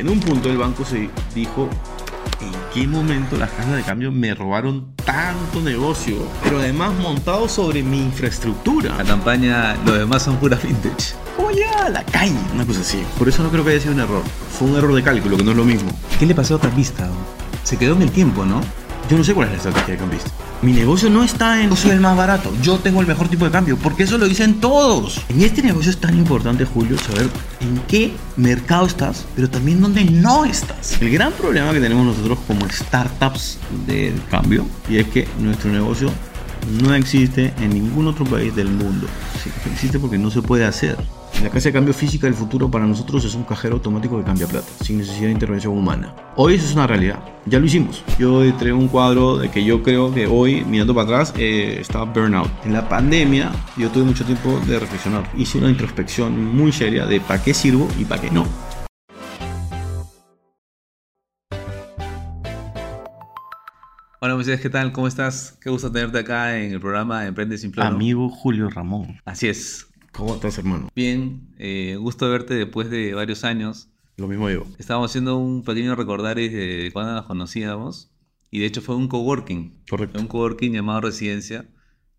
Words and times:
En 0.00 0.08
un 0.08 0.18
punto 0.18 0.48
el 0.48 0.56
banco 0.56 0.82
se 0.82 1.10
dijo, 1.34 1.68
¿en 2.40 2.52
qué 2.72 2.88
momento 2.88 3.36
las 3.36 3.50
casas 3.50 3.76
de 3.76 3.82
cambio 3.82 4.10
me 4.10 4.34
robaron 4.34 4.94
tanto 5.04 5.60
negocio? 5.60 6.26
Pero 6.42 6.58
además 6.58 6.94
montado 6.94 7.46
sobre 7.50 7.82
mi 7.82 8.04
infraestructura. 8.04 8.96
La 8.96 9.04
campaña, 9.04 9.76
lo 9.84 9.92
demás 9.92 10.22
son 10.22 10.38
puras 10.38 10.62
vintage. 10.62 11.12
¿Cómo 11.36 11.50
llega 11.50 11.84
a 11.84 11.90
la 11.90 12.02
calle? 12.02 12.38
Una 12.54 12.64
cosa 12.64 12.80
así. 12.80 13.02
Por 13.18 13.28
eso 13.28 13.42
no 13.42 13.50
creo 13.50 13.62
que 13.62 13.72
haya 13.72 13.80
sido 13.80 13.92
un 13.92 14.00
error. 14.00 14.22
Fue 14.58 14.68
un 14.68 14.76
error 14.78 14.94
de 14.94 15.02
cálculo, 15.02 15.36
que 15.36 15.44
no 15.44 15.50
es 15.50 15.56
lo 15.58 15.64
mismo. 15.66 15.90
¿Qué 16.18 16.24
le 16.24 16.34
pasó 16.34 16.54
a 16.54 16.60
Cambista? 16.60 17.06
Se 17.62 17.76
quedó 17.76 17.94
en 17.94 18.00
el 18.00 18.10
tiempo, 18.10 18.46
¿no? 18.46 18.62
Yo 19.10 19.18
no 19.18 19.24
sé 19.24 19.34
cuál 19.34 19.48
es 19.48 19.52
la 19.54 19.56
estrategia 19.56 19.94
de 19.94 19.98
cambista. 19.98 20.30
Mi 20.62 20.72
negocio 20.72 21.10
no 21.10 21.24
está 21.24 21.60
en 21.60 21.70
yo 21.70 21.74
soy 21.74 21.90
el 21.90 22.00
más 22.00 22.16
barato, 22.16 22.52
yo 22.62 22.78
tengo 22.78 23.00
el 23.00 23.08
mejor 23.08 23.28
tipo 23.28 23.44
de 23.44 23.50
cambio, 23.50 23.76
porque 23.76 24.04
eso 24.04 24.18
lo 24.18 24.28
dicen 24.28 24.60
todos. 24.60 25.20
En 25.28 25.42
este 25.42 25.62
negocio 25.62 25.90
es 25.90 25.98
tan 25.98 26.16
importante, 26.16 26.64
Julio, 26.64 26.96
saber 26.96 27.28
en 27.58 27.80
qué 27.88 28.12
mercado 28.36 28.86
estás, 28.86 29.26
pero 29.34 29.50
también 29.50 29.80
dónde 29.80 30.04
no 30.04 30.44
estás. 30.44 31.00
El 31.02 31.10
gran 31.10 31.32
problema 31.32 31.72
que 31.72 31.80
tenemos 31.80 32.06
nosotros 32.06 32.38
como 32.46 32.68
startups 32.70 33.58
de 33.88 34.14
cambio, 34.30 34.64
y 34.88 34.98
es 34.98 35.08
que 35.08 35.26
nuestro 35.40 35.72
negocio 35.72 36.08
no 36.80 36.94
existe 36.94 37.52
en 37.60 37.70
ningún 37.70 38.06
otro 38.06 38.24
país 38.24 38.54
del 38.54 38.68
mundo. 38.68 39.08
Existe 39.72 39.98
porque 39.98 40.18
no 40.18 40.30
se 40.30 40.40
puede 40.40 40.66
hacer. 40.66 40.96
La 41.42 41.48
casa 41.48 41.70
de 41.70 41.72
cambio 41.72 41.94
física 41.94 42.26
del 42.26 42.34
futuro 42.34 42.70
para 42.70 42.86
nosotros 42.86 43.24
es 43.24 43.34
un 43.34 43.44
cajero 43.44 43.76
automático 43.76 44.18
que 44.18 44.24
cambia 44.24 44.46
plata, 44.46 44.66
sin 44.84 44.98
necesidad 44.98 45.28
de 45.28 45.32
intervención 45.32 45.76
humana. 45.76 46.14
Hoy 46.36 46.54
eso 46.54 46.66
es 46.66 46.74
una 46.74 46.86
realidad, 46.86 47.18
ya 47.46 47.58
lo 47.58 47.64
hicimos. 47.64 48.04
Yo 48.18 48.42
traigo 48.56 48.76
un 48.76 48.88
cuadro 48.88 49.38
de 49.38 49.50
que 49.50 49.64
yo 49.64 49.82
creo 49.82 50.12
que 50.12 50.26
hoy, 50.26 50.64
mirando 50.66 50.94
para 50.94 51.06
atrás, 51.06 51.32
eh, 51.38 51.78
está 51.80 52.02
burnout. 52.02 52.50
En 52.66 52.74
la 52.74 52.86
pandemia 52.86 53.52
yo 53.78 53.88
tuve 53.88 54.04
mucho 54.04 54.26
tiempo 54.26 54.60
de 54.66 54.78
reflexionar. 54.78 55.30
Hice 55.34 55.56
una 55.56 55.70
introspección 55.70 56.54
muy 56.54 56.72
seria 56.72 57.06
de 57.06 57.20
para 57.20 57.42
qué 57.42 57.54
sirvo 57.54 57.88
y 57.98 58.04
para 58.04 58.20
qué 58.20 58.30
no. 58.30 58.46
Hola 64.22 64.34
Moisés, 64.34 64.60
¿qué 64.60 64.68
tal? 64.68 64.92
¿Cómo 64.92 65.06
estás? 65.06 65.56
Qué 65.62 65.70
gusto 65.70 65.90
tenerte 65.90 66.18
acá 66.18 66.58
en 66.58 66.72
el 66.72 66.80
programa 66.80 67.26
Emprende 67.26 67.56
Sin 67.56 67.72
Plan. 67.72 67.94
Amigo 67.94 68.28
Julio 68.28 68.68
Ramón. 68.68 69.18
Así 69.24 69.48
es. 69.48 69.89
¿Cómo 70.12 70.34
estás, 70.34 70.58
hermano? 70.58 70.88
Bien, 70.94 71.48
eh, 71.58 71.96
gusto 71.98 72.28
verte 72.30 72.54
después 72.54 72.90
de 72.90 73.14
varios 73.14 73.44
años. 73.44 73.88
Lo 74.16 74.28
mismo 74.28 74.48
digo. 74.48 74.66
Estábamos 74.78 75.10
haciendo 75.10 75.36
un 75.38 75.62
pequeño 75.64 75.94
recordaris 75.94 76.52
de 76.52 76.90
cuando 76.92 77.12
nos 77.14 77.26
conocíamos. 77.26 78.10
Y 78.50 78.58
de 78.60 78.66
hecho 78.66 78.82
fue 78.82 78.96
un 78.96 79.08
coworking. 79.08 79.82
Correcto. 79.88 80.18
Un 80.20 80.26
coworking 80.26 80.72
llamado 80.72 81.02
Residencia, 81.02 81.66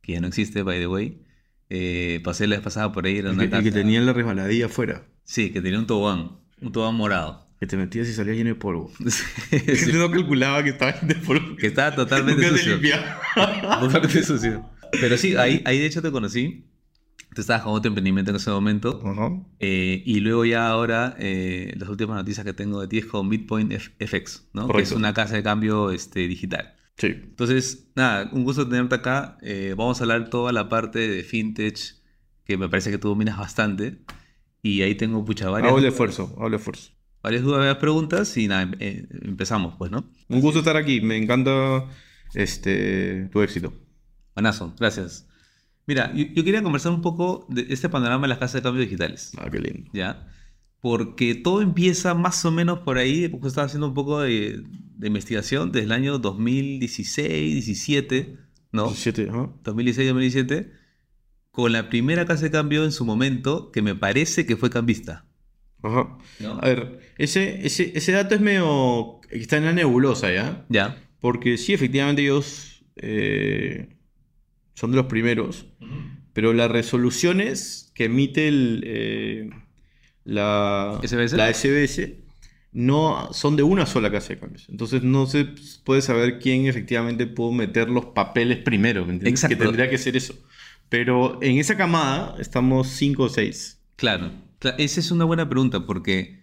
que 0.02 0.14
ya 0.14 0.22
no 0.22 0.28
existe, 0.28 0.64
by 0.64 0.80
the 0.80 0.88
way. 0.88 1.22
Eh, 1.70 2.22
pasé 2.24 2.48
la 2.48 2.56
vez 2.56 2.64
pasada 2.64 2.92
por 2.92 3.06
ahí. 3.06 3.18
Era 3.18 3.30
El 3.30 3.36
una 3.36 3.50
que, 3.50 3.56
el 3.58 3.64
que 3.64 3.72
tenía 3.72 4.00
la 4.02 4.14
resbaladilla 4.14 4.68
afuera. 4.68 5.06
Sí, 5.24 5.52
que 5.52 5.62
tenía 5.62 5.78
un 5.78 5.88
tobogán. 5.88 6.38
Un 6.62 6.72
tobogán 6.72 6.96
morado. 6.96 7.48
Que 7.60 7.68
te 7.68 7.78
metías 7.78 8.08
y 8.08 8.14
salías 8.14 8.38
lleno 8.38 8.50
de 8.50 8.56
polvo. 8.56 8.92
Sí, 9.52 9.92
no 9.94 10.10
calculaba 10.10 10.64
que 10.64 10.70
estaba 10.72 10.94
lleno 10.94 11.08
de 11.14 11.16
polvo. 11.16 11.56
que 11.58 11.68
estaba 11.68 11.94
totalmente 11.94 12.48
sucio. 12.50 12.80
Totalmente 13.80 14.24
sucio. 14.24 14.66
Pero 15.00 15.18
sí, 15.18 15.36
ahí, 15.36 15.62
ahí 15.66 15.78
de 15.80 15.86
hecho 15.86 16.02
te 16.02 16.12
conocí. 16.12 16.66
Tú 17.34 17.42
estabas 17.42 17.64
con 17.64 17.74
otro 17.74 17.88
emprendimiento 17.88 18.32
en 18.32 18.38
ese 18.38 18.50
momento. 18.52 19.02
Ajá. 19.06 19.32
Eh, 19.60 20.04
y 20.06 20.20
luego 20.20 20.44
ya 20.44 20.68
ahora, 20.68 21.16
eh, 21.20 21.74
las 21.78 21.88
últimas 21.88 22.18
noticias 22.18 22.46
que 22.46 22.54
tengo 22.54 22.82
de 22.82 22.88
ti 22.90 22.98
es 22.98 23.06
con 23.06 23.30
Bitcoin 23.30 23.72
F- 23.72 23.92
FX, 24.00 24.50
¿no? 24.54 24.64
Que 24.64 24.66
es 24.66 24.72
Correcto. 24.90 24.96
una 24.98 25.14
casa 25.14 25.36
de 25.36 25.44
cambio 25.44 25.92
este, 25.92 26.28
digital. 26.28 26.76
Sí. 26.98 27.08
Entonces, 27.08 27.88
nada, 27.96 28.30
un 28.34 28.44
gusto 28.44 28.68
tenerte 28.68 28.96
acá. 28.96 29.38
Eh, 29.42 29.74
vamos 29.78 30.00
a 30.02 30.04
hablar 30.04 30.30
toda 30.30 30.52
la 30.52 30.68
parte 30.68 31.00
de 31.08 31.24
fintech, 31.24 31.80
que 32.44 32.58
me 32.58 32.68
parece 32.68 32.92
que 32.92 32.98
tú 32.98 33.08
dominas 33.08 33.38
bastante. 33.38 34.00
Y 34.62 34.82
ahí 34.82 34.96
tengo, 34.96 35.24
pucha, 35.24 35.50
varias, 35.50 35.72
Hago 35.72 35.80
esfuerzo, 35.80 36.36
hago 36.38 36.54
esfuerzo. 36.56 36.92
varias 37.24 37.44
dudas, 37.44 37.60
varias 37.60 37.78
preguntas. 37.78 38.36
Y 38.38 38.48
nada, 38.50 38.64
em- 38.64 38.76
eh, 38.80 39.08
empezamos, 39.24 39.76
pues, 39.78 39.90
¿no? 39.90 40.12
Un 40.28 40.42
gusto 40.42 40.60
estar 40.60 40.76
aquí. 40.76 41.00
Me 41.00 41.16
encanta 41.16 41.86
este 42.34 43.30
tu 43.32 43.42
éxito. 43.42 43.74
Buenazo, 44.36 44.74
gracias. 44.80 45.28
Mira, 45.92 46.14
yo, 46.16 46.24
yo 46.34 46.46
quería 46.46 46.64
conversar 46.64 46.94
un 46.94 47.02
poco 47.02 47.46
de 47.50 47.66
este 47.68 47.90
panorama 47.90 48.22
de 48.22 48.30
las 48.30 48.38
casas 48.38 48.54
de 48.54 48.62
cambio 48.62 48.82
digitales. 48.82 49.34
Ah, 49.38 49.50
qué 49.52 49.60
lindo. 49.60 49.90
¿ya? 49.92 50.26
Porque 50.80 51.36
todo 51.36 51.62
empieza 51.62 52.14
más 52.14 52.46
o 52.46 52.52
menos 52.52 52.80
por 52.80 52.98
ahí, 52.98 53.28
porque 53.28 53.50
estaba 53.50 53.68
haciendo 53.68 53.90
un 53.90 53.94
poco 53.94 54.22
de, 54.22 54.64
de 54.96 55.08
investigación 55.08 55.74
desde 55.74 55.88
el 55.88 55.92
año 55.92 56.18
2016, 56.18 57.56
17, 57.56 58.38
¿no? 58.72 58.86
17, 58.86 59.32
ajá. 59.32 59.50
2016, 59.66 60.08
2017, 60.08 60.72
con 61.52 61.74
la 61.74 61.90
primera 61.90 62.26
casa 62.26 62.44
de 62.44 62.52
cambio 62.52 62.86
en 62.86 62.94
su 62.94 63.04
momento, 63.04 63.70
que 63.74 63.82
me 63.82 63.94
parece 63.94 64.46
que 64.46 64.56
fue 64.56 64.70
cambista. 64.70 65.26
Ajá. 65.84 66.18
¿no? 66.40 66.54
A 66.54 66.68
ver, 66.68 67.02
ese, 67.18 67.66
ese, 67.68 67.92
ese 67.98 68.14
dato 68.14 68.34
es 68.34 68.40
medio. 68.40 69.20
está 69.30 69.58
en 69.58 69.66
la 69.66 69.74
nebulosa, 69.74 70.32
¿ya? 70.32 70.66
¿Ya? 70.70 71.04
Porque 71.20 71.58
sí, 71.58 71.74
efectivamente, 71.74 72.22
ellos 72.22 72.86
eh, 72.96 73.98
son 74.82 74.90
de 74.92 74.98
los 74.98 75.06
primeros. 75.06 75.68
Pero 76.34 76.54
las 76.54 76.72
resoluciones 76.72 77.92
que 77.94 78.06
emite 78.06 78.48
el, 78.48 78.84
eh, 78.86 79.50
la, 80.24 81.00
¿SBS? 81.04 81.34
la 81.34 81.54
SBS 81.54 82.16
no 82.72 83.30
son 83.32 83.56
de 83.58 83.64
una 83.64 83.86
sola 83.86 84.12
casa 84.12 84.30
de 84.30 84.40
cambios. 84.40 84.68
Entonces 84.70 85.04
no 85.04 85.28
se 85.28 85.46
puede 85.84 86.02
saber 86.02 86.40
quién 86.40 86.66
efectivamente 86.66 87.28
pudo 87.28 87.52
meter 87.52 87.90
los 87.90 88.06
papeles 88.08 88.58
primero. 88.58 89.06
¿me 89.06 89.14
entiendes? 89.14 89.44
Exacto. 89.44 89.58
Que 89.58 89.64
tendría 89.66 89.90
que 89.90 89.98
ser 90.00 90.16
eso. 90.18 90.34
Pero 90.90 91.38
en 91.44 91.58
esa 91.60 91.78
camada 91.78 92.36
estamos 92.40 92.88
5 92.88 93.24
o 93.24 93.30
6. 93.30 93.80
Claro, 93.98 94.32
Cla- 94.60 94.76
esa 94.80 95.00
es 95.00 95.12
una 95.12 95.26
buena 95.26 95.48
pregunta 95.48 95.86
porque, 95.86 96.41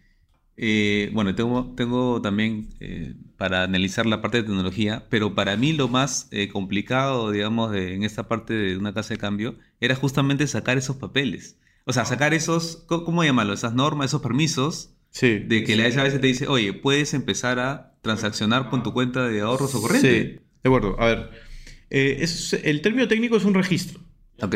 eh, 0.60 1.10
bueno, 1.12 1.34
tengo, 1.36 1.72
tengo 1.76 2.20
también 2.20 2.68
eh, 2.80 3.14
para 3.36 3.62
analizar 3.62 4.06
la 4.06 4.20
parte 4.20 4.38
de 4.38 4.42
tecnología, 4.42 5.06
pero 5.08 5.34
para 5.34 5.56
mí 5.56 5.72
lo 5.72 5.86
más 5.88 6.26
eh, 6.32 6.48
complicado, 6.48 7.30
digamos, 7.30 7.70
de- 7.70 7.94
en 7.94 8.02
esta 8.02 8.26
parte 8.26 8.52
de 8.54 8.76
una 8.76 8.92
casa 8.92 9.14
de 9.14 9.18
cambio 9.18 9.54
era 9.80 9.94
justamente 9.94 10.46
sacar 10.48 10.76
esos 10.76 10.96
papeles. 10.96 11.56
O 11.84 11.92
sea, 11.92 12.04
sacar 12.04 12.34
esos, 12.34 12.84
¿cómo 12.88 13.22
llamarlo? 13.24 13.52
Esas 13.54 13.72
normas, 13.74 14.08
esos 14.10 14.20
permisos 14.20 14.90
Sí. 15.10 15.38
de 15.38 15.64
que 15.64 15.74
la 15.76 15.84
veces 15.84 16.20
te 16.20 16.26
dice, 16.26 16.46
oye, 16.48 16.72
puedes 16.74 17.14
empezar 17.14 17.58
a 17.60 17.94
transaccionar 18.02 18.68
con 18.68 18.82
tu 18.82 18.92
cuenta 18.92 19.26
de 19.26 19.40
ahorros 19.40 19.74
o 19.74 19.80
corriente. 19.80 20.10
Sí, 20.22 20.40
de 20.62 20.68
acuerdo. 20.68 21.00
A 21.00 21.06
ver, 21.06 21.30
eh, 21.90 22.18
es- 22.20 22.52
el 22.52 22.82
término 22.82 23.06
técnico 23.08 23.36
es 23.36 23.44
un 23.44 23.54
registro. 23.54 24.00
Ok, 24.42 24.54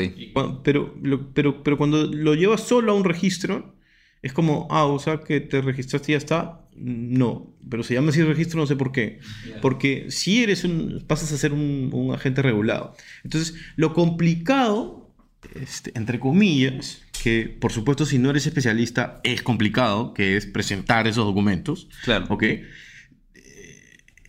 Pero, 0.62 0.94
lo- 1.02 1.32
pero, 1.32 1.62
pero 1.62 1.78
cuando 1.78 2.06
lo 2.06 2.34
llevas 2.34 2.60
solo 2.66 2.92
a 2.92 2.94
un 2.94 3.04
registro, 3.04 3.74
es 4.22 4.32
como, 4.32 4.68
ah, 4.70 4.84
o 4.86 4.98
sea, 4.98 5.18
que 5.20 5.40
te 5.40 5.60
registraste 5.60 6.12
y 6.12 6.14
ya 6.14 6.18
está. 6.18 6.60
No, 6.74 7.54
pero 7.68 7.82
se 7.82 7.92
llama 7.94 8.10
así 8.10 8.22
registro, 8.22 8.58
no 8.60 8.66
sé 8.66 8.76
por 8.76 8.92
qué. 8.92 9.18
Porque 9.60 10.06
si 10.10 10.42
eres 10.42 10.64
un, 10.64 11.04
pasas 11.06 11.32
a 11.32 11.36
ser 11.36 11.52
un, 11.52 11.90
un 11.92 12.14
agente 12.14 12.40
regulado. 12.40 12.94
Entonces, 13.24 13.54
lo 13.76 13.92
complicado, 13.92 15.10
este, 15.54 15.92
entre 15.94 16.18
comillas, 16.18 17.02
que 17.22 17.54
por 17.60 17.72
supuesto 17.72 18.06
si 18.06 18.18
no 18.18 18.30
eres 18.30 18.46
especialista 18.46 19.20
es 19.22 19.42
complicado, 19.42 20.14
que 20.14 20.36
es 20.36 20.46
presentar 20.46 21.06
esos 21.06 21.24
documentos, 21.26 21.88
claro. 22.04 22.26
¿ok? 22.30 22.44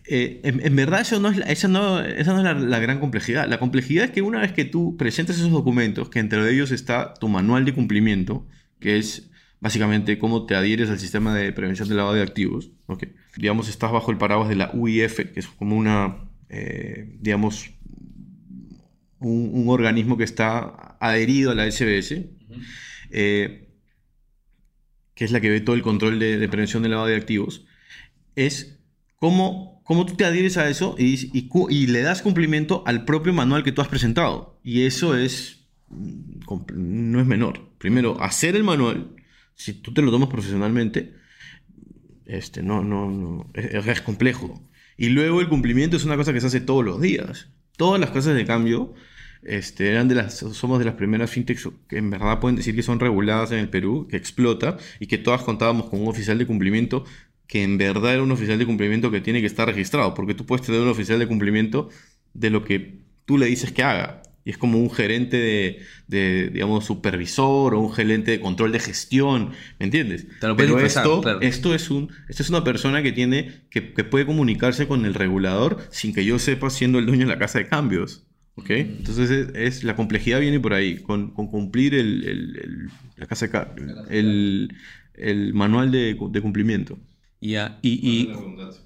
Eh, 0.06 0.40
en, 0.44 0.60
en 0.64 0.76
verdad 0.76 1.00
eso 1.00 1.18
no 1.18 1.30
es, 1.30 1.38
la- 1.38 1.46
esa 1.46 1.66
no, 1.66 1.98
esa 2.00 2.32
no 2.34 2.38
es 2.40 2.44
la, 2.44 2.52
la 2.54 2.78
gran 2.78 3.00
complejidad. 3.00 3.48
La 3.48 3.58
complejidad 3.58 4.04
es 4.06 4.10
que 4.10 4.20
una 4.22 4.40
vez 4.40 4.52
que 4.52 4.64
tú 4.66 4.96
presentas 4.98 5.36
esos 5.36 5.50
documentos, 5.50 6.10
que 6.10 6.18
entre 6.18 6.52
ellos 6.52 6.72
está 6.72 7.14
tu 7.14 7.28
manual 7.28 7.64
de 7.64 7.72
cumplimiento, 7.72 8.46
que 8.80 8.98
es 8.98 9.30
básicamente 9.60 10.18
cómo 10.18 10.46
te 10.46 10.54
adhieres 10.54 10.90
al 10.90 10.98
sistema 10.98 11.34
de 11.34 11.52
prevención 11.52 11.88
del 11.88 11.98
lavado 11.98 12.16
de 12.16 12.22
activos, 12.22 12.70
¿ok? 12.86 13.04
digamos, 13.36 13.68
estás 13.68 13.92
bajo 13.92 14.10
el 14.10 14.18
paraguas 14.18 14.48
de 14.48 14.56
la 14.56 14.70
UIF, 14.72 15.32
que 15.32 15.40
es 15.40 15.46
como 15.46 15.76
una, 15.76 16.16
eh, 16.48 17.16
digamos, 17.20 17.70
un, 19.18 19.50
un 19.52 19.68
organismo 19.68 20.16
que 20.16 20.24
está 20.24 20.96
adherido 21.00 21.50
a 21.50 21.54
la 21.54 21.70
SBS, 21.70 22.26
eh, 23.10 23.68
que 25.14 25.24
es 25.24 25.30
la 25.30 25.40
que 25.40 25.50
ve 25.50 25.60
todo 25.60 25.76
el 25.76 25.82
control 25.82 26.18
de, 26.18 26.38
de 26.38 26.48
prevención 26.48 26.82
del 26.82 26.92
lavado 26.92 27.08
de 27.08 27.16
activos, 27.16 27.64
es 28.36 28.80
cómo, 29.16 29.80
cómo 29.84 30.06
tú 30.06 30.14
te 30.16 30.24
adhieres 30.24 30.56
a 30.56 30.68
eso 30.68 30.96
y, 30.98 31.30
y 31.70 31.86
le 31.86 32.02
das 32.02 32.22
cumplimiento 32.22 32.82
al 32.86 33.04
propio 33.04 33.32
manual 33.32 33.62
que 33.62 33.72
tú 33.72 33.80
has 33.80 33.88
presentado. 33.88 34.58
Y 34.62 34.82
eso 34.82 35.16
es, 35.16 35.66
mm, 35.88 36.40
no 36.74 37.20
es 37.20 37.26
menor. 37.26 37.70
Primero, 37.78 38.20
hacer 38.20 38.56
el 38.56 38.64
manual, 38.64 39.13
si 39.54 39.74
tú 39.74 39.92
te 39.92 40.02
lo 40.02 40.10
tomas 40.10 40.28
profesionalmente, 40.28 41.14
este, 42.26 42.62
no, 42.62 42.82
no, 42.82 43.10
no, 43.10 43.50
es, 43.54 43.86
es 43.86 44.00
complejo. 44.00 44.68
Y 44.96 45.08
luego 45.08 45.40
el 45.40 45.48
cumplimiento 45.48 45.96
es 45.96 46.04
una 46.04 46.16
cosa 46.16 46.32
que 46.32 46.40
se 46.40 46.46
hace 46.46 46.60
todos 46.60 46.84
los 46.84 47.00
días. 47.00 47.48
Todas 47.76 48.00
las 48.00 48.10
casas 48.10 48.34
de 48.34 48.44
cambio 48.44 48.94
este, 49.44 49.90
eran 49.90 50.08
de 50.08 50.14
las, 50.14 50.38
somos 50.38 50.78
de 50.78 50.84
las 50.84 50.94
primeras 50.94 51.30
fintechs 51.30 51.68
que 51.88 51.98
en 51.98 52.10
verdad 52.10 52.40
pueden 52.40 52.56
decir 52.56 52.74
que 52.74 52.82
son 52.82 53.00
reguladas 53.00 53.52
en 53.52 53.58
el 53.58 53.68
Perú, 53.68 54.06
que 54.08 54.16
explota, 54.16 54.78
y 55.00 55.06
que 55.06 55.18
todas 55.18 55.42
contábamos 55.42 55.90
con 55.90 56.00
un 56.00 56.08
oficial 56.08 56.38
de 56.38 56.46
cumplimiento 56.46 57.04
que 57.46 57.62
en 57.62 57.76
verdad 57.76 58.14
era 58.14 58.22
un 58.22 58.32
oficial 58.32 58.58
de 58.58 58.64
cumplimiento 58.64 59.10
que 59.10 59.20
tiene 59.20 59.40
que 59.40 59.46
estar 59.46 59.68
registrado, 59.68 60.14
porque 60.14 60.34
tú 60.34 60.46
puedes 60.46 60.64
tener 60.64 60.80
un 60.80 60.88
oficial 60.88 61.18
de 61.18 61.26
cumplimiento 61.26 61.90
de 62.32 62.50
lo 62.50 62.64
que 62.64 63.00
tú 63.26 63.36
le 63.36 63.46
dices 63.46 63.70
que 63.70 63.82
haga. 63.82 64.22
Y 64.44 64.50
es 64.50 64.58
como 64.58 64.78
un 64.78 64.90
gerente 64.90 65.36
de, 65.38 65.80
de, 66.06 66.50
digamos, 66.50 66.84
supervisor 66.84 67.74
o 67.74 67.80
un 67.80 67.92
gerente 67.92 68.30
de 68.32 68.40
control 68.40 68.72
de 68.72 68.80
gestión, 68.80 69.50
¿me 69.78 69.86
entiendes? 69.86 70.26
Pero 70.56 70.74
esto, 70.86 71.20
claro. 71.22 71.40
esto, 71.40 71.74
es 71.74 71.90
un, 71.90 72.10
esto 72.28 72.42
es 72.42 72.50
una 72.50 72.62
persona 72.64 73.02
que, 73.02 73.12
tiene, 73.12 73.62
que, 73.70 73.92
que 73.94 74.04
puede 74.04 74.26
comunicarse 74.26 74.86
con 74.86 75.04
el 75.06 75.14
regulador 75.14 75.78
sin 75.90 76.12
que 76.14 76.24
yo 76.24 76.38
sepa 76.38 76.68
siendo 76.70 76.98
el 76.98 77.06
dueño 77.06 77.26
de 77.26 77.32
la 77.32 77.38
casa 77.38 77.58
de 77.58 77.68
cambios. 77.68 78.26
¿Ok? 78.56 78.70
Entonces 78.70 79.30
es, 79.30 79.48
es- 79.54 79.82
la 79.84 79.96
complejidad 79.96 80.38
viene 80.40 80.60
por 80.60 80.74
ahí, 80.74 80.98
con, 80.98 81.32
con 81.32 81.48
cumplir 81.48 81.94
el, 81.94 82.22
el- 82.24 82.56
el- 82.62 82.88
la 83.16 83.26
casa 83.26 83.48
de 83.48 84.18
el, 84.18 84.72
el 85.14 85.54
manual 85.54 85.90
de, 85.90 86.16
de 86.30 86.40
cumplimiento. 86.40 86.98
Ya, 87.50 87.78
y, 87.82 87.90
y 88.08 88.32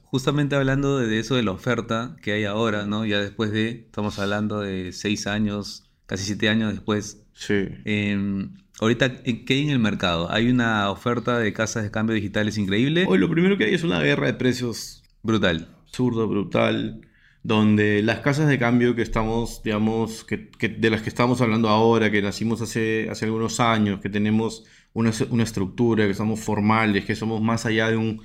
justamente 0.02 0.56
hablando 0.56 0.98
de 0.98 1.18
eso 1.18 1.36
de 1.36 1.42
la 1.44 1.52
oferta 1.52 2.16
que 2.22 2.32
hay 2.32 2.44
ahora, 2.44 2.86
¿no? 2.86 3.04
Ya 3.06 3.20
después 3.20 3.52
de, 3.52 3.68
estamos 3.86 4.18
hablando 4.18 4.60
de 4.60 4.92
seis 4.92 5.26
años, 5.26 5.84
casi 6.06 6.24
siete 6.24 6.48
años 6.48 6.72
después. 6.72 7.24
Sí. 7.34 7.54
em, 7.84 8.54
ahorita, 8.80 9.22
¿qué 9.22 9.44
hay 9.54 9.62
en 9.62 9.70
el 9.70 9.78
mercado? 9.78 10.30
Hay 10.32 10.50
una 10.50 10.90
oferta 10.90 11.38
de 11.38 11.52
casas 11.52 11.84
de 11.84 11.90
cambio 11.92 12.14
digitales 12.16 12.58
increíble, 12.58 13.06
Hoy 13.08 13.18
lo 13.18 13.30
primero 13.30 13.56
que 13.56 13.64
hay 13.64 13.74
es 13.74 13.84
una 13.84 14.00
guerra 14.00 14.26
de 14.26 14.34
precios 14.34 15.02
brutal. 15.22 15.68
absurda, 15.84 16.24
brutal, 16.24 17.00
donde 17.42 18.02
las 18.02 18.20
casas 18.20 18.48
de 18.48 18.58
cambio 18.58 18.94
que 18.94 19.02
estamos, 19.02 19.62
digamos, 19.62 20.24
que, 20.24 20.50
que- 20.50 20.68
de 20.68 20.90
las 20.90 21.02
que 21.02 21.08
estamos 21.08 21.40
hablando 21.40 21.68
ahora, 21.68 22.10
que 22.10 22.20
nacimos 22.22 22.60
hace, 22.60 23.08
hace 23.10 23.24
algunos 23.26 23.60
años, 23.60 24.00
que 24.00 24.08
tenemos 24.10 24.64
una, 24.94 25.12
una 25.30 25.42
estructura, 25.44 26.06
que 26.06 26.14
somos 26.14 26.40
formales, 26.40 27.04
que 27.04 27.16
somos 27.16 27.40
más 27.42 27.66
allá 27.66 27.90
de 27.90 27.96
un, 27.96 28.22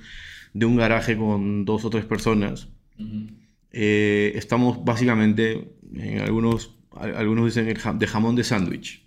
de 0.54 0.66
un 0.66 0.76
garaje 0.76 1.16
con 1.16 1.64
dos 1.64 1.84
o 1.84 1.90
tres 1.90 2.04
personas, 2.06 2.68
eh, 3.72 4.32
estamos 4.36 4.84
básicamente 4.84 5.76
en 5.94 6.20
algunos, 6.20 6.76
algunos 6.92 7.46
dicen 7.46 7.68
el 7.68 7.78
jam- 7.78 7.98
de 7.98 8.06
jamón 8.06 8.36
de 8.36 8.44
sándwich. 8.44 9.04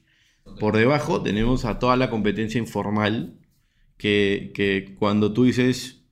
Por 0.57 0.77
debajo 0.77 1.21
tenemos 1.23 1.65
a 1.65 1.79
toda 1.79 1.95
la 1.97 2.09
competencia 2.09 2.59
informal 2.59 3.37
que, 3.97 4.51
que 4.55 4.95
cuando 4.99 5.33
tú 5.33 5.45
dices 5.45 6.03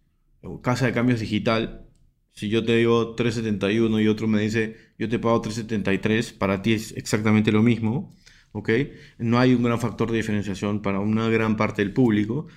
casa 0.63 0.85
de 0.87 0.93
cambios 0.93 1.19
digital, 1.19 1.87
si 2.33 2.49
yo 2.49 2.63
te 2.65 2.75
digo 2.77 3.15
371 3.15 3.99
y 4.01 4.07
otro 4.07 4.27
me 4.27 4.41
dice 4.41 4.77
yo 4.99 5.09
te 5.09 5.19
pago 5.19 5.41
373, 5.41 6.33
para 6.33 6.61
ti 6.61 6.73
es 6.73 6.93
exactamente 6.97 7.51
lo 7.51 7.63
mismo, 7.63 8.13
¿ok? 8.55 8.69
No 9.17 9.37
hay 9.37 9.53
un 9.53 9.63
gran 9.63 9.79
factor 9.79 10.09
de 10.09 10.17
diferenciación 10.17 10.81
para 10.81 10.99
una 11.01 11.29
gran 11.29 11.57
parte 11.57 11.81
del 11.83 11.91
público. 11.91 12.47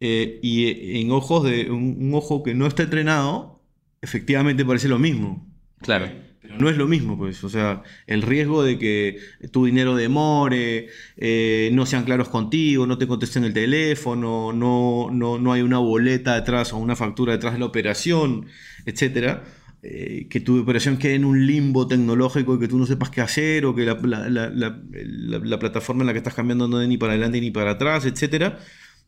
Eh, 0.00 0.38
y 0.42 0.66
eh, 0.66 1.00
en 1.00 1.10
ojos 1.10 1.42
de 1.44 1.70
un, 1.70 1.96
un 1.98 2.14
ojo 2.14 2.44
que 2.44 2.54
no 2.54 2.66
está 2.66 2.84
entrenado, 2.84 3.60
efectivamente 4.00 4.64
parece 4.64 4.88
lo 4.88 5.00
mismo. 5.00 5.44
Claro. 5.80 6.08
Pero 6.40 6.56
no 6.56 6.70
es 6.70 6.76
lo 6.76 6.86
mismo, 6.86 7.18
pues. 7.18 7.42
O 7.42 7.48
sea, 7.48 7.82
el 8.06 8.22
riesgo 8.22 8.62
de 8.62 8.78
que 8.78 9.18
tu 9.50 9.64
dinero 9.66 9.96
demore, 9.96 10.88
eh, 11.16 11.70
no 11.72 11.84
sean 11.84 12.04
claros 12.04 12.28
contigo, 12.28 12.86
no 12.86 12.96
te 12.96 13.08
contesten 13.08 13.42
el 13.42 13.52
teléfono, 13.52 14.52
no, 14.52 15.10
no, 15.10 15.38
no 15.38 15.52
hay 15.52 15.62
una 15.62 15.78
boleta 15.78 16.36
detrás 16.36 16.72
o 16.72 16.76
una 16.78 16.94
factura 16.94 17.32
detrás 17.32 17.54
de 17.54 17.58
la 17.58 17.66
operación, 17.66 18.46
etcétera. 18.86 19.42
Eh, 19.82 20.26
que 20.28 20.40
tu 20.40 20.60
operación 20.60 20.96
quede 20.98 21.14
en 21.14 21.24
un 21.24 21.46
limbo 21.46 21.86
tecnológico 21.86 22.56
y 22.56 22.58
que 22.60 22.68
tú 22.68 22.78
no 22.78 22.86
sepas 22.86 23.10
qué 23.10 23.20
hacer, 23.20 23.64
o 23.66 23.74
que 23.74 23.84
la, 23.84 23.94
la- 24.02 24.28
la- 24.28 24.50
la- 24.50 24.82
la- 24.90 25.38
la 25.38 25.58
plataforma 25.58 26.02
en 26.02 26.06
la 26.08 26.12
que 26.12 26.18
estás 26.18 26.34
cambiando 26.34 26.66
no 26.68 26.78
dé 26.78 26.88
ni 26.88 26.96
para 26.98 27.12
adelante 27.12 27.40
ni 27.40 27.50
para 27.50 27.72
atrás, 27.72 28.04
etcétera, 28.06 28.58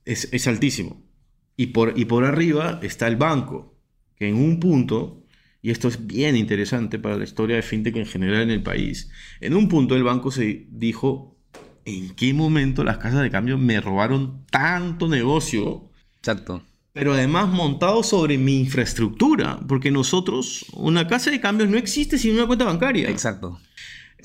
es, 0.04 0.28
es 0.32 0.46
altísimo. 0.46 1.02
Y 1.56 1.68
por, 1.68 1.94
y 1.98 2.04
por 2.06 2.24
arriba 2.24 2.80
está 2.82 3.06
el 3.08 3.16
banco, 3.16 3.76
que 4.16 4.28
en 4.28 4.36
un 4.36 4.60
punto, 4.60 5.24
y 5.62 5.70
esto 5.70 5.88
es 5.88 6.06
bien 6.06 6.36
interesante 6.36 6.98
para 6.98 7.16
la 7.16 7.24
historia 7.24 7.56
de 7.56 7.62
FinTech 7.62 7.96
en 7.96 8.06
general 8.06 8.42
en 8.42 8.50
el 8.50 8.62
país, 8.62 9.10
en 9.40 9.54
un 9.54 9.68
punto 9.68 9.94
el 9.96 10.02
banco 10.04 10.30
se 10.30 10.66
dijo, 10.70 11.36
¿en 11.84 12.14
qué 12.14 12.32
momento 12.32 12.84
las 12.84 12.98
casas 12.98 13.22
de 13.22 13.30
cambio 13.30 13.58
me 13.58 13.80
robaron 13.80 14.46
tanto 14.50 15.08
negocio? 15.08 15.90
Exacto. 16.18 16.62
Pero 16.92 17.12
además 17.14 17.48
montado 17.48 18.02
sobre 18.02 18.36
mi 18.36 18.58
infraestructura, 18.60 19.60
porque 19.68 19.90
nosotros, 19.90 20.66
una 20.72 21.06
casa 21.06 21.30
de 21.30 21.40
cambios 21.40 21.68
no 21.70 21.76
existe 21.78 22.18
sin 22.18 22.34
una 22.34 22.46
cuenta 22.46 22.64
bancaria. 22.64 23.08
Exacto. 23.08 23.60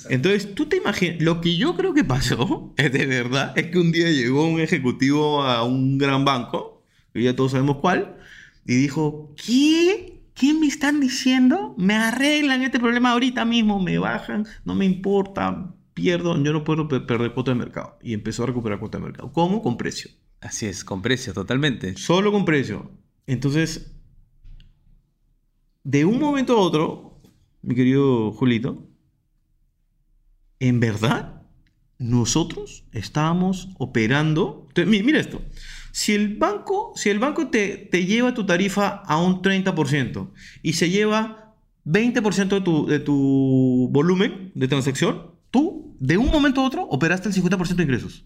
Entonces, 0.10 0.54
tú 0.56 0.66
te 0.66 0.78
imaginas, 0.78 1.22
lo 1.22 1.40
que 1.42 1.56
yo 1.58 1.76
creo 1.78 1.94
que 1.94 2.04
pasó, 2.04 2.74
es 2.78 2.92
de 2.92 3.06
verdad, 3.06 3.54
es 3.58 3.68
que 3.68 3.80
un 3.80 3.92
día 3.92 4.10
llegó 4.12 4.48
un 4.48 4.60
ejecutivo 4.60 5.44
a 5.44 5.64
un 5.64 5.98
gran 5.98 6.26
banco, 6.26 6.84
que 7.14 7.24
ya 7.24 7.36
todos 7.36 7.52
sabemos 7.52 7.78
cuál, 7.78 8.18
y 8.66 8.76
dijo, 8.76 9.34
¿qué? 9.46 10.22
¿Qué 10.34 10.54
me 10.54 10.68
están 10.68 11.00
diciendo? 11.00 11.76
Me 11.78 11.94
arreglan 11.96 12.62
este 12.64 12.80
problema 12.80 13.12
ahorita 13.12 13.46
mismo, 13.46 13.82
me 13.82 13.98
bajan, 14.00 14.46
no 14.66 14.76
me 14.76 14.84
importa, 14.86 15.74
pierdo, 15.94 16.42
yo 16.44 16.52
no 16.52 16.66
puedo 16.66 16.90
pe- 16.90 17.00
perder 17.00 17.34
cuota 17.34 17.52
de 17.52 17.56
mercado. 17.56 17.98
Y 18.02 18.14
empezó 18.14 18.44
a 18.44 18.48
recuperar 18.48 18.80
cuota 18.80 18.98
de 18.98 19.06
mercado. 19.06 19.32
¿Cómo? 19.32 19.62
Con 19.62 19.78
precio. 19.78 20.12
Así 20.42 20.66
es, 20.66 20.84
con 20.84 21.02
precios, 21.02 21.34
totalmente. 21.34 21.98
Solo 21.98 22.32
con 22.32 22.46
precio. 22.46 22.92
Entonces, 23.28 23.96
de 25.84 26.06
un 26.06 26.20
momento 26.20 26.58
a 26.58 26.62
otro, 26.62 27.22
mi 27.62 27.76
querido 27.76 28.32
Julito, 28.32 28.88
en 30.60 30.80
verdad, 30.80 31.44
nosotros 31.98 32.86
estábamos 32.92 33.70
operando. 33.78 34.68
Mira 34.86 35.20
esto. 35.20 35.42
Si 35.92 36.14
el 36.14 36.38
banco, 36.38 36.92
si 36.96 37.10
el 37.10 37.20
banco 37.20 37.48
te, 37.48 37.78
te 37.78 38.06
lleva 38.06 38.34
tu 38.34 38.46
tarifa 38.46 38.90
a 38.90 39.18
un 39.22 39.42
30% 39.42 40.32
y 40.62 40.74
se 40.74 40.90
lleva 40.90 41.56
20% 41.86 42.50
de 42.50 42.62
tu, 42.62 42.86
de 42.86 43.00
tu 43.00 43.90
volumen 43.92 44.52
de 44.56 44.68
transacción, 44.68 45.32
tú, 45.52 45.96
de 46.00 46.18
un 46.18 46.28
momento 46.28 46.62
a 46.62 46.66
otro, 46.66 46.84
operaste 46.84 47.30
el 47.30 47.36
50% 47.36 47.76
de 47.76 47.84
ingresos. 47.84 48.26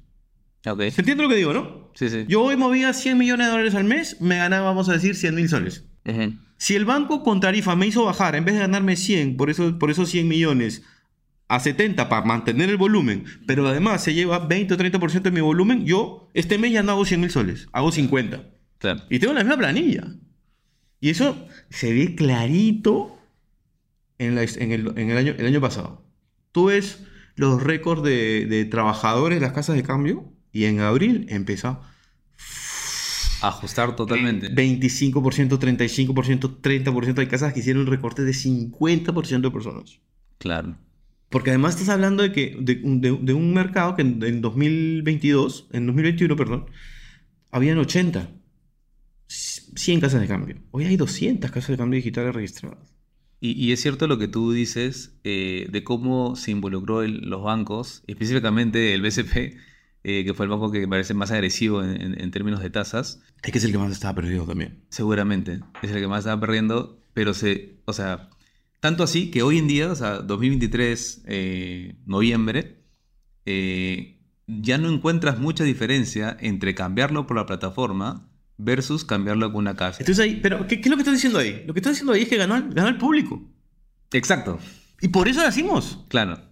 Ok. 0.66 0.82
¿Se 0.92 1.02
entiende 1.02 1.24
lo 1.24 1.30
que 1.30 1.36
digo, 1.36 1.54
no? 1.54 1.90
Sí, 1.96 2.10
sí. 2.10 2.26
Yo 2.28 2.44
hoy 2.44 2.58
movía 2.58 2.94
100 2.94 3.18
millones 3.18 3.48
de 3.48 3.52
dólares 3.52 3.76
al 3.76 3.86
mes, 3.86 4.20
me 4.22 4.38
ganaba, 4.38 4.66
vamos 4.68 4.90
a 4.90 4.94
decir, 4.94 5.16
100 5.16 5.36
mil 5.36 5.48
soles. 5.50 5.86
Ujú. 6.06 6.34
Si 6.58 6.76
el 6.76 6.86
banco 6.86 7.24
con 7.24 7.40
tarifa 7.40 7.76
me 7.76 7.88
hizo 7.88 8.04
bajar, 8.06 8.36
en 8.36 8.44
vez 8.46 8.56
de 8.56 8.62
ganarme 8.62 8.96
100, 8.98 9.38
por, 9.38 9.50
eso, 9.50 9.80
por 9.80 9.90
esos 9.92 10.10
100 10.10 10.28
millones, 10.28 10.84
a 11.48 11.60
70 11.60 12.10
para 12.10 12.26
mantener 12.26 12.70
el 12.70 12.78
volumen, 12.78 13.24
pero 13.48 13.68
además 13.68 14.04
se 14.04 14.14
lleva 14.14 14.40
20 14.40 14.74
o 14.74 14.78
30% 14.78 15.22
de 15.22 15.32
mi 15.32 15.42
volumen, 15.42 15.86
yo 15.86 16.30
este 16.34 16.58
mes 16.58 16.74
ya 16.74 16.84
no 16.84 16.92
hago 16.92 17.06
100 17.06 17.22
mil 17.22 17.32
soles, 17.32 17.68
hago 17.72 17.92
50. 17.92 18.44
Claro. 18.78 19.02
Y 19.10 19.20
tengo 19.20 19.34
la 19.34 19.42
misma 19.44 19.58
planilla. 19.58 20.04
Y 21.00 21.10
eso 21.10 21.48
se 21.70 21.94
ve 21.94 22.14
clarito 22.16 23.18
en, 24.18 24.36
la- 24.36 24.44
en 24.44 24.72
el, 24.74 24.94
en 24.98 25.10
el 25.12 25.18
año, 25.18 25.34
el 25.38 25.46
año 25.46 25.62
pasado. 25.62 26.06
Tú 26.52 26.66
ves 26.66 27.04
los 27.36 27.64
récords 27.64 28.04
de, 28.04 28.46
de 28.46 28.66
trabajadores 28.66 29.40
de 29.40 29.46
las 29.46 29.54
casas 29.54 29.76
de 29.78 29.84
cambio 29.84 30.34
y 30.52 30.66
en 30.66 30.80
abril 30.80 31.26
empezó 31.30 31.80
Ajustar 33.42 33.96
totalmente. 33.96 34.50
25%, 34.54 35.58
35%, 35.58 36.60
30%. 36.62 37.20
Hay 37.20 37.28
casas 37.28 37.54
que 37.54 37.62
hicieron 37.62 37.86
recortes 37.88 38.26
de 38.26 38.34
50% 38.34 39.42
de 39.42 39.52
personas. 39.52 40.00
Claro. 40.40 40.78
Porque 41.30 41.52
además 41.52 41.76
estás 41.76 41.90
hablando 41.90 42.24
de, 42.24 42.32
que, 42.34 42.58
de, 42.60 42.76
de- 42.84 43.18
de 43.22 43.34
un 43.34 43.54
mercado 43.54 43.96
que 43.96 44.02
en, 44.02 44.22
en 44.24 44.42
2022, 44.42 45.68
en 45.72 45.86
2021, 45.88 46.36
perdón, 46.36 46.66
habían 47.52 47.78
80, 47.78 48.30
100 49.28 50.00
casas 50.02 50.20
de 50.22 50.28
cambio. 50.28 50.58
Hoy 50.72 50.86
hay 50.86 50.98
200 50.98 51.50
casas 51.52 51.70
de 51.70 51.78
cambio 51.78 51.98
digitales 51.98 52.34
registradas. 52.36 52.94
Y, 53.40 53.52
y 53.52 53.72
es 53.72 53.80
cierto 53.82 54.08
lo 54.08 54.18
que 54.18 54.28
tú 54.28 54.52
dices 54.52 55.14
eh, 55.24 55.68
de 55.72 55.84
cómo 55.86 56.36
se 56.36 56.52
involucró 56.52 57.04
el- 57.04 57.30
los 57.30 57.42
bancos, 57.44 58.04
específicamente 58.08 58.94
el 58.94 59.02
BCP, 59.02 59.56
eh, 60.04 60.24
que 60.26 60.34
fue 60.34 60.46
el 60.46 60.50
banco 60.52 60.72
que 60.72 60.80
me 60.82 60.88
parece 60.88 61.14
más 61.14 61.32
agresivo 61.32 61.84
en, 61.84 62.00
en- 62.02 62.22
en 62.22 62.32
términos 62.32 62.62
de 62.62 62.70
tasas. 62.70 63.22
Es 63.44 63.52
que 63.52 63.58
es 63.58 63.64
el 63.64 63.72
que 63.72 63.78
más 63.78 63.92
estaba 63.92 64.16
perdido 64.16 64.46
también. 64.46 64.80
Seguramente 64.90 65.60
es 65.82 65.92
el 65.92 66.00
que 66.02 66.08
más 66.08 66.20
estaba 66.20 66.40
perdiendo, 66.40 67.02
pero 67.14 67.34
se, 67.34 67.78
o 67.86 67.94
sea, 67.94 68.30
tanto 68.80 69.04
así 69.04 69.30
que 69.32 69.44
hoy 69.44 69.58
en 69.58 69.68
día, 69.68 69.92
o 69.92 69.96
sea, 69.96 70.20
2023, 70.20 71.24
eh, 71.28 71.96
noviembre, 72.06 72.82
eh, 73.46 74.20
ya 74.48 74.78
no 74.78 74.90
encuentras 74.90 75.40
mucha 75.40 75.64
diferencia 75.64 76.36
entre 76.40 76.74
cambiarlo 76.76 77.28
por 77.28 77.38
la 77.38 77.46
plataforma 77.46 78.28
versus 78.58 79.06
cambiarlo 79.06 79.52
con 79.52 79.60
una 79.60 79.76
casa. 79.76 79.98
Entonces 80.00 80.24
ahí, 80.24 80.40
pero 80.42 80.68
¿qué, 80.68 80.82
qué 80.82 80.88
es 80.88 80.90
lo 80.90 80.96
que 80.98 81.02
estás 81.04 81.14
diciendo 81.16 81.40
ahí? 81.40 81.64
Lo 81.68 81.74
que 81.74 81.80
estás 81.80 81.94
diciendo 81.94 82.14
ahí 82.14 82.24
es 82.24 82.30
que 82.30 82.38
ganó, 82.38 82.56
ganó 82.72 82.88
el 82.90 82.98
público. 82.98 83.42
Exacto, 84.12 84.60
Y 85.02 85.10
por 85.10 85.28
eso 85.28 85.42
nacimos. 85.42 86.04
claro. 86.10 86.49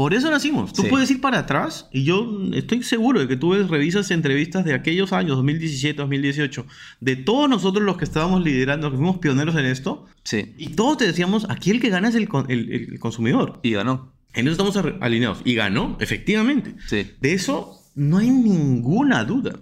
Por 0.00 0.14
eso 0.14 0.30
nacimos. 0.30 0.72
Tú 0.72 0.80
Sí. 0.80 0.88
puedes 0.88 1.10
ir 1.10 1.20
para 1.20 1.40
atrás 1.40 1.86
y 1.92 2.04
yo 2.04 2.26
estoy 2.54 2.82
seguro 2.82 3.20
de 3.20 3.28
que 3.28 3.36
tú 3.36 3.50
ves, 3.50 3.68
revisas 3.68 4.10
entrevistas 4.10 4.64
de 4.64 4.72
aquellos 4.72 5.12
años, 5.12 5.36
2017, 5.36 5.98
2018, 5.98 6.64
de 7.00 7.16
todos 7.16 7.50
nosotros 7.50 7.84
los 7.84 7.98
que 7.98 8.04
estábamos 8.06 8.42
liderando, 8.42 8.86
los 8.88 8.92
que 8.94 8.96
fuimos 8.96 9.18
pioneros 9.18 9.54
en 9.56 9.66
esto, 9.66 10.06
Sí, 10.24 10.54
y 10.56 10.68
todos 10.70 10.96
te 10.96 11.06
decíamos, 11.06 11.44
aquí 11.50 11.70
el 11.70 11.80
que 11.82 11.90
gana 11.90 12.08
es 12.08 12.14
el, 12.14 12.30
con- 12.30 12.50
el- 12.50 12.72
el 12.72 12.98
consumidor. 12.98 13.60
y 13.62 13.72
ganó. 13.72 14.14
En 14.32 14.48
eso 14.48 14.52
estamos 14.66 14.94
alineados. 15.02 15.42
Y 15.44 15.52
ganó, 15.54 15.98
efectivamente. 16.00 16.76
Sí, 16.88 17.06
De 17.20 17.34
eso 17.34 17.82
no 17.94 18.16
hay 18.16 18.30
ninguna 18.30 19.24
duda. 19.24 19.60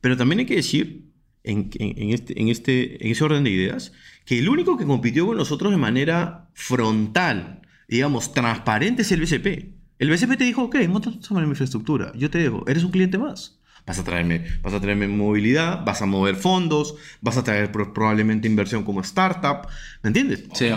Pero 0.00 0.16
también 0.16 0.40
hay 0.40 0.46
que 0.46 0.56
decir, 0.56 1.04
en, 1.44 1.70
en- 1.78 1.96
en 1.96 2.10
este, 2.10 2.40
en, 2.42 2.48
este, 2.48 3.06
en 3.06 3.12
ese 3.12 3.22
orden 3.22 3.44
de 3.44 3.50
ideas, 3.50 3.92
que 4.26 4.36
el 4.40 4.48
único 4.48 4.76
que 4.76 4.84
compitió 4.84 5.26
con 5.28 5.36
nosotros 5.36 5.70
de 5.70 5.76
manera 5.78 6.48
frontal, 6.54 7.60
digamos, 7.96 8.32
transparente, 8.32 9.02
es 9.02 9.12
el 9.12 9.20
BCP. 9.20 9.74
El 9.98 10.10
BCP 10.10 10.38
te 10.38 10.44
dijo, 10.44 10.62
ok, 10.62 10.76
monta 10.88 11.10
mi 11.10 11.42
infraestructura, 11.42 12.12
yo 12.16 12.30
te 12.30 12.38
dejo, 12.38 12.64
eres 12.66 12.84
un 12.84 12.90
cliente 12.90 13.18
más. 13.18 13.60
Vas 13.86 13.98
a 13.98 14.04
traerme, 14.04 14.44
vas 14.62 14.72
a 14.72 14.80
traerme 14.80 15.08
movilidad, 15.08 15.84
vas 15.84 16.00
a 16.00 16.06
mover 16.06 16.36
fondos, 16.36 16.94
vas 17.20 17.36
a 17.36 17.44
traer 17.44 17.72
probablemente 17.72 18.46
inversión 18.46 18.84
como 18.84 19.00
startup, 19.00 19.68
¿me 20.02 20.08
entiendes? 20.08 20.44
Sí. 20.54 20.70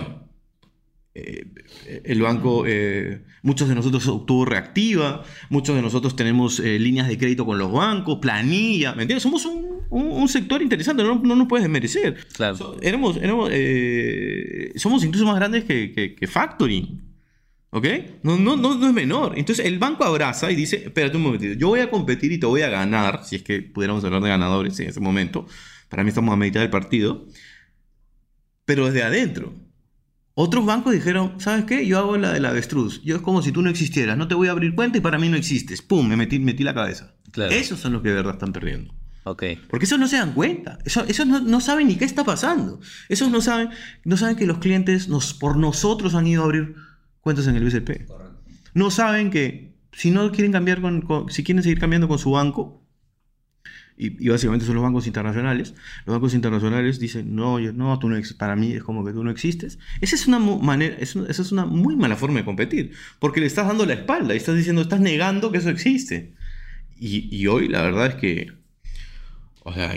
Eh, 1.16 1.46
el 2.06 2.22
banco, 2.22 2.66
eh, 2.66 3.24
muchos 3.44 3.70
de 3.70 3.76
nosotros 3.76 4.08
obtuvo 4.08 4.46
reactiva, 4.46 5.24
muchos 5.50 5.76
de 5.76 5.84
nosotros 5.84 6.16
tenemos 6.16 6.60
eh, 6.60 6.80
líneas 6.80 7.08
de 7.08 7.18
crédito 7.20 7.46
con 7.46 7.60
los 7.60 7.72
bancos, 7.72 8.18
planilla, 8.20 8.96
¿me 8.96 9.04
entiendes? 9.04 9.22
Somos 9.22 9.46
un, 9.46 9.73
sector 10.28 10.62
interesante, 10.62 11.04
no, 11.04 11.16
no, 11.16 11.36
nos 11.36 11.48
puedes 11.48 11.64
desmerecer. 11.64 12.26
Claro. 12.34 12.58
somos 14.76 15.04
incluso 15.04 15.26
más 15.26 15.36
grandes 15.36 15.64
que, 15.66 16.16
que, 16.18 16.28
Factoring. 16.28 17.02
¿Ok? 17.70 17.88
No, 18.22 18.38
no, 18.38 18.56
no, 18.56 18.88
es 18.88 18.94
menor. 18.94 19.34
Entonces 19.36 19.66
el 19.66 19.80
banco 19.80 20.04
abraza 20.04 20.52
y 20.52 20.56
dice, 20.56 20.84
espérate 20.86 21.18
un 21.18 21.24
momentito, 21.24 21.54
yo 21.54 21.70
voy 21.70 21.80
a 21.80 21.90
competir 21.90 22.32
y 22.32 22.40
te 22.40 22.46
voy 22.46 22.62
a 22.62 22.70
ganar, 22.70 23.26
si 23.26 23.38
es 23.38 23.44
que 23.44 23.62
pudiéramos 23.62 24.04
hablar 24.04 24.22
de 24.22 24.30
ganadores 24.30 24.80
en 24.80 24.90
ese 24.90 25.00
momento. 25.00 25.48
Para 25.90 26.04
mí 26.04 26.10
estamos 26.10 26.34
a 26.34 26.38
mitad 26.38 26.62
del 26.62 26.70
partido. 26.70 27.26
Pero 28.66 28.86
desde 28.86 29.04
adentro. 29.04 29.54
Otros 30.36 30.66
bancos 30.66 30.94
dijeron, 30.94 31.40
¿sabes 31.40 31.66
qué? 31.66 31.86
Yo 31.86 32.00
hago 32.00 32.18
la 32.18 32.34
de 32.34 32.40
la 32.40 32.50
avestruz. 32.50 33.04
Yo 33.04 33.16
es 33.16 33.22
como 33.22 33.44
si 33.44 33.52
tú 33.52 33.62
no 33.62 33.70
existieras. 33.70 34.18
No 34.18 34.28
te 34.28 34.34
voy 34.34 34.48
a 34.48 34.52
abrir 34.52 34.74
cuenta 34.74 34.98
y 34.98 35.02
para 35.02 35.20
mí 35.20 35.30
no 35.30 35.38
existes. 35.38 35.84
¡Pum! 35.84 36.08
Me 36.08 36.16
metí, 36.16 36.40
metí 36.40 36.64
la 36.64 36.74
cabeza. 36.74 37.14
Esos 37.52 37.80
son 37.80 37.94
los 37.94 38.02
que 38.02 38.10
de 38.10 38.16
verdad 38.16 38.34
están 38.34 38.54
perdiendo. 38.54 38.94
Ok. 39.24 39.44
Porque 39.70 39.86
esos 39.86 40.00
no 40.00 40.08
se 40.08 40.18
dan 40.18 40.34
cuenta. 40.34 40.80
Esos, 40.86 41.26
no, 41.26 41.62
saben 41.62 41.88
ni 41.88 41.96
qué 41.96 42.06
está 42.06 42.24
pasando. 42.24 42.80
Esos 43.10 43.32
no 43.32 43.42
saben, 43.42 43.70
no 44.04 44.18
saben 44.18 44.36
que 44.36 44.46
los 44.46 44.58
clientes 44.58 45.08
nos, 45.08 45.34
por 45.34 45.58
nosotros 45.58 46.16
han 46.16 46.28
ido 46.28 46.42
a 46.42 46.46
abrir 46.46 46.76
cuentas 47.22 47.48
en 47.48 47.56
el 47.56 47.64
BCP. 47.64 48.10
No 48.74 48.92
saben 48.92 49.30
que 49.30 49.74
si 49.94 50.12
no 50.12 50.32
quieren 50.32 50.52
cambiar 50.52 50.82
con, 50.82 51.30
si 51.30 51.44
quieren 51.44 51.64
seguir 51.64 51.80
cambiando 51.80 52.08
con 52.08 52.20
su 52.20 52.32
banco, 52.32 52.84
y, 53.96 54.28
básicamente 54.28 54.66
son 54.66 54.76
los 54.76 54.84
bancos 54.84 55.08
internacionales. 55.08 55.74
Los 56.06 56.16
bancos 56.16 56.34
internacionales 56.34 57.00
dicen, 57.00 57.36
no, 57.36 57.60
no, 57.60 58.00
tú 58.00 58.10
no 58.10 58.20
para 58.38 58.56
mí 58.56 58.74
es 58.74 58.84
como 58.84 59.06
que 59.06 59.14
tú 59.14 59.24
no 59.24 59.32
existes. 59.32 59.80
Esa 60.02 60.16
es 60.16 60.28
una 60.28 60.40
manera, 60.40 60.98
esa 60.98 61.24
es 61.30 61.52
una 61.52 61.66
muy 61.66 61.96
mala 61.96 62.16
forma 62.16 62.40
de 62.40 62.46
competir, 62.46 62.94
porque 63.20 63.40
le 63.40 63.46
estás 63.46 63.68
dando 63.68 63.86
la 63.86 63.94
espalda 63.94 64.34
y 64.34 64.38
estás 64.38 64.56
diciendo, 64.56 64.82
estás 64.82 65.00
negando 65.00 65.52
que 65.52 65.60
eso 65.60 65.70
existe. 65.70 66.34
Y, 67.00 67.46
hoy 67.48 67.68
la 67.68 67.82
verdad 67.82 68.08
es 68.08 68.16
que, 68.16 68.54
o 69.64 69.74
sea, 69.74 69.94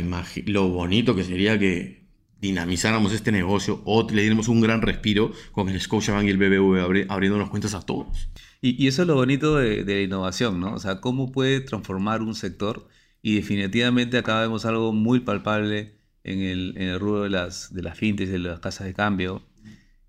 lo 0.46 0.68
bonito 0.68 1.14
que 1.14 1.24
sería 1.24 1.58
que 1.58 2.06
dinamizáramos 2.40 3.12
este 3.12 3.32
negocio 3.32 3.82
o 3.84 4.08
le 4.08 4.22
diéramos 4.22 4.48
un 4.48 4.60
gran 4.60 4.82
respiro 4.82 5.32
con 5.52 5.68
el 5.68 5.80
Scotiabank 5.80 6.26
y 6.26 6.30
el 6.30 6.38
BBV 6.38 7.06
abriendo 7.08 7.38
las 7.38 7.50
cuentas 7.50 7.74
a 7.74 7.80
todos. 7.80 8.28
Y, 8.60 8.86
eso 8.86 9.02
es 9.02 9.08
lo 9.08 9.14
bonito 9.14 9.56
de, 9.56 9.84
la 9.84 10.00
innovación, 10.00 10.60
¿no? 10.60 10.74
O 10.74 10.78
sea, 10.78 11.00
cómo 11.00 11.32
puede 11.32 11.60
transformar 11.60 12.22
un 12.22 12.34
sector 12.34 12.88
y 13.22 13.36
definitivamente 13.36 14.18
acá 14.18 14.40
vemos 14.40 14.64
algo 14.64 14.92
muy 14.92 15.20
palpable 15.20 15.96
en 16.24 16.40
el, 16.40 16.74
en 16.76 16.88
el 16.88 17.00
rubro 17.00 17.22
de 17.22 17.30
las, 17.30 17.72
de 17.72 17.82
las 17.82 17.96
fintes, 17.96 18.30
de 18.30 18.38
las 18.38 18.60
casas 18.60 18.86
de 18.86 18.94
cambio, 18.94 19.42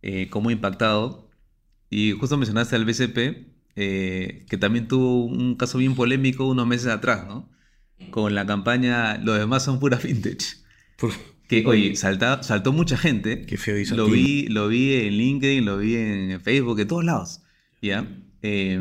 eh, 0.01 0.29
cómo 0.29 0.49
ha 0.49 0.51
impactado. 0.51 1.29
Y 1.89 2.11
justo 2.11 2.37
mencionaste 2.37 2.75
al 2.75 2.85
BCP, 2.85 3.47
eh, 3.75 4.45
que 4.49 4.57
también 4.57 4.87
tuvo 4.87 5.25
un 5.25 5.55
caso 5.55 5.77
bien 5.77 5.95
polémico 5.95 6.47
unos 6.47 6.67
meses 6.67 6.87
atrás, 6.87 7.27
¿no? 7.27 7.49
Con 8.11 8.35
la 8.35 8.45
campaña 8.45 9.17
Los 9.17 9.37
demás 9.37 9.63
son 9.63 9.79
pura 9.79 9.97
vintage. 9.97 10.57
Que, 11.47 11.65
oye, 11.65 11.95
saltó 11.95 12.73
mucha 12.73 12.97
gente. 12.97 13.45
Qué 13.45 13.57
feo 13.57 13.77
hizo 13.77 13.95
lo 13.95 14.07
vi, 14.07 14.47
lo 14.47 14.67
vi 14.67 14.93
en 14.95 15.13
LinkedIn, 15.13 15.65
lo 15.65 15.77
vi 15.77 15.95
en 15.95 16.41
Facebook, 16.41 16.79
en 16.79 16.87
todos 16.87 17.05
lados. 17.05 17.41
¿Ya? 17.81 18.05
Eh, 18.41 18.77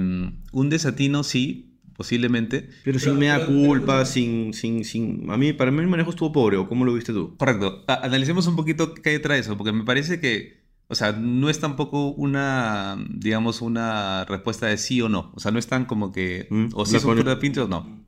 un 0.53 0.71
desatino, 0.71 1.23
sí, 1.23 1.77
posiblemente. 1.97 2.69
Pero 2.85 2.99
sin 2.99 3.19
me 3.19 3.27
da 3.27 3.47
culpa, 3.47 4.05
sin, 4.05 4.53
sin, 4.53 4.85
sin... 4.85 5.31
A 5.31 5.37
mí, 5.37 5.53
para 5.53 5.71
mí 5.71 5.81
el 5.81 5.87
manejo 5.87 6.11
estuvo 6.11 6.33
pobre, 6.33 6.57
¿o 6.57 6.69
cómo 6.69 6.85
lo 6.85 6.95
viste 6.95 7.13
tú? 7.13 7.37
Correcto. 7.37 7.85
analicemos 7.87 8.47
un 8.47 8.57
poquito 8.57 8.95
qué 8.95 9.11
hay 9.11 9.17
detrás 9.17 9.37
de 9.37 9.41
eso, 9.43 9.57
porque 9.57 9.73
me 9.73 9.85
parece 9.85 10.21
que, 10.21 10.65
o 10.89 10.95
sea, 10.95 11.13
no 11.13 11.49
es 11.49 11.59
tampoco 11.59 12.09
una, 12.09 12.97
digamos, 13.11 13.63
una 13.63 14.25
respuesta 14.25 14.67
de 14.67 14.77
sí 14.77 15.01
o 15.01 15.09
no. 15.09 15.33
O 15.35 15.41
sea, 15.41 15.51
no 15.53 15.59
es 15.59 15.67
tan 15.67 15.87
como 15.87 16.13
que, 16.13 16.47
mm, 16.51 16.69
o 16.75 16.85
si 16.85 17.01
son 17.01 17.17
pura 17.17 17.39
pinta 17.39 17.65
o 17.65 17.69
no. 17.69 18.06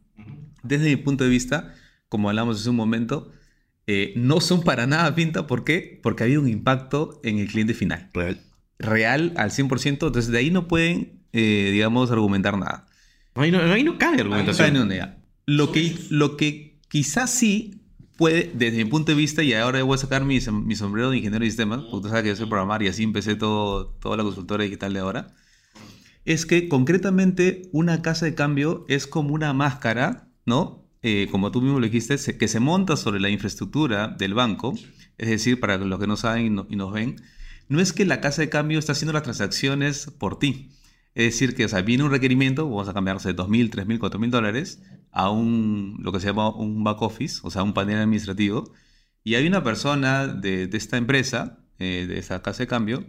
Desde 0.68 0.90
mi 0.90 0.96
punto 0.96 1.24
de 1.24 1.30
vista, 1.30 1.74
como 2.08 2.28
hablamos 2.28 2.60
hace 2.60 2.70
un 2.70 2.76
momento, 2.76 3.32
eh, 3.86 4.12
no 4.16 4.40
son 4.40 4.62
para 4.62 4.86
nada 4.86 5.14
pinta. 5.14 5.46
¿Por 5.46 5.64
qué? 5.64 5.98
Porque 6.02 6.24
había 6.24 6.38
un 6.38 6.48
impacto 6.48 7.20
en 7.24 7.38
el 7.38 7.48
cliente 7.48 7.74
final. 7.74 8.10
Real. 8.12 8.40
Real 8.78 9.32
al 9.36 9.50
100%. 9.50 9.88
Entonces, 9.88 10.28
de 10.28 10.38
ahí 10.38 10.50
no 10.50 10.68
pueden, 10.68 11.22
eh, 11.32 11.70
digamos, 11.72 12.10
argumentar 12.10 12.56
nada. 12.58 12.86
Ahí 13.34 13.50
no, 13.50 13.60
ahí 13.60 13.84
no 13.84 13.98
cabe 13.98 14.20
argumentación. 14.20 14.74
No 14.74 15.06
lo, 15.46 15.72
que, 15.72 15.96
lo 16.10 16.36
que 16.36 16.78
quizás 16.88 17.30
sí 17.30 17.82
puede, 18.18 18.50
desde 18.52 18.84
mi 18.84 18.90
punto 18.90 19.12
de 19.12 19.16
vista, 19.16 19.42
y 19.42 19.54
ahora 19.54 19.82
voy 19.84 19.94
a 19.94 19.98
sacar 19.98 20.24
mi, 20.24 20.40
mi 20.40 20.74
sombrero 20.74 21.10
de 21.10 21.18
ingeniero 21.18 21.44
de 21.44 21.50
sistemas, 21.50 21.82
porque 21.90 22.02
tú 22.02 22.08
sabes 22.08 22.24
que 22.24 22.28
yo 22.30 22.36
soy 22.36 22.48
programar 22.48 22.82
y 22.82 22.88
así 22.88 23.04
empecé 23.04 23.36
todo, 23.36 23.86
toda 24.00 24.16
la 24.16 24.24
consultora 24.24 24.64
digital 24.64 24.92
de 24.92 24.98
ahora, 24.98 25.34
es 26.24 26.44
que 26.44 26.68
concretamente 26.68 27.70
una 27.72 28.02
casa 28.02 28.26
de 28.26 28.34
cambio 28.34 28.84
es 28.88 29.06
como 29.06 29.32
una 29.32 29.52
máscara, 29.54 30.27
¿no? 30.48 30.84
Eh, 31.02 31.28
como 31.30 31.52
tú 31.52 31.62
mismo 31.62 31.78
lo 31.78 31.86
dijiste, 31.86 32.16
que 32.36 32.48
se 32.48 32.58
monta 32.58 32.96
sobre 32.96 33.20
la 33.20 33.28
infraestructura 33.28 34.08
del 34.08 34.34
banco, 34.34 34.74
es 35.16 35.28
decir, 35.28 35.60
para 35.60 35.78
los 35.78 36.00
que 36.00 36.06
no 36.08 36.16
saben 36.16 36.64
y 36.68 36.76
nos 36.76 36.92
ven, 36.92 37.22
no 37.68 37.80
es 37.80 37.92
que 37.92 38.04
la 38.04 38.20
casa 38.20 38.42
de 38.42 38.48
cambio 38.48 38.78
está 38.78 38.92
haciendo 38.92 39.12
las 39.12 39.22
transacciones 39.22 40.06
por 40.18 40.38
ti, 40.38 40.70
es 41.14 41.32
decir, 41.32 41.54
que 41.54 41.64
o 41.64 41.68
sea, 41.68 41.82
viene 41.82 42.04
un 42.04 42.10
requerimiento, 42.10 42.68
vamos 42.68 42.88
a 42.88 42.94
cambiarse 42.94 43.32
de 43.32 43.36
2.000, 43.36 43.70
3.000, 43.70 43.98
4.000 43.98 44.30
dólares 44.30 44.82
a 45.12 45.30
un, 45.30 45.98
lo 46.00 46.12
que 46.12 46.20
se 46.20 46.28
llama 46.28 46.50
un 46.50 46.82
back 46.82 47.02
office, 47.02 47.40
o 47.42 47.50
sea, 47.50 47.62
un 47.62 47.74
panel 47.74 47.98
administrativo, 47.98 48.72
y 49.24 49.34
hay 49.34 49.46
una 49.46 49.62
persona 49.62 50.26
de, 50.26 50.68
esta 50.72 50.96
empresa, 50.96 51.58
eh, 51.78 52.06
de 52.08 52.18
esa 52.18 52.42
casa 52.42 52.62
de 52.62 52.66
cambio, 52.66 53.04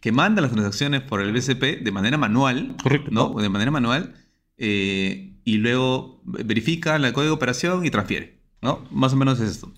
que 0.00 0.12
manda 0.12 0.42
las 0.42 0.52
transacciones 0.52 1.02
por 1.02 1.20
el 1.20 1.32
BCP 1.32 1.82
de 1.82 1.92
manera 1.92 2.18
manual, 2.18 2.76
Correcto. 2.82 3.10
¿no? 3.10 3.34
De 3.34 3.48
manera 3.48 3.70
manual, 3.70 4.14
eh, 4.58 5.35
y 5.46 5.58
luego 5.58 6.20
verifica 6.24 6.96
el 6.96 7.12
código 7.12 7.30
de 7.30 7.36
operación 7.36 7.86
y 7.86 7.90
transfiere, 7.90 8.40
¿no? 8.60 8.84
Más 8.90 9.12
o 9.12 9.16
menos 9.16 9.38
es 9.38 9.52
esto. 9.52 9.72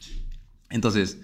Entonces, 0.70 1.20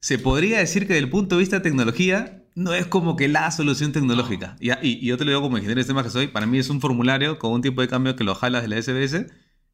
se 0.00 0.16
podría 0.16 0.60
decir 0.60 0.86
que 0.86 0.94
desde 0.94 1.04
el 1.04 1.10
punto 1.10 1.34
de 1.34 1.40
vista 1.40 1.56
de 1.56 1.62
tecnología, 1.62 2.44
no 2.54 2.72
es 2.72 2.86
como 2.86 3.16
que 3.16 3.26
la 3.26 3.50
solución 3.50 3.90
tecnológica. 3.90 4.56
Y, 4.60 4.70
y, 4.80 5.04
yo 5.04 5.18
te 5.18 5.24
lo 5.24 5.32
digo 5.32 5.42
como 5.42 5.58
ingeniero 5.58 5.80
de 5.80 5.82
sistemas 5.82 6.04
que 6.04 6.10
soy, 6.10 6.28
para 6.28 6.46
mí 6.46 6.56
es 6.58 6.70
un 6.70 6.80
formulario 6.80 7.40
con 7.40 7.50
un 7.50 7.62
tipo 7.62 7.80
de 7.80 7.88
cambio 7.88 8.14
que 8.14 8.22
lo 8.22 8.36
jalas 8.36 8.62
de 8.62 8.68
la 8.68 8.80
SBS. 8.80 9.26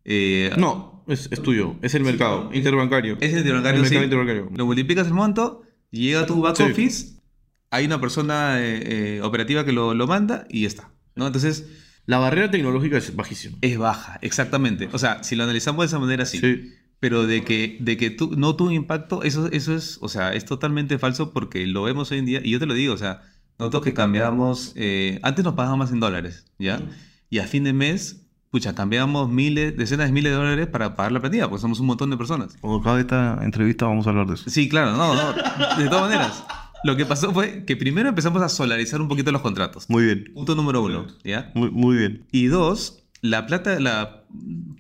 Eh, 0.07 0.51
no, 0.57 1.05
es, 1.07 1.29
tuyo, 1.43 1.77
es 1.83 1.95
el 1.95 2.03
mercado 2.03 2.49
interbancario. 2.55 3.19
Es 3.21 3.35
el 3.35 3.41
interbancario, 3.41 3.85
el 3.85 4.05
interbancario. 4.05 4.51
Lo 4.57 4.65
multiplicas 4.65 5.09
el 5.09 5.13
monto, 5.13 5.63
llega 5.91 6.21
a 6.21 6.27
tu 6.27 6.41
back 6.41 6.59
office, 6.59 7.21
hay 7.69 7.85
una 7.85 8.01
persona 8.01 8.63
eh, 8.63 9.19
eh, 9.19 9.21
operativa 9.23 9.67
que 9.67 9.73
lo, 9.73 9.93
lo, 9.93 10.07
manda 10.07 10.47
y 10.49 10.63
ya 10.63 10.69
está. 10.69 10.91
¿no? 11.17 11.27
Entonces... 11.27 11.67
La 12.11 12.19
barrera 12.19 12.51
tecnológica 12.51 12.99
es 12.99 13.15
bajísima. 13.15 13.57
Es 13.61 13.79
baja, 13.79 14.19
exactamente. 14.21 14.89
O 14.93 14.99
sea, 14.99 15.23
si 15.23 15.37
lo 15.37 15.45
analizamos 15.45 15.85
de 15.85 15.87
esa 15.87 16.01
manera, 16.01 16.27
sí. 16.27 16.39
sí 16.39 16.75
pero 16.99 17.25
de 17.25 17.45
que, 17.45 17.79
de 17.79 17.97
que 17.97 18.11
tú, 18.11 18.35
no 18.37 18.57
tuvo 18.57 18.73
impacto, 18.73 19.23
eso, 19.23 19.47
eso 19.53 19.77
es, 19.77 19.97
o 20.03 20.09
sea, 20.09 20.35
es 20.35 20.45
totalmente 20.45 20.99
falso 20.99 21.33
porque 21.33 21.65
lo 21.69 21.85
vemos 21.85 22.11
hoy 22.11 22.19
en 22.19 22.27
día, 22.27 22.41
y 22.43 22.51
yo 22.51 22.59
te 22.59 22.67
lo 22.67 22.75
digo, 22.75 22.95
o 22.95 22.99
sea, 22.99 23.23
nosotros 23.61 23.85
que 23.85 23.95
cambiamos, 23.95 24.73
eh, 24.75 25.21
antes 25.23 25.45
nos 25.45 25.55
pagábamos 25.55 25.93
en 25.93 26.01
dólares, 26.01 26.47
¿ya? 26.59 26.83
Y 27.31 27.39
a 27.39 27.47
fin 27.47 27.63
de 27.63 27.73
mes, 27.73 28.27
pucha, 28.51 28.75
cambiamos 28.75 29.31
miles, 29.31 29.77
decenas 29.77 30.09
de 30.09 30.13
miles 30.13 30.33
de 30.33 30.37
dólares 30.37 30.67
para 30.67 30.97
pagar 30.97 31.13
la 31.13 31.21
plantilla, 31.21 31.49
porque 31.49 31.63
somos 31.63 31.79
un 31.79 31.87
montón 31.87 32.11
de 32.11 32.17
personas. 32.17 32.57
Cuando 32.61 32.81
acabe 32.81 33.03
esta 33.03 33.39
entrevista 33.41 33.87
vamos 33.87 34.09
a 34.09 34.11
hablar 34.11 34.27
de 34.27 34.35
eso. 34.35 34.51
Sí, 34.51 34.69
claro, 34.69 34.97
no, 34.97 35.15
no, 35.15 35.33
de 35.79 35.89
todas 35.89 36.11
maneras. 36.11 36.45
Lo 36.83 36.97
que 36.97 37.05
pasó 37.05 37.33
fue 37.33 37.65
que 37.65 37.77
primero 37.77 38.09
empezamos 38.09 38.43
a 38.43 38.49
solarizar 38.49 39.01
un 39.01 39.09
poquito 39.09 39.33
los 39.33 39.43
contratos. 39.43 39.89
Muy 39.89 40.05
bien. 40.05 40.31
Punto 40.35 40.55
número 40.55 40.83
uno, 40.83 41.07
¿ya? 41.25 41.51
Muy, 41.55 41.71
muy 41.71 41.97
bien. 41.97 42.25
Y 42.33 42.47
dos, 42.47 43.05
la 43.21 43.47
plata, 43.47 43.79
la 43.81 44.25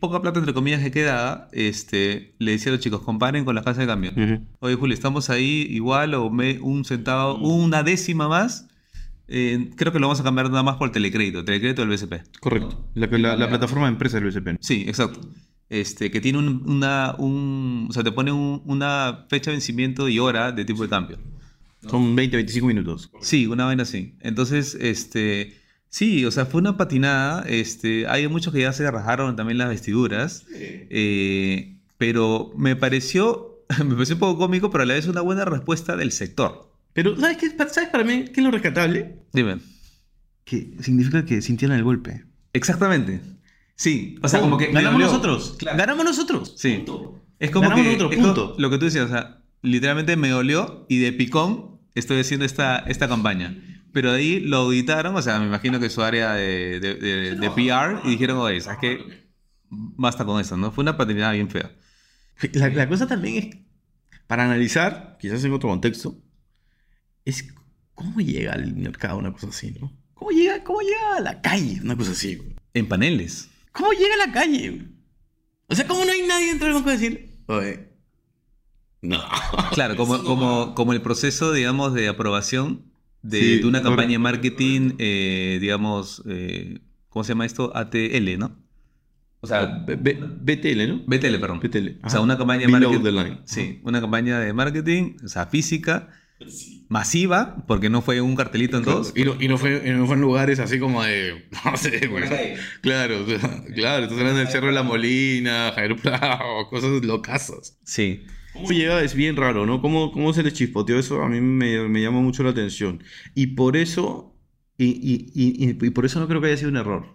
poca 0.00 0.22
plata 0.22 0.38
entre 0.38 0.54
comillas 0.54 0.82
que 0.82 0.90
quedaba, 0.90 1.48
este, 1.52 2.34
le 2.38 2.52
decía 2.52 2.72
a 2.72 2.76
los 2.76 2.80
chicos, 2.80 3.02
comparen 3.02 3.44
con 3.44 3.54
la 3.54 3.62
casa 3.62 3.82
de 3.82 3.86
cambio. 3.86 4.12
Oye, 4.60 4.74
Julio, 4.76 4.94
estamos 4.94 5.30
ahí 5.30 5.66
igual 5.70 6.14
o 6.14 6.30
me, 6.30 6.58
un 6.60 6.84
centavo, 6.84 7.36
una 7.36 7.82
décima 7.82 8.28
más. 8.28 8.66
Eh, 9.28 9.70
creo 9.76 9.92
que 9.92 10.00
lo 10.00 10.08
vamos 10.08 10.20
a 10.20 10.24
cambiar 10.24 10.50
nada 10.50 10.62
más 10.62 10.76
por 10.76 10.88
el 10.88 10.92
telecrédito, 10.92 11.44
telecrédito 11.44 11.82
del 11.86 11.90
BCP. 11.90 12.38
Correcto. 12.40 12.88
La, 12.94 13.36
la, 13.36 13.48
plataforma 13.48 13.86
de 13.86 13.92
empresa 13.92 14.18
del 14.18 14.28
BCP. 14.28 14.58
Sí, 14.60 14.84
exacto. 14.88 15.20
Este, 15.68 16.10
que 16.10 16.20
tiene 16.20 16.38
una, 16.38 17.14
un, 17.16 17.86
o 17.88 17.92
sea, 17.92 18.02
te 18.02 18.10
pone 18.10 18.32
una 18.32 19.26
fecha 19.28 19.50
de 19.50 19.56
vencimiento 19.56 20.08
y 20.08 20.18
hora 20.18 20.50
de 20.50 20.64
tipo 20.64 20.82
de 20.82 20.88
cambio. 20.88 21.18
Son 21.88 22.14
20, 22.14 22.36
25 22.36 22.66
minutos. 22.66 23.10
Sí, 23.22 23.46
una 23.46 23.64
vaina 23.64 23.84
así. 23.84 24.16
Entonces, 24.20 24.76
este, 24.80 25.60
Sí, 25.90 26.24
o 26.24 26.30
sea, 26.30 26.46
fue 26.46 26.60
una 26.60 26.76
patinada. 26.76 27.44
Este, 27.48 28.06
hay 28.06 28.26
muchos 28.28 28.54
que 28.54 28.60
ya 28.60 28.72
se 28.72 28.88
rajaron 28.88 29.34
también 29.34 29.58
las 29.58 29.68
vestiduras. 29.68 30.46
Eh, 30.52 31.76
pero 31.98 32.52
me 32.56 32.76
pareció, 32.76 33.64
me 33.84 33.94
pareció 33.94 34.14
un 34.14 34.20
poco 34.20 34.38
cómico, 34.38 34.70
pero 34.70 34.84
a 34.84 34.86
la 34.86 34.94
vez 34.94 35.08
una 35.08 35.20
buena 35.20 35.44
respuesta 35.44 35.96
del 35.96 36.12
sector. 36.12 36.72
Pero, 36.92 37.18
¿sabes 37.18 37.38
qué? 37.38 37.50
¿Sabes 37.50 37.90
para 37.90 38.04
mí 38.04 38.26
qué 38.26 38.40
es 38.40 38.44
lo 38.44 38.52
rescatable? 38.52 39.16
Dime. 39.32 39.58
Que 40.44 40.76
significa 40.80 41.24
que 41.24 41.42
sintieron 41.42 41.76
el 41.76 41.82
golpe. 41.82 42.24
Exactamente. 42.52 43.20
Sí, 43.74 44.16
o 44.22 44.28
sea, 44.28 44.40
como 44.40 44.58
que... 44.58 44.70
ganamos 44.72 45.00
nosotros. 45.00 45.56
Claro. 45.58 45.76
Ganamos 45.76 46.04
nosotros. 46.04 46.54
Sí. 46.56 46.76
Punto. 46.76 47.20
Es 47.40 47.50
como 47.50 47.68
Ganamos 47.68 47.86
que 47.86 47.94
otro 47.94 48.10
como 48.10 48.22
punto. 48.26 48.54
lo 48.58 48.70
que 48.70 48.78
tú 48.78 48.84
decías, 48.84 49.06
o 49.06 49.08
sea, 49.08 49.42
literalmente 49.62 50.16
me 50.16 50.28
dolió 50.28 50.86
y 50.88 50.98
de 50.98 51.12
picón 51.12 51.69
estoy 51.94 52.20
haciendo 52.20 52.44
esta, 52.46 52.78
esta 52.80 53.08
campaña. 53.08 53.56
Pero 53.92 54.12
de 54.12 54.18
ahí 54.18 54.40
lo 54.40 54.58
auditaron, 54.58 55.16
o 55.16 55.22
sea, 55.22 55.38
me 55.40 55.46
imagino 55.46 55.80
que 55.80 55.90
su 55.90 56.02
área 56.02 56.34
de, 56.34 56.78
de- 56.80 56.94
de- 56.94 57.34
de 57.36 57.50
PR 57.50 58.00
y 58.04 58.10
dijeron, 58.10 58.38
oye, 58.38 58.60
¿sabes 58.60 58.78
qué? 58.80 59.30
Basta 59.68 60.24
con 60.24 60.40
eso, 60.40 60.56
¿no? 60.56 60.70
Fue 60.72 60.82
una 60.82 60.96
paternidad 60.96 61.32
bien 61.32 61.50
fea. 61.50 61.72
La, 62.52 62.68
la 62.68 62.88
cosa 62.88 63.06
también 63.06 63.36
es, 63.36 63.56
para 64.26 64.44
analizar, 64.44 65.16
quizás 65.20 65.42
en 65.44 65.52
otro 65.52 65.68
contexto, 65.68 66.16
es 67.24 67.52
cómo 67.94 68.20
llega 68.20 68.52
al 68.52 68.74
mercado 68.76 69.18
una 69.18 69.32
cosa 69.32 69.48
así, 69.48 69.72
¿no? 69.80 69.92
¿Cómo 70.14 70.30
llega, 70.30 70.62
cómo 70.64 70.80
llega 70.80 71.16
a 71.16 71.20
la 71.20 71.40
calle 71.40 71.80
una 71.82 71.96
cosa 71.96 72.12
así? 72.12 72.36
güey? 72.36 72.54
En 72.74 72.86
paneles. 72.88 73.48
¿Cómo 73.72 73.92
llega 73.92 74.14
a 74.22 74.26
la 74.26 74.32
calle? 74.32 74.70
güey? 74.70 74.86
O 75.66 75.74
sea, 75.74 75.86
¿cómo 75.86 76.04
no 76.04 76.10
hay 76.12 76.22
nadie 76.26 76.46
dentro 76.46 76.66
del 76.66 76.74
banco 76.74 76.90
a 76.90 76.92
decir, 76.92 77.38
oye, 77.46 77.89
no? 79.02 79.20
Claro, 79.72 79.96
como, 79.96 80.22
como, 80.24 80.74
como 80.74 80.92
el 80.92 81.00
proceso, 81.02 81.52
digamos, 81.52 81.94
de 81.94 82.08
aprobación 82.08 82.82
de, 83.22 83.40
Sí, 83.40 83.58
de 83.60 83.66
una 83.66 83.82
campaña 83.82 84.12
de 84.12 84.18
marketing, 84.18 84.92
eh, 84.98 85.58
digamos, 85.60 86.22
eh, 86.28 86.80
¿cómo 87.08 87.24
se 87.24 87.32
llama 87.32 87.46
esto? 87.46 87.72
ATL, 87.76 88.38
¿no? 88.38 88.56
O 89.42 89.46
sea, 89.46 89.64
B- 89.86 89.96
B- 89.96 90.18
BTL, 90.20 90.88
¿no? 90.88 91.02
BTL, 91.06 91.38
perdón. 91.40 91.60
BTL. 91.60 91.78
O 92.04 92.10
sea, 92.10 92.18
ajá. 92.18 92.20
una 92.20 92.36
campaña 92.36 92.62
de 92.62 92.68
marketing. 92.68 93.02
the 93.02 93.12
line. 93.12 93.40
Sí, 93.44 93.80
una 93.84 94.00
campaña 94.00 94.38
de 94.38 94.52
marketing, 94.52 95.16
o 95.24 95.28
sea, 95.28 95.46
física, 95.46 96.08
masiva, 96.88 97.64
porque 97.66 97.88
no 97.90 98.02
fue 98.02 98.20
un 98.20 98.36
cartelito 98.36 98.76
en 98.76 98.84
todos. 98.84 99.12
Y 99.16 99.24
no, 99.24 99.36
y 99.40 99.48
no 99.48 99.56
fue, 99.58 99.82
y 99.86 99.90
no 99.90 100.06
fue 100.06 100.16
en 100.16 100.20
lugares 100.20 100.58
así 100.58 100.78
como 100.78 101.02
de. 101.02 101.48
No 101.64 101.76
sé, 101.76 102.06
güey. 102.06 102.24
Claro, 102.82 103.24
claro, 103.74 104.04
estás 104.04 104.18
hablando 104.18 104.38
del 104.40 104.48
Cerro 104.48 104.66
de 104.68 104.72
la 104.72 104.82
Molina, 104.82 105.72
Jairo 105.74 105.96
Prado, 105.96 106.68
cosas 106.68 107.02
locasas. 107.04 107.78
Sí. 107.84 108.24
¿Cómo 108.52 108.68
llega? 108.70 109.02
Es 109.02 109.14
bien 109.14 109.36
raro, 109.36 109.64
¿no? 109.66 109.80
¿Cómo, 109.80 110.10
cómo 110.12 110.32
se 110.32 110.42
le 110.42 110.52
chispoteó 110.52 110.98
eso? 110.98 111.22
A 111.22 111.28
mí 111.28 111.40
me, 111.40 111.88
me 111.88 112.02
llama 112.02 112.20
mucho 112.20 112.42
la 112.42 112.50
atención. 112.50 113.02
Y 113.34 113.48
por 113.48 113.76
eso. 113.76 114.36
Y, 114.76 114.86
y- 114.86 115.30
y- 115.34 115.70
y- 115.86 115.90
por 115.90 116.04
eso 116.06 116.18
no 116.20 116.26
creo 116.28 116.40
que 116.40 116.48
haya 116.48 116.56
sido 116.56 116.70
un 116.70 116.76
error. 116.76 117.06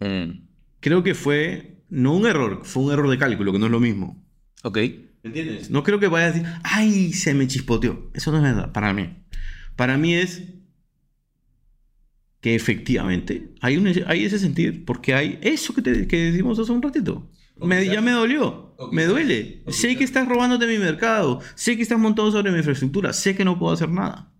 Mm, 0.00 0.46
Creo 0.80 1.02
que 1.02 1.14
fue. 1.14 1.84
No 1.90 2.14
un 2.16 2.26
error, 2.26 2.62
fue 2.64 2.84
un 2.84 2.92
error 2.92 3.08
de 3.10 3.18
cálculo, 3.18 3.52
que 3.52 3.58
no 3.58 3.66
es 3.66 3.72
lo 3.72 3.80
mismo. 3.80 4.24
Ok. 4.62 4.78
¿Entiendes? 5.22 5.70
No 5.70 5.82
creo 5.84 6.00
que 6.00 6.08
vaya 6.08 6.26
a 6.26 6.32
decir, 6.32 6.46
¡ay! 6.64 7.12
Se 7.12 7.34
me 7.34 7.46
chispoteó. 7.46 8.10
Eso 8.14 8.32
no 8.32 8.38
es 8.38 8.42
verdad, 8.42 8.72
para 8.72 8.92
mí. 8.94 9.10
Para 9.76 9.98
mí 9.98 10.14
es 10.14 10.42
que 12.40 12.54
efectivamente 12.54 13.54
hay, 13.60 13.76
un, 13.76 13.86
hay 14.06 14.24
ese 14.24 14.38
sentir, 14.38 14.84
porque 14.84 15.14
hay 15.14 15.38
eso 15.42 15.74
que, 15.74 15.82
te, 15.82 16.08
que 16.08 16.16
decimos 16.32 16.58
hace 16.58 16.72
un 16.72 16.82
ratito. 16.82 17.30
Me- 17.60 17.86
ya 17.86 18.00
me 18.00 18.10
dolió, 18.12 18.74
me 18.90 19.04
duele. 19.06 19.62
Sé 19.68 19.96
que 19.96 20.04
estás 20.04 20.26
robándote 20.28 20.66
mi 20.66 20.78
mercado, 20.78 21.40
sé 21.54 21.76
que 21.76 21.82
estás 21.82 21.98
montado 21.98 22.30
sobre 22.32 22.50
mi 22.50 22.58
infraestructura, 22.58 23.12
sé 23.12 23.34
que 23.36 23.44
no 23.44 23.58
puedo 23.58 23.72
hacer 23.72 23.88
nada. 23.88 24.32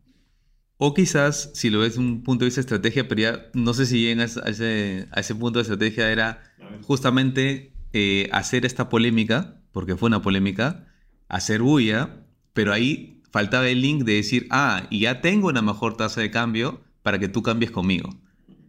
O 0.78 0.94
quizás, 0.94 1.50
si 1.54 1.70
lo 1.70 1.78
ves 1.78 1.90
desde 1.90 2.00
un 2.02 2.22
punto 2.24 2.44
de 2.44 2.48
vista 2.48 2.60
de 2.60 2.64
estrategia, 2.64 3.06
pero 3.06 3.20
ya 3.20 3.46
no 3.54 3.72
sé 3.74 3.86
si 3.86 4.00
llegas 4.02 4.36
a 4.38 4.48
ese, 4.50 5.06
a 5.12 5.20
ese 5.20 5.34
punto 5.34 5.58
de 5.60 5.62
estrategia 5.62 6.10
era 6.10 6.42
justamente 6.82 7.72
eh, 7.92 8.28
hacer 8.32 8.66
esta 8.66 8.88
polémica, 8.88 9.60
porque 9.70 9.96
fue 9.96 10.08
una 10.08 10.22
polémica, 10.22 10.86
hacer 11.28 11.62
bulla, 11.62 12.24
pero 12.52 12.72
ahí 12.72 13.22
faltaba 13.30 13.68
el 13.68 13.80
link 13.80 14.02
de 14.04 14.14
decir, 14.14 14.46
ah, 14.50 14.86
y 14.90 15.00
ya 15.00 15.20
tengo 15.20 15.48
una 15.48 15.62
mejor 15.62 15.96
tasa 15.96 16.20
de 16.20 16.30
cambio 16.32 16.80
para 17.02 17.18
que 17.20 17.28
tú 17.28 17.42
cambies 17.42 17.70
conmigo. 17.70 18.18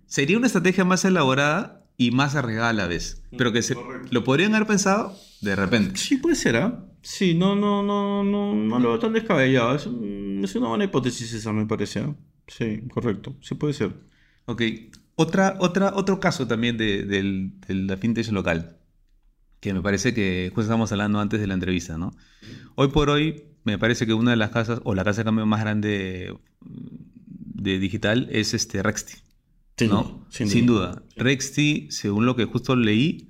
Sería 0.05 0.37
una 0.37 0.47
estrategia 0.47 0.85
más 0.85 1.03
elaborada 1.05 1.82
y 1.97 2.11
más 2.11 2.35
arriesgada 2.35 2.69
a 2.69 2.73
la 2.73 2.87
vez, 2.87 3.23
pero 3.37 3.51
que 3.51 3.61
se, 3.61 3.75
lo 4.09 4.23
podrían 4.23 4.55
haber 4.55 4.67
pensado 4.67 5.15
de 5.41 5.55
repente. 5.55 5.97
Sí, 5.97 6.17
puede 6.17 6.35
ser, 6.35 6.55
¿ah? 6.57 6.85
Sí, 7.01 7.33
no, 7.35 7.55
no, 7.55 7.83
no, 7.83 8.23
no, 8.23 8.53
no 8.55 8.79
lo 8.79 8.89
veo 8.89 8.99
tan 8.99 9.13
descabellado. 9.13 9.75
Es, 9.75 9.83
es 9.83 10.55
una 10.55 10.69
buena 10.69 10.85
hipótesis 10.85 11.33
esa, 11.33 11.51
me 11.51 11.65
parece. 11.65 11.99
¿ah? 11.99 12.15
Sí, 12.47 12.81
correcto. 12.93 13.35
Sí 13.41 13.55
puede 13.55 13.73
ser. 13.73 13.91
Ok, 14.45 14.61
otra, 15.15 15.55
otra, 15.59 15.93
otro 15.95 16.19
caso 16.19 16.47
también 16.47 16.77
de, 16.77 17.03
del- 17.03 17.59
de 17.67 17.73
la 17.75 17.97
fintech 17.97 18.29
local, 18.31 18.77
que 19.59 19.73
me 19.73 19.81
parece 19.81 20.13
que 20.13 20.47
justo 20.49 20.61
estamos 20.63 20.91
hablando 20.91 21.19
antes 21.19 21.39
de 21.39 21.47
la 21.47 21.53
entrevista, 21.53 21.97
¿no? 21.97 22.11
Hoy 22.75 22.87
por 22.89 23.09
hoy, 23.09 23.43
me 23.63 23.77
parece 23.77 24.05
que 24.05 24.13
una 24.13 24.31
de 24.31 24.37
las 24.37 24.49
casas, 24.51 24.81
o 24.83 24.95
la 24.95 25.03
casa 25.03 25.21
de 25.21 25.25
cambio 25.25 25.45
más 25.45 25.61
grande 25.61 26.33
mm, 26.61 27.61
de 27.63 27.79
digital 27.79 28.27
es 28.31 28.53
este 28.53 28.81
Rexti, 28.81 29.13
Sin 29.77 29.89
¿no? 29.89 30.03
duda, 30.03 30.27
Sin, 30.29 30.65
duda. 30.65 31.03
Rexti, 31.15 31.87
según 31.89 32.25
lo 32.25 32.35
que 32.35 32.45
justo 32.45 32.75
leí, 32.75 33.29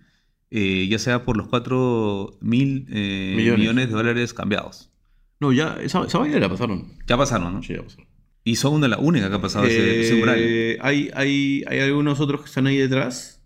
eh, 0.52 0.88
ya 0.90 1.00
sea 1.00 1.24
por 1.26 1.38
los 1.38 1.48
4 1.48 2.38
mil 2.42 2.86
eh, 2.92 3.34
Millones. 3.36 3.60
millones. 3.60 3.88
de 3.88 3.94
dólares 3.94 4.34
cambiados. 4.34 4.92
No, 5.40 5.52
ya, 5.52 5.78
esa, 5.82 6.06
esa 6.06 6.18
vaina 6.20 6.40
la 6.40 6.50
pasaron. 6.50 6.94
Ya 7.08 7.18
pasaron, 7.18 7.54
¿no? 7.54 7.64
Sí, 7.64 7.74
ya 7.74 7.82
pasaron. 7.84 8.08
Y 8.46 8.58
son 8.58 8.74
una 8.74 8.84
de 8.88 8.90
las 8.90 9.00
únicas 9.00 9.30
que 9.30 9.36
ha 9.36 9.42
pasado 9.42 9.66
ese, 9.66 10.02
ese 10.02 10.14
umbral. 10.16 10.38
Eh, 10.40 10.78
hay, 10.82 11.10
hay, 11.14 11.64
hay 11.68 11.80
algunos 11.80 12.20
otros 12.20 12.42
que 12.42 12.48
están 12.48 12.68
ahí 12.68 12.78
detrás. 12.78 13.42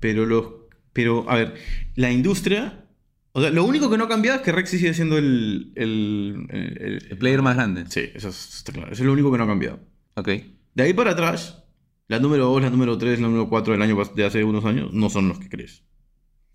Pero 0.00 0.26
los. 0.26 0.46
Pero, 0.92 1.28
a 1.30 1.36
ver, 1.36 1.54
la 1.94 2.10
industria. 2.10 2.84
O 3.32 3.40
sea, 3.40 3.50
lo 3.50 3.64
único 3.64 3.88
que 3.88 3.96
no 3.96 4.04
ha 4.04 4.08
cambiado 4.08 4.38
es 4.38 4.42
que 4.44 4.50
Rexy 4.52 4.78
sigue 4.78 4.94
siendo 4.94 5.16
el. 5.18 5.72
el, 5.76 6.46
el- 6.50 7.06
El 7.10 7.18
player 7.18 7.42
más 7.42 7.54
grande. 7.56 7.84
sí, 7.88 8.02
eso 8.14 8.28
es- 8.28 8.56
está 8.56 8.72
claro. 8.72 8.90
Eso 8.92 9.02
es 9.02 9.06
lo 9.06 9.12
único 9.12 9.30
que 9.30 9.38
no 9.38 9.44
ha 9.44 9.48
cambiado. 9.48 9.78
Ok. 10.14 10.28
De 10.74 10.82
ahí 10.82 10.92
para 10.92 11.12
atrás, 11.12 11.64
la 12.08 12.18
número 12.18 12.46
2, 12.46 12.62
la 12.62 12.70
número 12.70 12.96
3, 12.98 13.20
la 13.20 13.26
número 13.28 13.48
4 13.48 13.72
del 13.72 13.82
año 13.82 13.96
de 14.14 14.24
hace 14.24 14.44
unos 14.44 14.64
años 14.64 14.92
no 14.92 15.10
son 15.10 15.28
los 15.28 15.38
que 15.38 15.48
crees. 15.48 15.82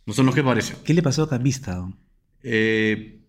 No 0.06 0.14
son 0.14 0.26
los 0.28 0.36
que 0.36 0.44
parecen. 0.44 0.78
¿Qué 0.84 0.94
le 0.94 1.02
pasó 1.02 1.24
a 1.24 1.30
Cambista? 1.30 1.88
Eh, 2.44 3.22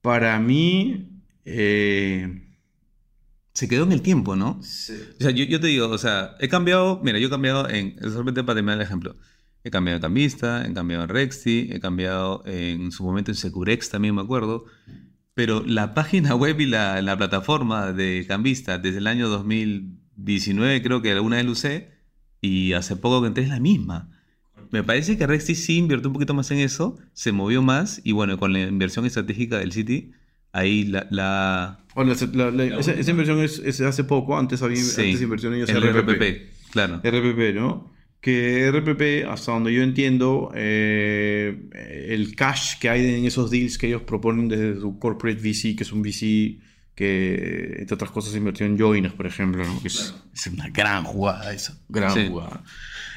para 0.00 0.38
mí. 0.40 1.08
eh, 1.44 2.48
Se 3.52 3.68
quedó 3.68 3.84
en 3.84 3.92
el 3.92 4.02
tiempo, 4.02 4.34
¿no? 4.34 4.58
O 4.60 4.62
sea, 4.62 5.30
yo, 5.30 5.44
yo 5.44 5.60
te 5.60 5.66
digo, 5.68 5.88
o 5.88 5.98
sea, 5.98 6.34
he 6.40 6.48
cambiado, 6.48 7.00
mira, 7.04 7.18
yo 7.18 7.26
he 7.28 7.30
cambiado 7.30 7.68
en, 7.68 7.96
solamente 8.00 8.42
para 8.42 8.56
terminar 8.56 8.76
el 8.78 8.82
ejemplo, 8.82 9.16
he 9.62 9.70
cambiado 9.70 9.96
en 9.96 10.02
Cambista, 10.02 10.66
he 10.66 10.72
cambiado 10.72 11.04
en 11.04 11.08
Rexti, 11.10 11.68
he 11.70 11.78
cambiado 11.78 12.42
en 12.46 12.90
su 12.90 13.04
momento 13.04 13.30
en 13.30 13.36
Securex 13.36 13.90
también 13.90 14.14
me 14.14 14.22
acuerdo, 14.22 14.64
pero 15.34 15.62
la 15.66 15.94
página 15.94 16.34
web 16.36 16.60
y 16.60 16.66
la, 16.66 17.00
la 17.02 17.16
plataforma 17.16 17.92
de 17.92 18.24
Cambista 18.28 18.78
desde 18.78 18.98
el 18.98 19.06
año 19.06 19.28
2019 19.28 20.82
creo 20.82 21.02
que 21.02 21.12
alguna 21.12 21.36
vez 21.36 21.44
lo 21.46 21.52
usé 21.52 21.90
y 22.40 22.72
hace 22.72 22.96
poco 22.96 23.20
que 23.22 23.28
entré 23.28 23.44
es 23.44 23.48
la 23.50 23.60
misma. 23.60 24.10
Me 24.70 24.82
parece 24.82 25.18
que 25.18 25.26
Rexti 25.26 25.54
sí 25.54 25.76
invirtió 25.76 26.08
un 26.08 26.14
poquito 26.14 26.32
más 26.34 26.50
en 26.50 26.58
eso, 26.58 26.98
se 27.12 27.30
movió 27.32 27.60
más 27.62 28.00
y 28.04 28.12
bueno, 28.12 28.38
con 28.38 28.52
la 28.52 28.60
inversión 28.60 29.04
estratégica 29.04 29.58
del 29.58 29.72
City, 29.72 30.12
ahí 30.52 30.84
la... 30.84 31.06
la 31.10 31.84
Bueno, 31.94 32.14
la- 32.32 32.50
la- 32.50 32.64
la- 32.68 32.78
esa, 32.80 32.92
esa 32.92 33.10
inversión 33.10 33.38
es, 33.40 33.58
es 33.58 33.80
hace 33.82 34.04
poco, 34.04 34.38
antes 34.38 34.62
había 34.62 34.76
sí, 34.78 35.02
antes 35.02 35.20
inversión 35.22 35.54
en 35.54 35.60
el 35.68 35.82
RPP, 35.94 36.70
claro. 36.70 36.96
RPP, 37.04 37.54
¿no? 37.54 37.92
Que 38.22 38.68
RPP, 38.70 39.28
hasta 39.28 39.50
donde 39.52 39.74
yo 39.74 39.82
entiendo, 39.82 40.52
eh, 40.54 41.56
el 42.08 42.36
cash 42.36 42.78
que 42.78 42.88
hay 42.88 43.16
en 43.16 43.24
esos 43.24 43.50
deals 43.50 43.76
que 43.76 43.88
ellos 43.88 44.02
proponen 44.02 44.48
desde 44.48 44.80
su 44.80 44.96
corporate 45.00 45.40
VC, 45.40 45.74
que 45.76 45.82
es 45.82 45.90
un 45.92 46.02
VC 46.02 46.58
que, 46.94 47.76
entre 47.80 47.94
otras 47.94 48.12
cosas, 48.12 48.36
invirtió 48.36 48.64
en 48.64 48.78
Joinas, 48.78 49.12
por 49.12 49.26
ejemplo, 49.26 49.64
¿no? 49.64 49.80
Que 49.82 49.88
es, 49.88 50.14
es 50.32 50.46
una 50.46 50.68
gran 50.68 51.02
jugada 51.04 51.52
esa, 51.52 51.76
gran 51.88 52.14
Sí. 52.14 52.28
jugada. 52.28 52.62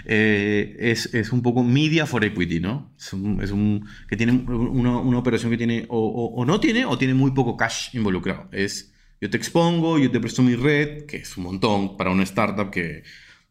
Eh, 0.06 0.76
es, 0.80 1.14
es 1.14 1.32
un 1.32 1.42
poco 1.44 1.64
media 1.64 2.06
for 2.08 2.24
equity, 2.26 2.60
¿no? 2.60 2.92
Es 2.98 3.14
un, 3.14 3.42
es 3.44 3.52
un- 3.52 3.86
que 4.08 4.16
tiene 4.18 4.32
una, 4.48 4.98
una 4.98 5.18
operación 5.20 5.52
que 5.52 5.58
tiene 5.58 5.86
o, 5.90 6.00
o- 6.00 6.34
o 6.36 6.46
no 6.46 6.60
tiene 6.60 6.84
o 6.86 6.98
tiene 6.98 7.14
muy 7.14 7.30
poco 7.32 7.56
cash 7.58 7.90
involucrado. 7.94 8.48
Es 8.52 8.92
yo 9.22 9.30
te 9.30 9.38
expongo, 9.38 9.98
yo 10.00 10.10
te 10.12 10.20
presto 10.20 10.42
mi 10.42 10.56
red, 10.56 11.06
que 11.06 11.18
es 11.18 11.38
un 11.38 11.44
montón 11.44 11.96
para 11.98 12.10
una 12.12 12.24
startup 12.24 12.70
que, 12.72 13.04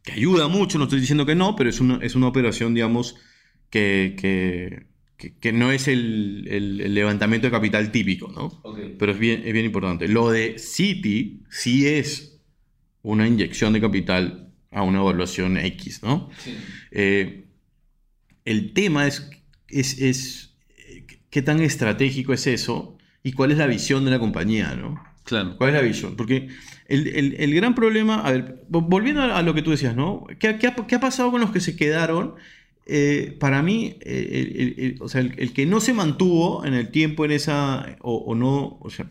que 0.04 0.12
ayuda 0.12 0.46
mucho, 0.48 0.78
no 0.78 0.84
estoy 0.84 1.00
diciendo 1.00 1.26
que 1.26 1.34
no, 1.34 1.56
pero 1.56 1.68
es 1.70 1.80
una, 1.80 1.96
es 2.02 2.14
una 2.14 2.28
operación, 2.28 2.74
digamos, 2.74 3.16
que, 3.70 4.14
que, 4.20 4.86
que- 5.16 5.34
que 5.38 5.52
no 5.52 5.72
es 5.72 5.88
el, 5.88 6.46
el- 6.48 6.80
el 6.82 6.94
levantamiento 6.94 7.46
de 7.48 7.50
capital 7.50 7.90
típico, 7.90 8.28
¿no? 8.30 8.60
Pero 8.98 9.12
es 9.12 9.18
bien, 9.18 9.42
es 9.44 9.52
bien 9.52 9.64
importante. 9.64 10.06
Lo 10.06 10.30
de 10.30 10.58
City 10.58 11.42
sí 11.50 11.86
es 11.88 12.38
una 13.02 13.26
inyección 13.26 13.72
de 13.72 13.80
capital 13.80 14.52
a 14.70 14.82
una 14.82 15.00
evaluación 15.00 15.56
X, 15.56 16.02
¿no? 16.02 16.28
Eh, 16.90 17.46
el 18.44 18.72
tema 18.74 19.06
es, 19.06 19.30
es, 19.68 19.98
es 20.00 20.54
qué 21.30 21.42
tan 21.42 21.60
estratégico 21.60 22.32
es 22.34 22.46
eso 22.46 22.98
y 23.22 23.32
cuál 23.32 23.52
es 23.52 23.58
la 23.58 23.66
visión 23.66 24.04
de 24.04 24.10
la 24.10 24.18
compañía, 24.18 24.74
¿no? 24.76 25.02
Claro. 25.24 25.56
¿Cuál 25.56 25.70
es 25.70 25.76
la 25.76 25.80
visión? 25.82 26.16
Porque 26.16 26.48
el, 26.86 27.08
el- 27.08 27.34
el 27.38 27.54
gran 27.54 27.74
problema, 27.74 28.20
a 28.20 28.32
ver, 28.32 28.64
vo- 28.70 28.86
volviendo 28.88 29.22
a, 29.22 29.42
lo 29.42 29.54
que 29.54 29.62
tú 29.62 29.70
decías, 29.70 29.96
¿no? 29.96 30.26
¿Qué, 30.38 30.58
qué 30.58 30.66
ha, 30.68 30.74
qué 30.74 30.94
ha 30.96 31.00
pasado 31.00 31.30
con 31.30 31.40
los 31.40 31.50
que 31.50 31.60
se 31.60 31.76
quedaron? 31.76 32.34
Eh, 32.86 33.36
para 33.40 33.62
mí, 33.62 33.96
eh, 34.02 34.74
el, 34.76 34.96
o 35.00 35.08
sea, 35.08 35.20
el, 35.22 35.34
el 35.38 35.52
que 35.54 35.64
no 35.66 35.80
se 35.80 35.94
mantuvo 35.94 36.64
en 36.66 36.74
el 36.74 36.90
tiempo 36.90 37.24
en 37.24 37.30
esa, 37.32 37.96
o, 38.02 38.14
o 38.16 38.34
no, 38.34 38.78
o 38.80 38.90
sea, 38.90 39.10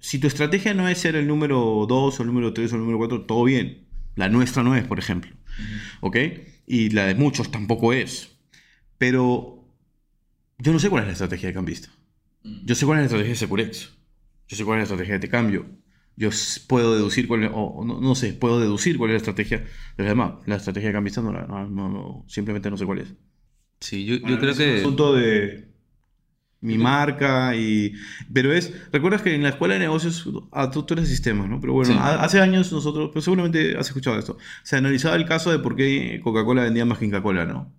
si 0.00 0.18
tu 0.18 0.26
estrategia 0.26 0.72
no 0.74 0.88
es 0.88 0.98
ser 0.98 1.16
el 1.16 1.26
número 1.26 1.84
2 1.88 2.18
o 2.18 2.22
el 2.22 2.28
número 2.28 2.52
3 2.52 2.72
o 2.72 2.76
el 2.76 2.80
número 2.82 2.98
4, 2.98 3.22
todo 3.22 3.44
bien. 3.44 3.86
La 4.14 4.28
nuestra 4.28 4.62
no 4.62 4.74
es, 4.76 4.84
por 4.86 4.98
ejemplo. 4.98 5.32
¿Ok? 6.00 6.16
Y 6.66 6.90
la 6.90 7.06
de 7.06 7.14
muchos 7.14 7.50
tampoco 7.50 7.92
es. 7.92 8.36
Pero 8.98 9.64
yo 10.58 10.72
no 10.72 10.78
sé 10.78 10.88
cuál 10.88 11.02
es 11.02 11.06
la 11.08 11.12
estrategia 11.12 11.48
de 11.48 11.54
cambista. 11.54 11.88
Yo 12.64 12.74
sé 12.74 12.86
cuál 12.86 12.98
es 12.98 13.02
la 13.02 13.06
estrategia 13.06 13.32
de 13.32 13.36
Securex. 13.38 13.92
Yo 14.48 14.56
sé 14.56 14.64
cuál 14.64 14.78
es 14.80 14.88
la 14.88 14.94
estrategia 14.94 15.18
de 15.18 15.28
cambio. 15.28 15.66
Yo 16.16 16.30
puedo 16.66 16.94
deducir 16.94 17.28
cuál 17.28 17.44
es, 17.44 17.50
o 17.52 17.84
no, 17.84 18.00
no 18.00 18.14
sé, 18.14 18.32
puedo 18.32 18.58
deducir 18.58 18.96
cuál 18.96 19.10
es 19.10 19.14
la 19.14 19.18
estrategia 19.18 19.58
de 19.58 19.66
los 19.98 20.06
demás. 20.08 20.32
La 20.46 20.56
estrategia 20.56 20.88
de 20.88 20.94
cambista 20.94 21.20
no, 21.20 21.30
no, 21.32 21.46
no, 21.68 21.88
no, 21.88 22.24
simplemente 22.26 22.70
no 22.70 22.78
sé 22.78 22.86
cuál 22.86 23.00
es. 23.00 23.14
Sí, 23.80 24.04
yo, 24.06 24.20
creo 24.22 24.38
es 24.52 24.58
un 24.58 24.64
que... 24.64 24.78
asunto 24.80 25.14
de 25.14 25.68
mi 26.62 26.78
marca 26.78 27.54
y... 27.54 27.92
Pero 28.32 28.52
es... 28.52 28.72
¿Recuerdas 28.90 29.20
que 29.22 29.34
en 29.34 29.42
la 29.42 29.50
escuela 29.50 29.74
de 29.74 29.80
negocios... 29.80 30.26
Ah, 30.52 30.70
tú, 30.70 30.82
tú 30.84 30.94
eres 30.94 31.08
sistemas, 31.08 31.48
¿no? 31.48 31.60
Pero 31.60 31.74
bueno, 31.74 31.92
Sí. 31.92 31.98
ha- 32.00 32.22
hace 32.24 32.40
años 32.40 32.72
nosotros... 32.72 33.10
Pero 33.12 33.20
seguramente 33.20 33.76
has 33.76 33.86
escuchado 33.88 34.18
esto. 34.18 34.38
Se 34.62 34.76
analizaba 34.76 35.16
el 35.16 35.26
caso 35.26 35.52
de 35.52 35.58
por 35.58 35.76
qué 35.76 36.20
Coca-Cola 36.24 36.62
vendía 36.64 36.86
más 36.86 36.98
que 36.98 37.04
Inca-Cola, 37.04 37.44
¿no? 37.44 37.72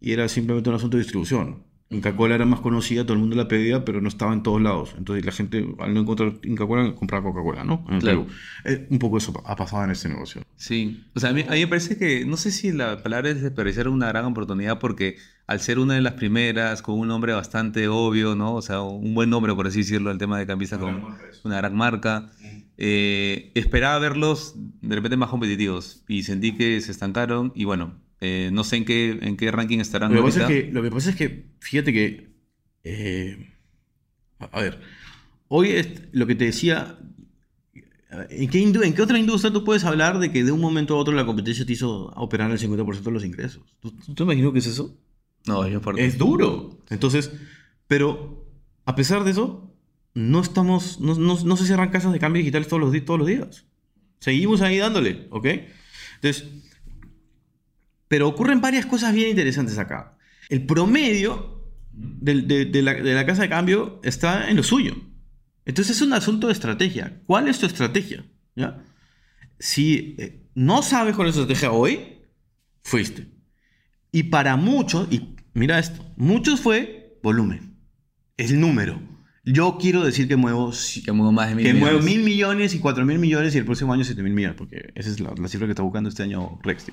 Y 0.00 0.12
era 0.12 0.28
simplemente 0.28 0.70
un 0.70 0.76
asunto 0.76 0.96
de 0.96 1.02
distribución. 1.02 1.64
Inca-Cola 1.94 2.34
era 2.34 2.44
más 2.44 2.60
conocida, 2.60 3.04
todo 3.04 3.14
el 3.14 3.20
mundo 3.20 3.36
la 3.36 3.48
pedía, 3.48 3.84
pero 3.84 4.00
no 4.00 4.08
estaba 4.08 4.32
en 4.32 4.42
todos 4.42 4.60
lados. 4.60 4.94
Entonces 4.98 5.24
la 5.24 5.32
gente, 5.32 5.66
al 5.78 5.94
no 5.94 6.00
encontrar 6.00 6.34
Inca-Cola, 6.42 6.94
compraba 6.94 7.24
Coca-Cola, 7.24 7.64
¿no? 7.64 7.84
En 7.88 8.00
Claro. 8.00 8.26
Eh, 8.64 8.86
un 8.90 8.98
poco 8.98 9.18
eso 9.18 9.32
ha 9.44 9.56
pasado 9.56 9.84
en 9.84 9.90
este 9.90 10.08
negocio. 10.08 10.42
Sí, 10.56 11.04
o 11.14 11.20
sea, 11.20 11.30
a 11.30 11.32
mí, 11.32 11.42
a 11.48 11.52
mí 11.52 11.60
me 11.60 11.66
parece 11.66 11.96
que, 11.96 12.24
no 12.24 12.36
sé 12.36 12.50
si 12.50 12.72
la 12.72 13.02
palabra 13.02 13.30
es 13.30 13.42
desperdiciar 13.42 13.88
una 13.88 14.08
gran 14.08 14.24
oportunidad 14.24 14.78
porque 14.78 15.16
al 15.46 15.60
ser 15.60 15.78
una 15.78 15.94
de 15.94 16.00
las 16.00 16.14
primeras, 16.14 16.82
con 16.82 16.98
un 16.98 17.08
nombre 17.08 17.32
bastante 17.32 17.88
obvio, 17.88 18.34
¿no? 18.34 18.54
O 18.54 18.62
sea, 18.62 18.82
un 18.82 19.14
buen 19.14 19.30
nombre, 19.30 19.54
por 19.54 19.66
así 19.66 19.78
decirlo, 19.78 20.10
el 20.10 20.18
tema 20.18 20.38
de 20.38 20.46
Cambista 20.46 20.76
Una 20.76 20.84
con 20.84 21.00
gran 21.02 21.18
una 21.44 21.56
gran 21.56 21.76
marca, 21.76 22.30
eh, 22.76 23.52
esperaba 23.54 23.98
verlos 23.98 24.54
de 24.56 24.94
repente 24.94 25.16
más 25.16 25.28
competitivos 25.28 26.02
y 26.08 26.22
sentí 26.22 26.56
que 26.56 26.80
se 26.80 26.90
estancaron 26.90 27.52
y 27.54 27.64
bueno, 27.64 27.94
eh, 28.24 28.50
no 28.50 28.64
sé 28.64 28.76
en 28.76 28.84
qué, 28.84 29.18
en 29.20 29.36
qué 29.36 29.50
ranking 29.50 29.80
estarán 29.80 30.14
Lo 30.14 30.20
que, 30.20 30.30
pasa 30.30 30.42
es 30.42 30.46
que, 30.46 30.72
lo 30.72 30.82
que 30.82 30.90
pasa 30.90 31.10
es 31.10 31.16
que, 31.16 31.46
fíjate 31.60 31.92
que, 31.92 32.30
eh, 32.82 33.52
a 34.38 34.46
a 34.46 34.62
ver, 34.62 34.80
hoy 35.48 35.70
es 35.70 35.88
lo 36.12 36.26
que 36.26 36.34
te 36.34 36.46
decía, 36.46 36.98
¿en 38.30 38.48
qué, 38.48 38.62
¿en 38.62 38.94
qué 38.94 39.02
otra 39.02 39.18
industria 39.18 39.52
tú 39.52 39.62
puedes 39.62 39.84
hablar 39.84 40.18
de 40.18 40.32
que 40.32 40.42
de 40.42 40.52
un 40.52 40.60
momento 40.60 40.94
a 40.94 40.98
otro 40.98 41.12
la 41.12 41.26
competencia 41.26 41.66
te 41.66 41.74
hizo 41.74 42.06
operar 42.16 42.50
el 42.50 42.58
50% 42.58 43.02
de 43.02 43.10
los 43.10 43.24
ingresos? 43.24 43.62
¿Tú, 43.80 43.92
tú 43.92 44.14
te 44.14 44.22
imaginas 44.22 44.52
que 44.52 44.58
es 44.60 44.66
eso? 44.66 44.96
No, 45.46 45.68
yo. 45.68 45.80
Es 45.96 46.16
duro. 46.16 46.78
Entonces, 46.88 47.30
pero 47.86 48.48
a 48.86 48.94
pesar 48.94 49.24
de 49.24 49.32
eso, 49.32 49.70
no 50.14 50.40
estamos, 50.40 51.00
no, 51.00 51.14
no, 51.16 51.38
no 51.42 51.56
se 51.56 51.66
cierran 51.66 51.90
casas 51.90 52.12
de 52.12 52.18
cambio 52.18 52.40
digitales 52.40 52.68
todos 52.68 52.80
los, 52.80 53.04
todos 53.04 53.18
los 53.18 53.28
días. 53.28 53.66
Seguimos 54.20 54.62
ahí 54.62 54.78
dándole, 54.78 55.26
¿ok? 55.30 55.46
Entonces, 56.14 56.48
pero 58.08 58.28
ocurren 58.28 58.60
varias 58.60 58.86
cosas 58.86 59.14
bien 59.14 59.30
interesantes 59.30 59.78
acá. 59.78 60.16
El 60.48 60.66
promedio 60.66 61.70
del- 61.92 62.46
de, 62.48 62.64
de 62.66 62.82
la, 62.82 62.94
de 62.94 63.14
la 63.14 63.26
casa 63.26 63.42
de 63.42 63.48
cambio 63.48 64.00
está 64.04 64.48
en 64.50 64.56
lo 64.56 64.62
suyo. 64.62 64.96
Entonces 65.64 65.96
es 65.96 66.02
un 66.02 66.12
asunto 66.12 66.48
de 66.48 66.52
estrategia. 66.52 67.22
¿Cuál 67.26 67.48
es 67.48 67.58
tu 67.58 67.66
estrategia? 67.66 68.24
¿Ya? 68.54 68.82
Si 69.58 70.16
eh, 70.18 70.46
no 70.54 70.82
sabes 70.82 71.16
cuál 71.16 71.28
es 71.28 71.34
tu 71.34 71.40
estrategia 71.42 71.72
hoy, 71.72 72.18
fuiste. 72.82 73.28
Y 74.12 74.24
para 74.24 74.56
muchos, 74.56 75.08
y 75.10 75.34
mira 75.54 75.78
esto, 75.78 76.04
muchos 76.16 76.60
fue 76.60 77.18
volumen. 77.22 77.76
El 78.36 78.60
número. 78.60 79.00
Yo 79.46 79.76
quiero 79.80 80.02
decir 80.02 80.26
que 80.26 80.36
muevo, 80.36 80.72
Que 81.04 81.12
muevo 81.12 81.30
más 81.32 81.50
de 81.50 81.54
mil 81.56 81.66
que 81.66 81.74
muevo 81.74 81.98
millones. 81.98 82.16
mil 82.16 82.24
millones 82.24 82.74
y 82.74 82.78
cuatro 82.78 83.04
mil 83.04 83.18
millones 83.18 83.54
y 83.54 83.58
el 83.58 83.64
próximo 83.66 83.92
año 83.92 84.02
siete 84.04 84.22
mil 84.22 84.32
millones, 84.32 84.56
porque 84.56 84.90
esa 84.94 85.10
es 85.10 85.20
la, 85.20 85.34
la 85.38 85.48
cifra 85.48 85.66
que 85.66 85.72
está 85.72 85.82
buscando 85.82 86.08
este 86.08 86.22
año 86.22 86.58
Rex. 86.62 86.86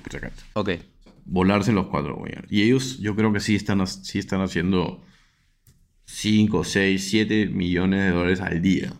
Ok, 0.54 0.70
Volarse 1.24 1.72
los 1.72 1.86
cuatro 1.86 2.16
millones. 2.16 2.50
Y 2.50 2.62
ellos, 2.62 2.98
yo 2.98 3.14
creo 3.16 3.32
que 3.32 3.40
sí 3.40 3.54
están, 3.54 3.86
sí 3.86 4.18
están 4.18 4.40
haciendo 4.42 5.02
5, 6.04 6.64
6, 6.64 7.08
7 7.10 7.46
millones 7.46 8.00
de 8.04 8.10
dólares 8.10 8.40
al 8.40 8.60
día. 8.60 8.92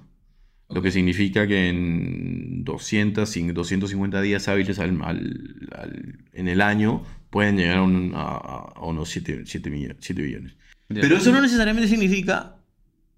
Lo 0.70 0.80
que 0.80 0.90
significa 0.90 1.46
que 1.46 1.68
en 1.68 2.64
200, 2.64 3.28
cin- 3.36 3.52
250 3.52 4.22
días 4.22 4.48
hábiles 4.48 4.78
al- 4.78 5.02
al- 5.02 5.68
al- 5.76 6.18
en 6.32 6.48
el 6.48 6.60
año 6.62 7.02
pueden 7.28 7.56
llegar 7.58 7.78
a, 7.78 7.82
un- 7.82 8.12
a- 8.14 8.70
a 8.76 8.84
unos 8.86 9.10
7, 9.10 9.42
millones, 9.68 9.96
7 10.00 10.22
billones. 10.22 10.52
Ya. 10.88 11.02
Pero 11.02 11.16
eso 11.18 11.32
no 11.32 11.42
necesariamente 11.42 11.88
significa 11.88 12.56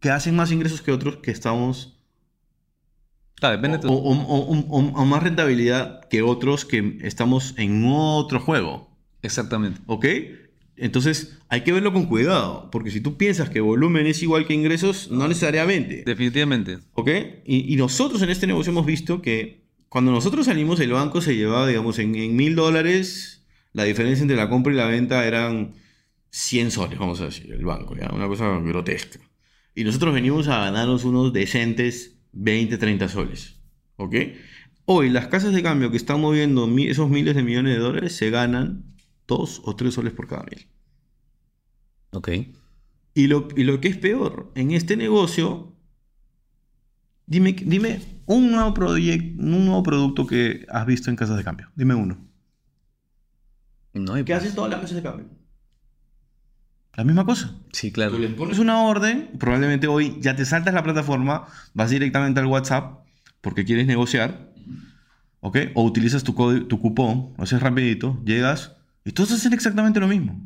que 0.05 0.11
hacen 0.11 0.37
más 0.37 0.53
ingresos 0.53 0.83
que 0.83 0.93
otros 0.93 1.17
que 1.17 1.31
estamos 1.31 1.99
Claro, 3.37 3.57
depende 3.57 3.79
de 3.79 3.87
o, 3.87 3.91
tu- 3.91 3.95
o- 3.97 4.13
o- 4.13 4.79
o- 4.79 4.93
o 5.03 5.05
más 5.07 5.23
rentabilidad 5.23 6.07
que 6.09 6.23
otros 6.23 6.65
que 6.65 6.99
estamos 7.03 7.55
en 7.57 7.85
otro 7.87 8.39
juego. 8.39 8.97
Exactamente. 9.23 9.81
¿Ok? 9.87 10.07
Entonces 10.77 11.39
hay 11.49 11.63
que 11.63 11.73
verlo 11.73 11.93
con 11.93 12.07
cuidado, 12.07 12.69
porque 12.71 12.91
si 12.91 13.01
tú 13.01 13.17
piensas 13.17 13.49
que 13.51 13.61
volumen 13.61 14.07
es 14.07 14.23
igual 14.23 14.47
que 14.47 14.55
ingresos, 14.55 15.11
no 15.11 15.27
necesariamente. 15.27 16.03
Definitivamente. 16.07 16.79
¿Ok? 16.93 17.09
Y, 17.45 17.73
y 17.73 17.77
nosotros 17.77 18.21
en 18.23 18.31
este 18.31 18.47
negocio 18.47 18.71
hemos 18.73 18.87
visto 18.87 19.23
que 19.23 19.65
cuando 19.89 20.13
nosotros 20.13 20.47
salimos, 20.47 20.81
el 20.81 20.93
banco 20.93 21.21
se 21.21 21.35
llevaba, 21.37 21.67
digamos, 21.67 21.99
en 21.99 22.15
en 22.15 22.37
mil 22.37 22.55
dólares, 22.57 23.45
la 23.73 23.85
diferencia 23.85 24.23
entre 24.23 24.37
la 24.37 24.49
compra 24.49 24.73
y 24.73 24.77
la 24.77 24.87
venta 24.87 25.25
eran 25.27 25.75
100 26.31 26.71
soles, 26.71 26.99
vamos 26.99 27.21
a 27.21 27.27
decir, 27.27 27.51
el 27.53 27.65
banco, 27.65 27.97
¿ya? 27.97 28.11
Una 28.13 28.27
cosa 28.29 28.59
grotesca. 28.61 29.19
Y 29.75 29.85
nosotros 29.85 30.15
venimos 30.15 30.49
a 30.49 30.59
ganarnos 30.59 31.05
unos 31.05 31.33
decentes 31.33 32.19
20, 32.33 32.79
30 32.79 33.09
soles. 33.09 33.57
¿Ok? 33.97 34.15
Hoy 34.87 35.09
las 35.11 35.29
casas 35.29 35.53
de 35.55 35.63
cambio 35.63 35.91
que 35.91 35.97
están 35.97 36.21
moviendo 36.21 36.69
esos 36.79 37.09
miles 37.09 37.35
de 37.35 37.43
millones 37.43 37.75
de 37.75 37.81
dólares 37.81 38.15
se 38.17 38.31
ganan 38.31 38.85
2 39.27 39.63
o 39.65 39.75
3 39.77 39.93
soles 39.95 40.13
por 40.13 40.29
cada 40.29 40.45
mil. 40.45 40.67
Ok. 42.13 42.29
Y 43.15 43.27
lo, 43.29 43.49
y 43.57 43.65
lo 43.65 43.81
que 43.81 43.89
es 43.89 43.97
peor, 43.97 44.53
en 44.55 44.73
este 44.73 44.97
negocio, 44.97 45.73
dime, 47.27 47.53
dime 47.53 48.01
un, 48.27 48.51
nuevo 48.51 48.75
proyec- 48.75 49.39
un 49.39 49.65
nuevo 49.67 49.83
producto 49.83 50.27
que 50.27 50.67
has 50.69 50.85
visto 50.87 51.11
en 51.11 51.17
casas 51.17 51.37
de 51.37 51.45
cambio. 51.45 51.71
Dime 51.75 51.95
uno. 51.95 52.19
No 53.95 54.15
hay 54.15 54.25
¿Qué 54.25 54.33
pues. 54.33 54.43
hacen 54.45 54.55
todas 54.55 54.71
las 54.71 54.81
casas 54.81 54.97
de 54.97 55.03
cambio? 55.03 55.27
La 56.97 57.05
misma 57.05 57.25
cosa. 57.25 57.53
Sí, 57.73 57.91
claro. 57.91 58.13
Tú 58.13 58.19
les 58.19 58.33
pones 58.33 58.59
una 58.59 58.83
orden, 58.83 59.31
probablemente 59.39 59.87
hoy 59.89 60.17
ya 60.21 60.37
te 60.37 60.45
saltas 60.45 60.75
la 60.75 60.83
plataforma, 60.83 61.47
vas 61.75 61.91
directamente 61.91 62.41
al 62.41 62.47
WhatsApp 62.47 63.01
porque 63.41 63.65
quieres 63.65 63.87
negociar, 63.87 64.53
¿ok? 65.41 65.59
O 65.75 65.83
utilizas 65.85 66.23
tu, 66.25 66.35
código- 66.35 66.67
tu 66.67 66.79
cupón, 66.81 67.35
lo 67.37 67.45
haces 67.45 67.61
rapidito, 67.61 68.23
llegas 68.25 68.73
y 69.05 69.11
todos 69.13 69.33
hacen 69.33 69.53
exactamente 69.53 69.99
lo 70.01 70.07
mismo. 70.09 70.41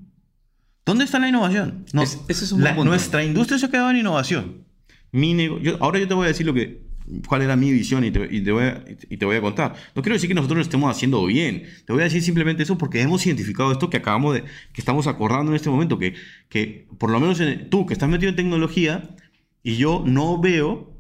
¿Dónde 0.87 1.05
está 1.05 1.19
la 1.19 1.29
innovación? 1.29 1.85
No, 1.93 2.03
Es- 2.03 2.19
ese 2.29 2.45
es 2.47 2.53
un 2.53 2.65
la- 2.65 2.73
nuestra 2.75 3.23
industria 3.23 3.59
se 3.59 3.67
ha 3.67 3.71
quedado 3.71 3.91
en 3.91 3.99
innovación. 3.99 4.65
Mi 5.13 5.37
yo- 5.63 5.77
ahora 5.81 5.99
yo 5.99 6.09
te 6.09 6.15
voy 6.15 6.25
a 6.25 6.29
decir 6.29 6.47
lo 6.47 6.55
que, 6.55 6.88
cuál 7.27 7.43
era 7.43 7.57
mi 7.57 7.73
visión 7.73 8.05
y 8.05 8.11
te, 8.11 8.29
y 8.31 8.41
te 8.43 8.53
voy 8.53 8.65
a, 8.65 8.85
y 9.09 9.17
te 9.17 9.25
voy 9.25 9.37
a 9.37 9.41
contar. 9.41 9.75
No 9.95 10.03
quiero 10.03 10.15
decir 10.15 10.29
que 10.29 10.35
nosotros 10.35 10.57
lo 10.59 10.63
estemos 10.63 10.91
haciendo 10.91 11.25
bien. 11.27 11.65
Te 11.87 11.93
voy 11.93 12.03
a 12.03 12.05
decir 12.05 12.23
simplemente 12.23 12.63
eso 12.63 12.77
porque 12.79 13.01
hemos 13.01 13.25
identificado 13.27 13.73
esto 13.73 13.89
que 13.91 13.97
acabamos 13.99 14.35
de, 14.35 14.43
que 14.43 14.81
estamos 14.81 15.07
acordando 15.07 15.53
en 15.53 15.57
este 15.57 15.71
momento, 15.71 15.99
que, 15.99 16.15
que 16.49 16.87
por 16.99 17.11
lo 17.11 17.21
menos 17.21 17.41
en- 17.41 17.71
tú 17.71 17.87
que 17.87 17.93
estás 17.95 18.09
metido 18.09 18.31
en 18.31 18.37
tecnología 18.37 19.15
y 19.63 19.77
yo 19.77 20.03
no 20.07 20.41
veo 20.41 20.93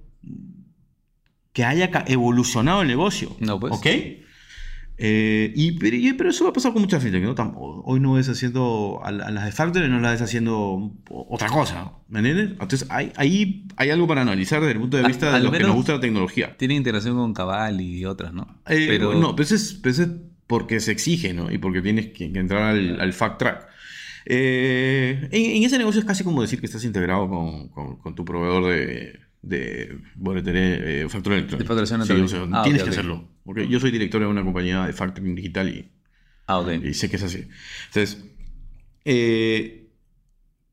que 1.53 1.65
haya 1.65 1.91
evolucionado 2.07 2.83
el 2.83 2.89
negocio. 2.89 3.35
No, 3.41 3.59
pues. 3.59 3.73
¿Ok? 3.75 3.87
Eh, 5.01 5.53
y, 5.55 5.73
pero, 5.79 5.97
y- 5.97 6.13
pero 6.15 6.31
eso 6.31 6.43
va 6.45 6.51
a 6.51 6.53
pasar 6.53 6.73
con 6.73 6.83
mucha 6.83 7.01
gente, 7.01 7.21
que 7.21 7.27
no 7.27 7.35
hoy 7.85 8.01
no 8.01 8.15
ves 8.15 8.29
haciendo 8.29 9.01
a, 9.05 9.13
la- 9.13 9.27
a 9.27 9.31
las 9.31 9.45
de 9.45 9.53
Factory, 9.53 9.89
no 9.89 10.01
las 10.01 10.13
ves 10.15 10.23
haciendo 10.23 10.93
otra 11.09 11.49
cosa, 11.49 11.93
¿me 12.09 12.19
entiendes? 12.19 12.51
Entonces 12.61 12.87
hay, 12.91 13.13
ahí 13.17 13.65
hay 13.77 13.91
algo 13.91 14.09
para 14.09 14.23
analizar 14.23 14.61
desde 14.61 14.73
el 14.73 14.81
punto 14.81 14.97
de 14.97 15.05
A- 15.05 15.07
vista 15.07 15.33
de 15.33 15.41
los 15.41 15.53
que 15.53 15.61
nos 15.61 15.77
gusta 15.77 15.93
la 15.95 16.01
tecnología. 16.01 16.57
Tiene 16.57 16.75
integración 16.75 17.15
con 17.17 17.33
Cabal 17.33 17.81
y 17.81 18.05
otras, 18.07 18.33
¿no? 18.33 18.61
Eh, 18.67 18.87
Pero 18.89 19.15
No, 19.15 19.37
pero 19.37 19.45
eso 19.45 19.55
es, 19.55 19.75
pero 19.81 19.93
eso 19.93 20.03
es 20.03 20.09
porque 20.49 20.81
se 20.81 20.91
exige, 20.93 21.33
¿no? 21.33 21.51
Y 21.53 21.59
porque 21.59 21.81
tienes 21.81 22.07
que, 22.09 22.33
que 22.33 22.39
entrar 22.41 22.63
al, 22.63 23.01
al 23.01 23.13
fact 23.13 23.39
track. 23.39 23.69
Eh, 24.27 25.29
en, 25.31 25.57
en 25.59 25.63
ese 25.63 25.79
negocio 25.79 26.01
es 26.01 26.07
casi 26.07 26.25
como 26.25 26.43
decir 26.43 26.61
que 26.61 26.67
estás 26.67 26.85
integrado 26.85 27.29
con, 27.29 27.69
con- 27.69 27.97
con 27.99 28.15
tu 28.15 28.25
proveedor 28.25 28.67
de, 28.73 29.21
de 29.43 29.99
boletería, 30.17 30.63
eh, 30.63 31.09
factura 31.09 31.37
electrónica. 31.37 31.65
De 31.65 31.69
facturación 31.69 32.07
Sí, 32.07 32.13
o 32.13 32.29
sea, 32.29 32.47
Ah, 32.53 32.63
tienes 32.63 32.83
que 32.83 32.91
hacerlo. 32.91 33.29
Porque 33.45 33.69
yo 33.69 33.81
soy 33.81 33.91
director 33.91 34.21
de 34.21 34.27
una 34.27 34.43
compañía 34.45 34.85
de 34.87 34.93
factoring 34.93 35.35
digital 35.35 35.69
y, 35.69 35.91
Ah, 36.47 36.65
y 36.83 36.95
sé 36.95 37.11
que 37.11 37.17
es 37.17 37.23
así. 37.23 37.47
Entonces, 37.89 38.25
eh, 39.05 39.91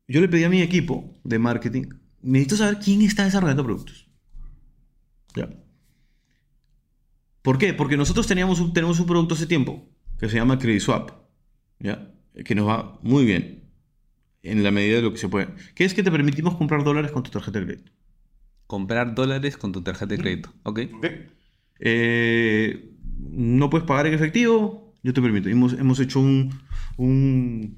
yo 0.07 0.21
le 0.21 0.27
pedí 0.29 0.43
a 0.43 0.49
mi 0.49 0.61
equipo 0.61 1.19
de 1.23 1.37
marketing, 1.39 1.83
necesito 2.21 2.57
saber 2.57 2.79
quién 2.79 3.01
está 3.01 3.23
desarrollando 3.25 3.63
productos. 3.63 4.07
¿Ya? 5.35 5.49
¿Por 7.41 7.57
qué? 7.57 7.73
Porque 7.73 7.97
nosotros 7.97 8.25
teníamos 8.25 8.59
un, 8.59 8.73
tenemos 8.73 8.99
un 8.99 9.05
producto 9.05 9.35
hace 9.35 9.45
tiempo 9.47 9.87
que 10.17 10.29
se 10.29 10.37
llama 10.37 10.57
Credit 10.57 10.81
Swap, 10.81 11.11
¿ya? 11.79 12.11
Que 12.43 12.55
nos 12.55 12.67
va 12.67 12.99
muy 13.03 13.25
bien 13.25 13.69
en 14.43 14.63
la 14.63 14.71
medida 14.71 14.97
de 14.97 15.01
lo 15.03 15.11
que 15.11 15.17
se 15.17 15.27
puede. 15.29 15.49
Que 15.75 15.85
es 15.85 15.93
que 15.93 16.03
te 16.03 16.11
permitimos 16.11 16.55
comprar 16.55 16.83
dólares 16.83 17.11
con 17.11 17.21
tu 17.23 17.31
tarjeta 17.31 17.59
de 17.59 17.65
crédito. 17.65 17.91
Comprar 18.67 19.13
dólares 19.15 19.57
con 19.57 19.71
tu 19.71 19.81
tarjeta 19.81 20.07
de 20.07 20.17
crédito. 20.17 20.53
Ok. 20.63 20.79
Eh, 21.79 22.91
no 23.19 23.69
puedes 23.69 23.85
pagar 23.87 24.07
en 24.07 24.13
efectivo, 24.13 24.93
yo 25.03 25.13
te 25.13 25.21
permito. 25.21 25.49
Hemos, 25.49 25.73
hemos 25.73 25.99
hecho 25.99 26.19
un, 26.19 26.51
un- 26.97 27.77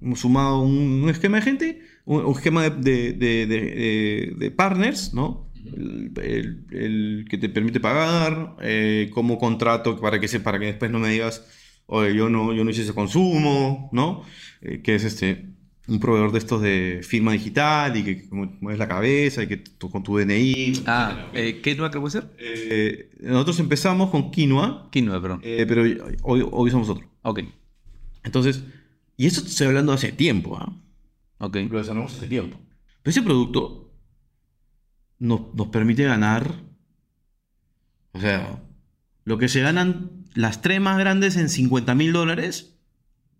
hemos 0.00 0.20
sumado 0.20 0.60
un, 0.60 1.02
un 1.04 1.08
esquema 1.08 1.36
de 1.38 1.42
gente, 1.42 1.80
un, 2.04 2.24
un 2.24 2.32
esquema 2.32 2.68
de, 2.68 2.70
de- 2.70 3.12
de- 3.12 3.46
de- 3.46 4.34
de 4.36 4.50
partners, 4.50 5.14
¿no? 5.14 5.50
El, 5.64 6.12
el- 6.22 6.66
el 6.70 7.26
que 7.28 7.38
te 7.38 7.48
permite 7.48 7.80
pagar, 7.80 8.56
eh, 8.60 9.10
como 9.12 9.38
contrato 9.38 9.98
para 10.00 10.20
que, 10.20 10.28
se, 10.28 10.38
para 10.40 10.58
que 10.58 10.66
después 10.66 10.90
no 10.90 10.98
me 10.98 11.08
digas, 11.08 11.44
oye, 11.86 12.14
yo 12.14 12.28
no, 12.28 12.52
yo 12.52 12.62
no 12.64 12.70
hice 12.70 12.82
ese 12.82 12.94
consumo, 12.94 13.88
¿no? 13.92 14.22
Eh, 14.60 14.80
que 14.82 14.94
es 14.94 15.04
este, 15.04 15.46
un 15.88 16.00
proveedor 16.00 16.32
de 16.32 16.38
estos 16.38 16.60
de 16.62 17.00
firma 17.06 17.32
digital 17.32 17.96
y 17.96 18.02
que 18.02 18.28
mueves 18.30 18.78
la 18.78 18.88
cabeza 18.88 19.42
y 19.42 19.46
que 19.46 19.56
tú 19.56 19.88
con 19.90 20.02
tu 20.02 20.16
DNI. 20.18 20.82
Ah, 20.86 21.28
eh, 21.32 21.60
¿qué 21.62 21.74
nueva 21.76 21.90
que 21.92 22.00
puede 22.00 22.12
ser? 22.12 22.34
Eh, 22.38 23.10
nosotros 23.20 23.60
empezamos 23.60 24.10
con 24.10 24.30
quinoa, 24.30 24.88
Quinoa, 24.90 25.20
perdón. 25.22 25.40
eh, 25.44 25.64
pero 25.68 25.82
hoy, 26.22 26.46
hoy 26.50 26.70
somos 26.70 26.88
otro. 26.88 27.08
Ok, 27.22 27.40
Entonces, 28.24 28.64
y 29.16 29.26
esto 29.26 29.42
te 29.42 29.48
estoy 29.48 29.68
hablando 29.68 29.92
hace 29.92 30.10
tiempo, 30.12 30.56
¿ah? 30.56 30.72
ok. 31.38 31.56
Lo 31.70 31.78
desarrollamos 31.78 32.16
hace 32.16 32.26
tiempo. 32.26 32.58
Pero 33.02 33.10
ese 33.10 33.22
producto 33.22 33.92
nos, 35.18 35.54
nos 35.54 35.68
permite 35.68 36.02
ganar, 36.04 36.52
o 38.12 38.20
sea, 38.20 38.62
lo 39.24 39.38
que 39.38 39.48
se 39.48 39.60
ganan 39.60 40.24
las 40.34 40.62
tres 40.62 40.80
más 40.80 40.98
grandes 40.98 41.36
en 41.36 41.48
50 41.48 41.94
mil 41.94 42.12
dólares, 42.12 42.76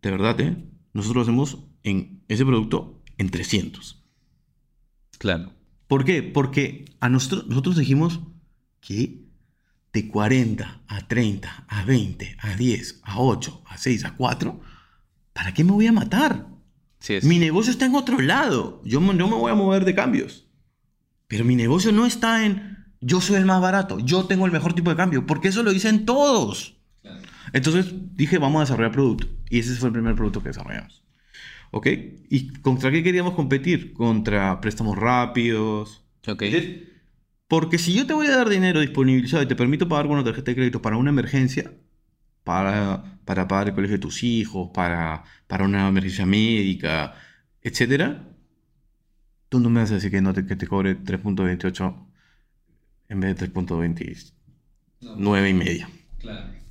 de 0.02 0.10
verdad, 0.12 0.40
¿eh? 0.40 0.56
Nosotros 0.92 1.16
lo 1.16 1.22
hacemos 1.22 1.64
en 1.82 2.15
ese 2.28 2.44
producto 2.44 3.02
en 3.18 3.30
300. 3.30 4.02
Claro. 5.18 5.52
¿Por 5.86 6.04
qué? 6.04 6.22
Porque 6.22 6.84
a 7.00 7.08
nosotros, 7.08 7.46
nosotros 7.46 7.76
dijimos 7.76 8.20
que 8.80 9.24
de 9.92 10.08
40 10.08 10.82
a 10.86 11.08
30, 11.08 11.64
a 11.68 11.84
20, 11.84 12.36
a 12.40 12.54
10, 12.56 13.00
a 13.02 13.20
8, 13.20 13.62
a 13.66 13.78
6, 13.78 14.04
a 14.04 14.14
4, 14.14 14.60
¿para 15.32 15.54
qué 15.54 15.64
me 15.64 15.72
voy 15.72 15.86
a 15.86 15.92
matar? 15.92 16.48
Sí 16.98 17.14
es. 17.14 17.24
Mi 17.24 17.38
negocio 17.38 17.70
está 17.70 17.86
en 17.86 17.94
otro 17.94 18.20
lado. 18.20 18.82
Yo 18.84 19.00
no 19.00 19.12
me 19.12 19.36
voy 19.36 19.50
a 19.50 19.54
mover 19.54 19.84
de 19.84 19.94
cambios. 19.94 20.46
Pero 21.28 21.44
mi 21.44 21.56
negocio 21.56 21.92
no 21.92 22.06
está 22.06 22.44
en 22.44 22.76
yo 23.00 23.20
soy 23.20 23.36
el 23.36 23.44
más 23.44 23.60
barato, 23.60 23.98
yo 24.00 24.24
tengo 24.24 24.46
el 24.46 24.52
mejor 24.52 24.72
tipo 24.72 24.90
de 24.90 24.96
cambio, 24.96 25.26
porque 25.26 25.48
eso 25.48 25.62
lo 25.62 25.72
dicen 25.72 26.04
todos. 26.06 26.76
Entonces 27.52 27.94
dije, 28.16 28.38
vamos 28.38 28.60
a 28.60 28.64
desarrollar 28.64 28.92
producto. 28.92 29.28
Y 29.48 29.60
ese 29.60 29.76
fue 29.76 29.88
el 29.88 29.92
primer 29.92 30.16
producto 30.16 30.42
que 30.42 30.48
desarrollamos. 30.48 31.04
¿Ok? 31.70 31.86
¿Y 32.28 32.48
contra 32.60 32.90
qué 32.90 33.02
queríamos 33.02 33.34
competir? 33.34 33.92
Contra 33.92 34.60
préstamos 34.60 34.96
rápidos. 34.96 36.04
Ok. 36.26 36.42
Porque 37.48 37.78
si 37.78 37.94
yo 37.94 38.06
te 38.06 38.12
voy 38.12 38.26
a 38.26 38.36
dar 38.36 38.48
dinero 38.48 38.80
disponibilizado 38.80 39.42
y 39.42 39.46
te 39.46 39.54
permito 39.54 39.88
pagar 39.88 40.06
con 40.06 40.16
una 40.16 40.24
tarjeta 40.24 40.50
de 40.50 40.56
crédito 40.56 40.82
para 40.82 40.96
una 40.96 41.10
emergencia, 41.10 41.72
para, 42.42 43.18
para 43.24 43.46
pagar 43.46 43.68
el 43.68 43.74
colegio 43.74 43.96
de 43.96 44.00
tus 44.00 44.22
hijos, 44.22 44.70
para, 44.74 45.24
para 45.46 45.64
una 45.64 45.88
emergencia 45.88 46.26
médica, 46.26 47.14
etcétera, 47.62 48.28
tú 49.48 49.60
no 49.60 49.70
me 49.70 49.80
vas 49.80 49.90
a 49.90 49.94
decir 49.94 50.10
que, 50.10 50.20
no 50.20 50.32
te, 50.32 50.44
que 50.44 50.56
te 50.56 50.66
cobre 50.66 50.98
3.28 50.98 52.06
en 53.08 53.20
vez 53.20 53.36
de 53.36 53.52
3.29 53.52 55.50
y 55.50 55.54
media. 55.54 55.88
Claro. 56.18 56.65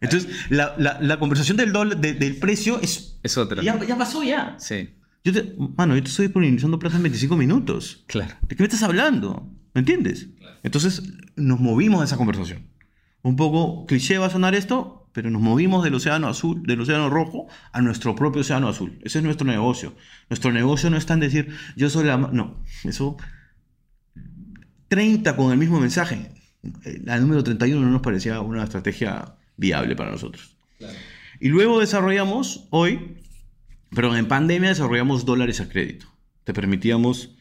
Entonces, 0.00 0.30
la, 0.50 0.74
la- 0.78 0.98
la 1.00 1.18
conversación 1.18 1.56
del, 1.56 1.72
dólar- 1.72 1.98
de- 2.00 2.14
del 2.14 2.36
precio 2.36 2.80
es, 2.82 3.18
Es 3.22 3.36
otra. 3.38 3.62
ya, 3.62 3.82
ya 3.84 3.96
pasó 3.96 4.22
ya. 4.22 4.56
Sí, 4.58 4.90
Yo 5.24 5.32
te, 5.32 5.54
mano, 5.76 5.96
yo 5.96 6.02
te 6.02 6.08
estoy 6.10 6.26
disponibilizando 6.26 6.78
plata 6.78 6.96
en 6.96 7.02
25 7.04 7.36
minutos. 7.36 8.04
claro. 8.06 8.34
¿De 8.48 8.54
qué 8.56 8.62
me 8.62 8.66
estás 8.66 8.82
hablando? 8.82 9.50
¿Me 9.74 9.80
entiendes? 9.80 10.28
Entonces 10.62 11.02
nos 11.36 11.60
movimos 11.60 12.00
de 12.00 12.06
esa 12.06 12.16
conversación. 12.16 12.66
Un 13.22 13.36
poco 13.36 13.86
cliché 13.86 14.18
va 14.18 14.26
a 14.26 14.30
sonar 14.30 14.54
esto, 14.54 15.08
pero 15.12 15.30
nos 15.30 15.40
movimos 15.42 15.82
del 15.82 15.94
océano 15.94 16.28
azul, 16.28 16.62
del 16.64 16.80
océano 16.80 17.08
rojo, 17.10 17.46
a 17.72 17.80
nuestro 17.80 18.14
propio 18.14 18.42
océano 18.42 18.68
azul. 18.68 18.98
Ese 19.02 19.18
es 19.18 19.24
nuestro 19.24 19.46
negocio. 19.46 19.94
Nuestro 20.30 20.52
negocio 20.52 20.90
no 20.90 20.96
está 20.96 21.14
en 21.14 21.20
decir, 21.20 21.48
yo 21.76 21.88
soy 21.90 22.04
la... 22.04 22.16
ma-". 22.18 22.30
No, 22.32 22.62
eso... 22.84 23.16
30 24.88 25.34
con 25.36 25.52
el 25.52 25.58
mismo 25.58 25.80
mensaje. 25.80 26.30
Eh, 26.84 27.00
La 27.04 27.18
número 27.18 27.42
31 27.42 27.80
no 27.84 27.90
nos 27.90 28.02
parecía 28.02 28.40
una 28.40 28.64
estrategia 28.64 29.34
viable 29.56 29.96
para 29.96 30.10
nosotros. 30.10 30.56
Y 31.40 31.48
luego 31.48 31.80
desarrollamos 31.80 32.66
hoy, 32.70 33.18
pero 33.90 34.16
en 34.16 34.28
pandemia 34.28 34.70
desarrollamos 34.70 35.24
dólares 35.24 35.60
a 35.60 35.68
crédito. 35.68 36.06
Te 36.44 36.52
permitíamos 36.52 37.36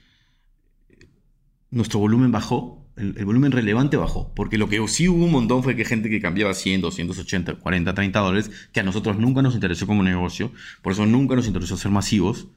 nuestro 1.71 1.99
volumen 1.99 2.31
bajó, 2.31 2.89
el, 2.95 3.15
el 3.17 3.25
volumen 3.25 3.51
relevante 3.51 3.97
bajó, 3.97 4.33
porque 4.33 4.57
lo 4.57 4.69
que 4.69 4.85
sí 4.87 5.09
hubo 5.09 5.25
un 5.25 5.31
montón 5.31 5.61
fue 5.63 5.75
que 5.75 5.83
gente 5.83 6.09
que 6.09 6.21
cambiaba 6.21 6.53
100, 6.53 6.81
280, 6.81 7.55
40, 7.55 7.93
30 7.93 8.19
dólares, 8.19 8.51
que 8.71 8.79
a 8.79 8.83
nosotros 8.83 9.17
nunca 9.17 9.41
nos 9.41 9.55
interesó 9.55 9.85
como 9.85 10.01
negocio, 10.01 10.51
por 10.81 10.93
eso 10.93 11.05
nunca 11.05 11.35
nos 11.35 11.47
interesó 11.47 11.75
ser 11.75 11.91
masivos, 11.91 12.47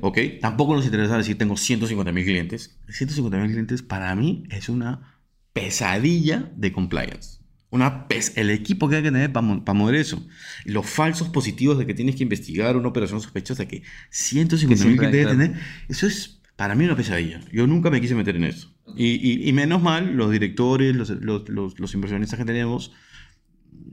¿ok? 0.00 0.18
Tampoco 0.40 0.74
nos 0.74 0.84
interesa 0.84 1.16
decir 1.16 1.36
tengo 1.36 1.56
150 1.56 2.12
mil 2.12 2.24
clientes. 2.24 2.78
150 2.88 3.38
mil 3.38 3.50
clientes 3.50 3.82
para 3.82 4.14
mí 4.14 4.44
es 4.50 4.68
una 4.68 5.18
pesadilla 5.52 6.50
de 6.56 6.72
compliance. 6.72 7.39
Una 7.72 8.06
el 8.34 8.50
equipo 8.50 8.88
que 8.88 8.96
hay 8.96 9.02
que 9.02 9.12
tener 9.12 9.32
para 9.32 9.46
mover 9.74 9.94
eso. 9.94 10.26
Los 10.64 10.86
falsos 10.86 11.28
positivos 11.28 11.78
de 11.78 11.86
que 11.86 11.94
tienes 11.94 12.16
que 12.16 12.24
investigar 12.24 12.76
una 12.76 12.88
operación 12.88 13.20
sospechosa 13.20 13.66
que 13.68 13.82
150 14.10 14.84
mil 14.86 14.96
clientes 14.96 15.12
debe 15.24 15.32
claro. 15.36 15.52
tener, 15.52 15.62
eso 15.88 16.06
es 16.08 16.40
para 16.56 16.74
mí 16.74 16.84
una 16.84 16.96
pesadilla. 16.96 17.40
Yo 17.52 17.66
nunca 17.68 17.88
me 17.90 18.00
quise 18.00 18.14
meter 18.16 18.34
en 18.36 18.44
eso. 18.44 18.74
Y, 18.96 19.06
y- 19.06 19.48
y 19.48 19.52
menos 19.52 19.80
mal, 19.80 20.16
los 20.16 20.32
directores, 20.32 20.96
los, 20.96 21.10
los- 21.10 21.48
los- 21.48 21.78
los 21.78 21.94
inversionistas 21.94 22.38
que 22.40 22.44
teníamos, 22.44 22.92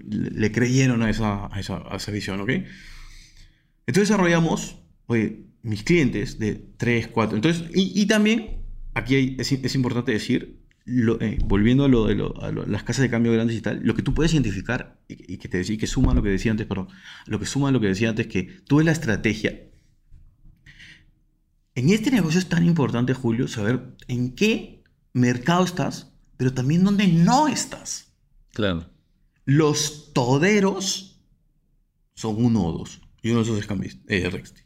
le, 0.09 0.31
le 0.31 0.51
creyeron 0.51 1.03
a 1.03 1.09
esa, 1.11 1.45
a, 1.53 1.59
esa, 1.59 1.77
a 1.87 1.97
esa 1.97 2.11
visión, 2.11 2.41
¿ok? 2.41 2.49
Entonces 3.85 4.09
desarrollamos, 4.09 4.79
oye, 5.05 5.43
mis 5.61 5.83
clientes 5.83 6.39
de 6.39 6.55
3, 6.77 7.07
4. 7.07 7.35
Entonces, 7.37 7.63
y, 7.73 7.91
y 8.01 8.05
también, 8.07 8.57
aquí 8.95 9.15
hay- 9.15 9.35
es, 9.39 9.51
es 9.51 9.75
importante 9.75 10.11
decir, 10.11 10.57
lo- 10.87 11.19
eh, 11.21 11.37
volviendo 11.45 11.83
a, 11.85 11.87
lo 11.89 12.05
de 12.05 12.15
lo- 12.15 12.41
a 12.41 12.51
lo- 12.51 12.65
las 12.65 12.83
casas 12.83 13.03
de 13.03 13.09
cambio 13.09 13.31
grandes 13.33 13.55
y 13.57 13.61
tal, 13.61 13.81
lo 13.83 13.93
que 13.93 14.01
tú 14.01 14.13
puedes 14.13 14.33
identificar, 14.33 14.99
y, 15.07 15.33
y 15.33 15.37
que 15.37 15.47
te 15.47 15.57
decía, 15.57 15.77
que 15.77 15.85
suma 15.87 16.13
lo 16.13 16.23
que 16.23 16.29
decía 16.29 16.49
antes, 16.51 16.65
perdón, 16.65 16.87
lo 17.25 17.39
que 17.39 17.45
suma 17.45 17.71
lo 17.71 17.79
que 17.79 17.87
decía 17.87 18.09
antes, 18.09 18.27
que 18.27 18.43
tú 18.65 18.77
ves 18.77 18.85
la 18.85 18.93
estrategia. 18.93 19.63
En 21.75 21.89
este 21.89 22.09
negocio 22.09 22.39
es 22.39 22.49
tan 22.49 22.65
importante, 22.65 23.13
Julio, 23.13 23.47
saber 23.47 23.95
en 24.07 24.33
qué 24.33 24.83
mercado 25.13 25.63
estás, 25.63 26.11
pero 26.37 26.53
también 26.53 26.83
dónde 26.83 27.07
no 27.07 27.47
estás. 27.47 28.13
Claro. 28.53 28.89
Los 29.45 30.11
toderos 30.13 31.21
son 32.15 32.43
uno 32.43 32.65
o 32.65 32.71
dos. 32.71 33.01
Y 33.21 33.29
uno 33.29 33.39
de 33.39 33.43
esos 33.43 33.59
es 33.59 33.69
Cambis- 33.69 34.01
eh, 34.07 34.29
Rexti. 34.29 34.61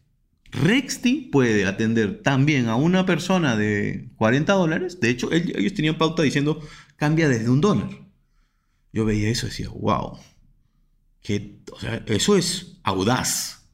Rexti 0.51 1.29
puede 1.31 1.65
atender 1.65 2.21
también 2.21 2.67
a 2.67 2.75
una 2.75 3.05
persona 3.05 3.55
de 3.55 4.09
40 4.17 4.53
dólares. 4.53 4.99
De 4.99 5.09
hecho, 5.09 5.31
ellos 5.31 5.73
tenían 5.73 5.97
pauta 5.97 6.23
diciendo 6.23 6.61
cambia 6.97 7.29
desde 7.29 7.49
un 7.49 7.61
dólar. 7.61 7.89
Yo 8.93 9.05
veía 9.05 9.29
eso 9.29 9.47
y 9.47 9.49
decía, 9.49 9.69
wow. 9.69 10.19
Que, 11.21 11.61
eso 12.07 12.35
es 12.35 12.79
audaz. 12.83 13.69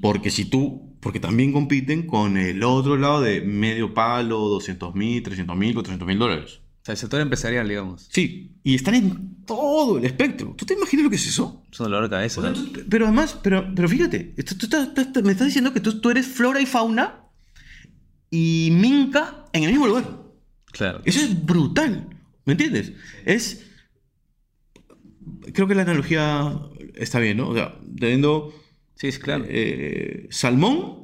Porque 0.00 0.30
si 0.30 0.44
tú, 0.44 0.96
porque 1.00 1.18
también 1.18 1.52
compiten 1.52 2.06
con 2.06 2.36
el 2.36 2.62
otro 2.62 2.96
lado 2.96 3.20
de 3.20 3.40
medio 3.40 3.92
palo, 3.92 4.38
200 4.38 4.94
mil, 4.94 5.22
300 5.22 5.56
mil, 5.56 5.74
400 5.74 6.06
mil 6.06 6.18
dólares. 6.18 6.61
O 6.82 6.84
sea, 6.84 6.92
el 6.94 6.98
sector 6.98 7.20
empresarial, 7.20 7.68
digamos. 7.68 8.08
Sí, 8.10 8.56
y 8.64 8.74
están 8.74 8.94
en 8.96 9.36
todo 9.46 9.98
el 9.98 10.04
espectro. 10.04 10.54
¿Tú 10.58 10.66
te 10.66 10.74
imaginas 10.74 11.04
lo 11.04 11.10
que 11.10 11.16
es 11.16 11.26
eso? 11.28 11.62
Es 11.70 11.78
un 11.78 11.84
dolor 11.84 12.02
de 12.04 12.10
cabeza. 12.10 12.40
O 12.40 12.42
sea, 12.42 12.50
¿no? 12.52 12.56
tú- 12.72 12.80
pero 12.90 13.06
además, 13.06 13.38
pero, 13.42 13.72
pero 13.74 13.88
fíjate, 13.88 14.34
esto- 14.36 14.56
tú 14.56 14.66
estás- 14.66 14.88
estás- 14.96 15.22
me 15.22 15.30
estás 15.32 15.46
diciendo 15.46 15.72
que 15.72 15.78
tú, 15.80 16.00
tú 16.00 16.10
eres 16.10 16.26
flora 16.26 16.60
y 16.60 16.66
fauna 16.66 17.20
y 18.30 18.70
minca 18.72 19.44
en 19.52 19.62
el 19.64 19.70
mismo 19.70 19.86
lugar. 19.86 20.22
Claro. 20.72 21.02
Eso 21.04 21.20
es 21.20 21.44
brutal. 21.46 22.08
¿Me 22.46 22.52
entiendes? 22.54 22.92
Es. 23.24 23.64
Creo 25.54 25.68
que 25.68 25.74
la 25.74 25.82
analogía 25.82 26.58
está 26.94 27.20
bien, 27.20 27.36
¿no? 27.36 27.48
O 27.50 27.54
sea, 27.54 27.78
teniendo 27.98 28.52
Sí, 28.96 29.12
sí, 29.12 29.20
claro. 29.20 29.44
eh, 29.48 30.26
salmón 30.30 31.01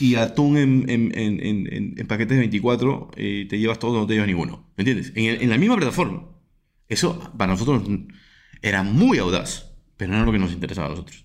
y 0.00 0.14
atún 0.16 0.56
en, 0.56 0.90
en- 0.90 1.12
en- 1.16 1.96
en- 1.98 2.06
paquetes 2.06 2.36
de 2.36 2.40
24, 2.40 3.10
eh, 3.16 3.46
te 3.48 3.58
llevas 3.58 3.78
todo, 3.78 4.00
no 4.00 4.06
te 4.06 4.14
llevas 4.14 4.26
ninguno. 4.28 4.70
¿Me 4.76 4.82
entiendes? 4.82 5.12
En, 5.14 5.48
la 5.48 5.58
misma 5.58 5.76
plataforma. 5.76 6.24
Eso 6.88 7.32
para 7.36 7.52
nosotros 7.52 7.82
era 8.62 8.82
muy 8.82 9.18
audaz, 9.18 9.72
pero 9.96 10.10
no 10.10 10.16
era 10.16 10.26
lo 10.26 10.32
que 10.32 10.38
nos 10.38 10.52
interesaba 10.52 10.88
a 10.88 10.90
nosotros. 10.90 11.24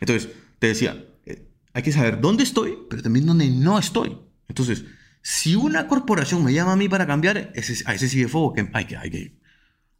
Entonces, 0.00 0.28
te 0.58 0.66
decía, 0.68 1.04
eh, 1.24 1.48
hay 1.72 1.82
que 1.82 1.92
saber 1.92 2.20
dónde 2.20 2.42
estoy, 2.44 2.76
pero 2.88 3.02
también 3.02 3.26
dónde 3.26 3.48
no 3.48 3.78
estoy. 3.78 4.16
Entonces, 4.48 4.84
si 5.22 5.54
una 5.56 5.86
corporación 5.86 6.44
me 6.44 6.52
llama 6.52 6.72
a 6.72 6.76
mí 6.76 6.88
para 6.88 7.06
cambiar, 7.06 7.50
ese, 7.54 7.82
a 7.86 7.94
ese 7.94 8.08
CFO 8.08 8.52
que 8.52 8.68
hay 8.72 8.84
que, 8.84 8.96
hay 8.96 9.10
que, 9.10 9.40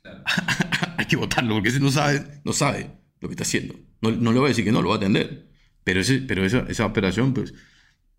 hay 0.96 1.06
que 1.06 1.16
votarlo, 1.16 1.54
porque 1.54 1.68
ese 1.70 1.80
no 1.80 1.90
sabe, 1.90 2.40
no 2.44 2.52
sabe 2.52 2.90
lo 3.20 3.28
que 3.28 3.34
está 3.34 3.44
haciendo. 3.44 3.74
No, 4.02 4.10
no 4.10 4.32
le 4.32 4.38
voy 4.38 4.46
a 4.46 4.48
decir 4.50 4.64
que 4.64 4.72
no, 4.72 4.82
lo 4.82 4.88
va 4.90 4.94
a 4.96 4.98
atender. 4.98 5.49
Pero, 5.84 6.00
ese, 6.00 6.18
pero 6.20 6.44
esa, 6.44 6.60
esa 6.68 6.86
operación, 6.86 7.32
pues, 7.34 7.54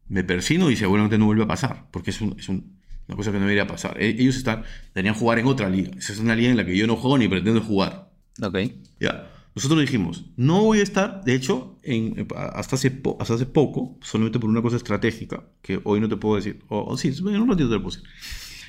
me 0.08 0.24
persino 0.24 0.70
y 0.72 0.76
seguramente 0.76 1.18
no 1.18 1.26
vuelve 1.26 1.44
a 1.44 1.48
pasar, 1.48 1.88
porque 1.92 2.12
es, 2.12 2.22
un- 2.22 2.36
es 2.40 2.50
un- 2.50 2.80
una 3.08 3.16
cosa 3.18 3.32
que 3.32 3.38
no 3.38 3.46
debería 3.46 3.68
pasar. 3.68 4.02
E- 4.02 4.10
Ellos 4.22 4.36
están, 4.38 4.64
deberían 4.94 5.16
jugar 5.16 5.40
en 5.40 5.48
otra 5.48 5.70
liga. 5.70 5.92
Esa 5.98 6.14
es 6.14 6.20
una 6.20 6.36
liga 6.36 6.50
en 6.50 6.58
la 6.58 6.66
que 6.66 6.76
yo 6.78 6.88
no 6.88 6.96
juego 6.96 7.18
ni 7.18 7.28
pretendo 7.28 7.62
jugar. 7.62 8.12
Ok. 8.42 8.58
Ya. 9.00 9.32
Nosotros 9.56 9.82
dijimos, 9.82 10.26
no 10.38 10.64
voy 10.64 10.80
a 10.80 10.84
estar, 10.84 11.24
de 11.26 11.36
hecho, 11.36 11.78
en, 11.84 12.26
hasta, 12.56 12.76
hace 12.78 13.02
hasta 13.20 13.34
hace 13.34 13.46
poco, 13.46 13.98
solamente 14.02 14.40
por 14.40 14.50
una 14.50 14.62
cosa 14.62 14.78
estratégica, 14.78 15.44
que 15.62 15.82
hoy 15.84 16.00
no 16.00 16.08
te 16.08 16.16
puedo 16.16 16.38
decir, 16.38 16.60
o 16.70 16.86
o 16.86 16.98
sí, 16.98 17.10
en 17.10 17.42
un 17.42 17.50
ratito 17.50 17.68
te 17.70 17.76
lo 17.76 17.84
puse. 17.84 18.00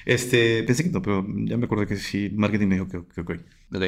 Este, 0.05 0.65
pensé 0.65 0.83
que 0.85 0.91
no, 0.91 1.01
pero 1.01 1.25
ya 1.45 1.57
me 1.57 1.67
acordé 1.67 1.87
que 1.87 1.97
sí, 1.97 2.31
marketing 2.35 2.67
me 2.67 2.75
dijo 2.77 2.89
que, 2.89 3.05
que 3.15 3.21
ok. 3.21 3.31
Ok. 3.75 3.85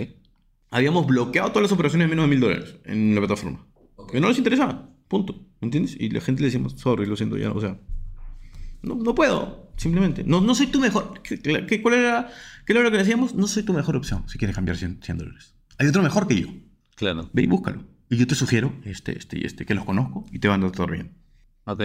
Habíamos 0.71 1.07
bloqueado 1.07 1.49
todas 1.51 1.63
las 1.63 1.73
operaciones 1.73 2.07
de 2.07 2.11
menos 2.11 2.25
de 2.25 2.31
mil 2.31 2.41
dólares 2.41 2.77
en 2.85 3.15
la 3.15 3.21
plataforma. 3.21 3.67
Que 4.11 4.21
no 4.21 4.29
les 4.29 4.39
interesaba, 4.39 4.89
punto. 5.17 5.35
¿Me 5.61 5.67
entiendes? 5.67 5.97
Y 5.99 6.11
la 6.11 6.21
gente 6.21 6.41
le 6.43 6.47
decíamos, 6.49 6.75
sorry, 6.77 7.07
lo 7.07 7.17
siento, 7.17 7.37
ya, 7.37 7.51
o 7.53 7.61
sea, 7.61 7.79
no, 8.83 8.97
no 8.97 9.15
puedo, 9.15 9.73
simplemente. 9.77 10.25
No, 10.25 10.41
no 10.41 10.55
soy 10.55 10.67
tu 10.67 10.81
mejor. 10.81 11.21
¿Qué, 11.23 11.39
qué- 11.41 11.83
cuál 11.83 11.95
era, 11.95 12.31
¿Qué 12.67 12.73
era 12.73 12.83
lo 12.83 12.91
que 12.91 12.99
decíamos? 12.99 13.35
No 13.35 13.47
soy 13.47 13.63
tu 13.63 13.73
mejor 13.73 13.97
opción 13.97 14.25
si 14.29 14.39
quieres 14.39 14.55
cambiar 14.55 14.77
100, 14.77 15.01
100 15.03 15.19
dólares. 15.19 15.55
Hay 15.79 15.87
otro 15.87 16.03
mejor 16.03 16.27
que 16.29 16.41
yo. 16.41 16.49
Claro. 16.97 17.29
Ve 17.33 17.43
y 17.43 17.47
búscalo. 17.47 17.85
Y 18.11 18.17
yo 18.17 18.27
te 18.27 18.35
sugiero 18.35 18.73
este, 18.85 19.17
este 19.19 19.39
y 19.39 19.45
este, 19.45 19.65
que 19.67 19.75
los 19.75 19.85
conozco 19.85 20.25
y 20.33 20.39
te 20.39 20.49
van 20.49 20.63
a 20.63 20.71
tratar 20.71 20.91
bien. 20.95 21.13
Ok. 21.65 21.83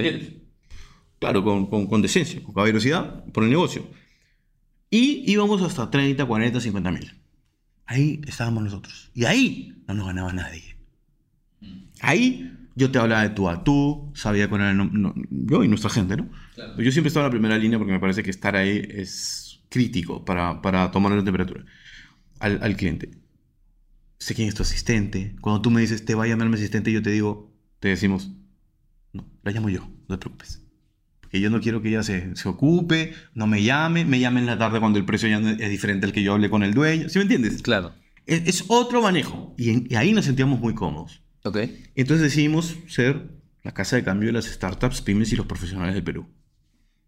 Claro, 1.20 1.44
con, 1.44 1.68
con, 1.68 1.88
con 1.88 2.02
decencia, 2.02 2.42
con 2.44 2.54
caballerosidad, 2.54 3.26
por 3.34 3.44
el 3.44 3.50
negocio. 3.50 3.88
Y 4.89 5.24
íbamos 5.32 5.62
hasta 5.62 5.89
30, 5.89 6.26
40, 6.26 6.60
50 6.60 6.92
mil. 6.92 7.13
Ahí 7.86 8.22
estábamos 8.28 8.63
nosotros. 8.63 9.10
Y 9.13 9.26
ahí 9.26 9.82
no 9.88 9.94
nos 9.96 10.06
ganaba 10.08 10.32
nadie. 10.34 10.76
Ahí 12.02 12.52
yo 12.80 12.89
te 12.92 12.98
hablaba 12.98 13.22
de 13.22 13.30
tú 13.30 13.48
a 13.50 13.63
tú, 13.63 14.12
sabía 14.15 14.50
cuál 14.50 14.62
era 14.62 14.72
el 14.72 14.78
nom- 14.78 14.92
no- 14.92 15.13
yo 15.30 15.63
y 15.63 15.68
nuestra 15.68 15.89
gente, 15.92 16.18
¿no? 16.18 16.30
Pero 16.56 16.82
Yo 16.84 16.92
siempre 16.92 17.10
estaba 17.10 17.26
en 17.26 17.30
la 17.30 17.32
primera 17.38 17.58
línea 17.58 17.78
porque 17.78 17.94
me 17.94 18.00
parece 18.00 18.24
que 18.24 18.32
estar 18.32 18.56
ahí 18.56 18.82
es 18.89 19.60
crítico 19.70 20.26
para, 20.26 20.62
para 20.62 20.89
tomar 20.89 21.12
la 21.12 21.24
temperatura 21.24 21.63
al, 22.39 22.60
al 22.63 22.76
cliente. 22.76 23.12
Sé 24.18 24.36
quién 24.36 24.48
es 24.50 24.56
tu 24.56 24.63
asistente. 24.63 25.36
Cuando 25.42 25.62
tú 25.62 25.72
me 25.72 25.82
dices, 25.82 26.04
te 26.06 26.15
va 26.15 26.24
a 26.24 26.28
llamar 26.28 26.50
mi 26.50 26.56
asistente, 26.56 26.92
yo 26.92 27.02
te 27.02 27.10
digo, 27.12 27.54
te 27.80 27.88
decimos, 27.89 28.32
no, 29.13 29.26
la 29.44 29.52
llamo 29.52 29.70
yo, 29.70 29.88
no 30.08 30.18
te 30.18 30.26
preocupes. 30.26 30.62
Porque 31.22 31.39
yo 31.39 31.50
no 31.50 31.62
quiero 31.62 31.82
que 31.82 31.89
ella 31.89 32.04
se, 32.04 32.36
se 32.36 32.50
ocupe, 32.50 33.13
no 33.36 33.46
me 33.48 33.63
llame, 33.63 34.04
me 34.04 34.20
llame 34.20 34.39
en 34.42 34.46
la 34.48 34.58
tarde 34.58 34.80
cuando 34.80 35.00
el 35.00 35.06
precio 35.06 35.30
ya 35.30 35.39
no 35.39 35.50
es 35.50 35.70
diferente 35.70 36.06
al 36.06 36.12
que 36.12 36.24
yo 36.24 36.34
hablé 36.34 36.50
con 36.50 36.63
el 36.63 36.74
dueño. 36.74 37.08
¿Sí 37.08 37.20
me 37.20 37.24
entiendes? 37.24 37.62
Claro. 37.62 37.94
Es, 38.26 38.48
es 38.48 38.65
otro 38.68 39.02
manejo. 39.02 39.54
Y, 39.58 39.70
en- 39.70 39.88
y 39.89 39.96
ahí 39.96 40.12
nos 40.12 40.26
sentíamos 40.26 40.60
muy 40.60 40.74
cómodos. 40.74 41.22
Ok. 41.43 41.58
Entonces 41.95 42.21
decidimos 42.21 42.75
ser 42.88 43.30
la 43.63 43.73
casa 43.73 43.95
de 43.95 44.04
cambio 44.04 44.28
de 44.28 44.34
las 44.34 44.45
startups, 44.45 45.02
pymes 45.02 45.32
y 45.34 45.36
los 45.36 45.45
profesionales 45.45 45.95
del 45.95 46.04
Perú. 46.04 46.28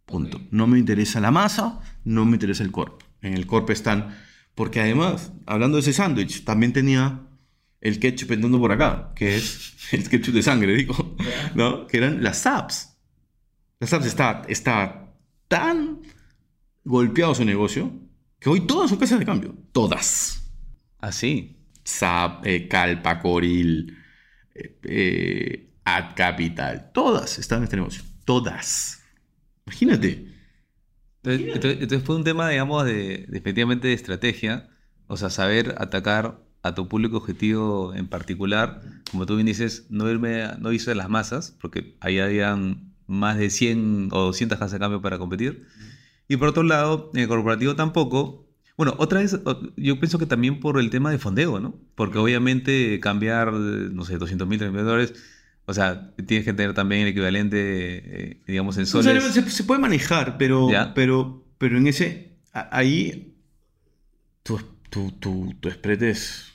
Punto. 0.05 0.41
No 0.51 0.67
me 0.67 0.79
interesa 0.79 1.19
la 1.19 1.31
masa, 1.31 1.79
no 2.03 2.25
me 2.25 2.33
interesa 2.33 2.63
el 2.63 2.71
corp. 2.71 3.01
En 3.21 3.33
el 3.33 3.47
corp 3.47 3.69
están... 3.69 4.17
Porque 4.55 4.81
además, 4.81 5.31
hablando 5.45 5.77
de 5.77 5.81
ese 5.81 5.93
sándwich, 5.93 6.43
también 6.43 6.73
tenía 6.73 7.21
el 7.79 7.99
ketchup 7.99 8.31
entrando 8.33 8.59
por 8.59 8.71
acá, 8.71 9.13
que 9.15 9.37
es 9.37 9.73
el 9.91 10.07
ketchup 10.07 10.33
de 10.33 10.43
sangre, 10.43 10.73
digo, 10.75 11.15
¿no? 11.55 11.87
Que 11.87 11.97
eran 11.97 12.21
las 12.21 12.45
apps. 12.45 12.97
Las 13.79 13.93
apps 13.93 14.05
está, 14.05 14.43
está 14.47 15.15
tan 15.47 16.01
golpeado 16.83 17.33
su 17.33 17.45
negocio 17.45 17.91
que 18.39 18.49
hoy 18.49 18.61
todas 18.67 18.89
son 18.89 18.99
casas 18.99 19.19
de 19.19 19.25
cambio. 19.25 19.55
Todas. 19.71 20.51
Así. 20.99 21.57
SAP, 21.83 22.45
eh, 22.45 22.67
Calpa, 22.67 23.19
Coril, 23.19 23.97
eh, 24.55 25.69
Ad 25.85 26.15
Capital, 26.15 26.91
todas 26.93 27.39
están 27.39 27.59
en 27.59 27.63
este 27.65 27.75
negocio. 27.77 28.03
Todas. 28.25 29.01
Imagínate. 29.65 30.27
Entonces, 31.23 31.47
entonces- 31.55 31.81
entonces 31.81 32.03
fue 32.05 32.15
un 32.15 32.23
tema, 32.23 32.49
digamos, 32.49 32.85
de, 32.85 33.25
de 33.27 33.37
efectivamente 33.37 33.87
de 33.87 33.93
estrategia. 33.93 34.69
O 35.07 35.17
sea, 35.17 35.29
saber 35.29 35.75
atacar 35.77 36.39
a 36.63 36.73
tu 36.75 36.87
público 36.87 37.17
objetivo 37.17 37.93
en 37.95 38.07
particular. 38.07 38.81
Como 39.11 39.25
tú 39.25 39.35
bien 39.35 39.47
dices, 39.47 39.87
no 39.89 40.09
irme, 40.09 40.43
a- 40.43 40.57
no 40.59 40.71
irse 40.71 40.91
a 40.91 40.95
las 40.95 41.09
masas, 41.09 41.57
porque 41.59 41.97
ahí 41.99 42.19
habían 42.19 42.93
más 43.07 43.37
de 43.37 43.49
100 43.49 44.09
o 44.11 44.19
200 44.21 44.57
casas 44.57 44.73
de 44.73 44.79
cambio 44.79 45.01
para 45.01 45.17
competir. 45.17 45.65
Y 46.27 46.37
por 46.37 46.47
otro 46.49 46.63
lado, 46.63 47.11
en 47.13 47.21
el 47.21 47.27
corporativo 47.27 47.75
tampoco. 47.75 48.47
Bueno, 48.81 48.95
otra 48.97 49.19
vez, 49.19 49.39
yo 49.77 49.99
pienso 49.99 50.17
que 50.17 50.25
también 50.25 50.59
por 50.59 50.79
el 50.79 50.89
tema 50.89 51.11
de 51.11 51.19
fondeo, 51.19 51.59
¿no? 51.59 51.75
Porque 51.93 52.17
obviamente 52.17 52.99
cambiar, 52.99 53.53
no 53.53 54.05
sé, 54.05 54.17
200 54.17 54.47
mil, 54.47 54.57
300 54.57 54.75
mil 54.75 54.89
dólares, 54.89 55.13
o 55.67 55.73
sea, 55.75 56.15
tienes 56.25 56.45
que 56.45 56.53
tener 56.53 56.73
también 56.73 57.03
el 57.03 57.09
equivalente, 57.09 57.59
eh, 57.59 58.41
digamos, 58.47 58.77
en 58.77 58.83
O 58.83 58.85
sea, 58.87 59.03
soles. 59.03 59.23
se, 59.25 59.47
se 59.51 59.63
puede 59.65 59.79
manejar, 59.79 60.39
pero, 60.39 60.67
Ya. 60.71 60.95
pero, 60.95 61.45
pero 61.59 61.77
en 61.77 61.85
ese. 61.85 62.39
ahí. 62.53 63.35
Tu, 64.41 64.59
tu, 64.89 65.11
tu, 65.11 65.53
tu 65.59 65.69
spread 65.69 66.01
es. 66.01 66.47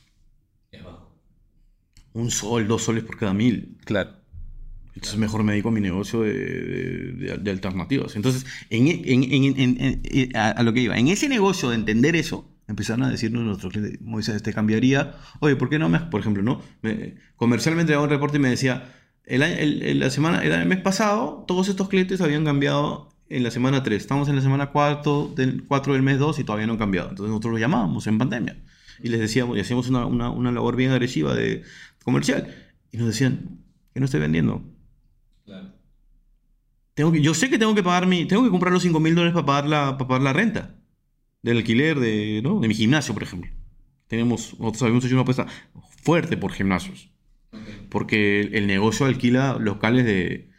Un 2.13 2.33
sol, 2.33 2.67
dos 2.67 2.83
soles 2.83 3.05
por 3.05 3.19
cada 3.19 3.35
mil. 3.35 3.79
Claro. 3.85 4.16
Entonces 4.97 5.19
mejor 5.19 5.45
me 5.45 5.53
dedico 5.53 5.69
a 5.69 5.73
mi 5.73 5.81
negocio 5.81 6.23
de, 6.23 6.33
de- 6.33 7.37
de- 7.39 7.51
alternativas. 7.51 8.17
Entonces, 8.17 8.45
en, 8.71 8.89
en- 8.89 10.03
en- 10.05 10.37
a, 10.37 10.51
a 10.51 10.63
lo 10.65 10.73
que 10.73 10.81
iba, 10.81 10.97
en 10.99 11.09
ese 11.09 11.29
negocio 11.29 11.69
de 11.71 11.77
entender 11.77 12.17
eso, 12.17 12.51
empezaron 12.67 13.05
a 13.05 13.11
decirnos 13.11 13.45
nuestros 13.45 13.73
clientes, 13.73 14.01
Moisés, 14.01 14.43
te 14.43 14.53
cambiaría, 14.53 15.15
oye, 15.41 15.55
¿por 15.55 15.69
qué 15.69 15.79
no 15.79 15.89
me, 15.89 16.01
por 16.01 16.21
ejemplo, 16.21 16.43
no? 16.43 16.61
Me- 16.83 17.15
comercialmente 17.37 17.93
daba 17.93 18.05
un 18.05 18.11
reporte 18.11 18.39
y 18.39 18.41
me 18.41 18.49
decía, 18.49 18.93
el, 19.25 19.43
el- 19.43 19.83
el- 19.83 20.01
la 20.01 20.11
semana, 20.11 20.43
el 20.43 20.67
mes 20.67 20.81
pasado, 20.81 21.45
todos 21.47 21.69
estos 21.69 21.89
clientes 21.89 22.21
habían 22.21 22.45
cambiado 22.45 23.11
en 23.29 23.43
la 23.43 23.51
semana 23.51 23.83
3. 23.83 24.01
Estamos 24.01 24.29
en 24.29 24.37
la 24.37 24.43
semana 24.43 24.67
4 24.71 25.33
del, 25.37 25.65
4 25.65 25.93
del 25.93 26.03
mes 26.03 26.19
2 26.19 26.39
y 26.39 26.45
todavía 26.45 26.67
no 26.67 26.73
han 26.75 26.79
cambiado. 26.79 27.11
Entonces 27.11 27.29
nosotros 27.31 27.53
los 27.53 27.61
llamábamos 27.61 28.07
en 28.07 28.19
pandemia 28.19 28.57
y 29.03 29.09
les 29.09 29.21
decíamos, 29.21 29.57
y 29.59 29.61
hacíamos 29.61 29.89
una, 29.91 30.07
una, 30.07 30.31
una 30.31 30.51
labor 30.53 30.75
bien 30.77 30.91
agresiva 30.93 31.35
de 31.35 31.63
comercial. 32.05 32.49
Y 32.93 32.97
nos 32.99 33.09
decían, 33.09 33.59
que 33.93 34.01
no 34.01 34.07
estoy 34.07 34.21
vendiendo. 34.21 34.65
Tengo 36.97 37.13
que, 37.13 37.21
yo 37.21 37.35
sé 37.35 37.51
que 37.51 37.59
tengo 37.59 37.75
que 37.75 37.83
pagar 37.83 38.07
mi, 38.07 38.25
tengo 38.25 38.43
que 38.43 38.51
comprar 38.51 38.73
los 38.73 38.83
5 38.83 39.01
mil 39.01 39.15
dólares 39.15 39.35
para 39.35 39.45
pagar 39.47 39.67
la, 39.69 39.99
para 39.99 40.09
pagar 40.09 40.23
la 40.23 40.33
renta 40.33 40.77
del 41.43 41.59
alquiler 41.59 42.01
de, 42.01 42.41
¿no? 42.43 42.59
de 42.59 42.69
mi 42.69 42.75
gimnasio, 42.75 43.13
por 43.15 43.23
ejemplo. 43.23 43.51
Tenemos, 44.09 44.59
nosotros 44.59 44.83
habíamos 44.83 45.05
hecho 45.05 45.15
una 45.15 45.23
apuesta 45.23 45.47
fuerte 46.03 46.39
por 46.39 46.53
gimnasios. 46.53 47.11
Porque 47.91 48.41
el, 48.41 48.67
negocio 48.67 49.07
alquila 49.07 49.59
locales 49.61 50.07
de, 50.07 50.51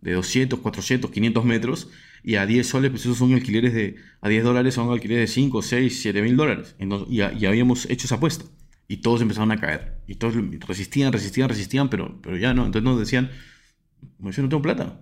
de 0.00 0.12
200, 0.12 0.58
400, 0.60 1.10
500 1.12 1.44
metros 1.44 1.90
y 2.24 2.36
a 2.36 2.46
10 2.46 2.66
soles, 2.66 2.90
pues 2.90 3.02
esos 3.02 3.18
son 3.18 3.32
alquileres 3.34 3.72
de, 3.74 3.96
a 4.20 4.28
10 4.28 4.44
dólares 4.44 4.74
son 4.74 4.90
alquileres 4.90 5.30
de 5.30 5.34
5, 5.34 5.62
6, 5.62 6.00
7 6.02 6.22
mil 6.22 6.36
dólares. 6.36 6.74
Entonces, 6.80 7.08
y, 7.10 7.20
a- 7.22 7.32
y 7.32 7.46
habíamos 7.46 7.86
hecho 7.90 8.06
esa 8.06 8.16
apuesta. 8.16 8.46
Y 8.88 8.98
todos 8.98 9.22
empezaron 9.22 9.52
a 9.52 9.60
caer. 9.60 9.98
Y 10.08 10.16
todos 10.16 10.34
resistían, 10.66 11.12
resistían, 11.12 11.48
resistían, 11.48 11.88
pero, 11.88 12.20
pero 12.22 12.36
ya 12.36 12.52
no. 12.52 12.66
Entonces 12.66 12.84
nos 12.84 12.98
decían, 12.98 13.30
"Pues 14.20 14.36
yo 14.36 14.42
no 14.42 14.48
tengo 14.48 14.62
plata. 14.62 15.00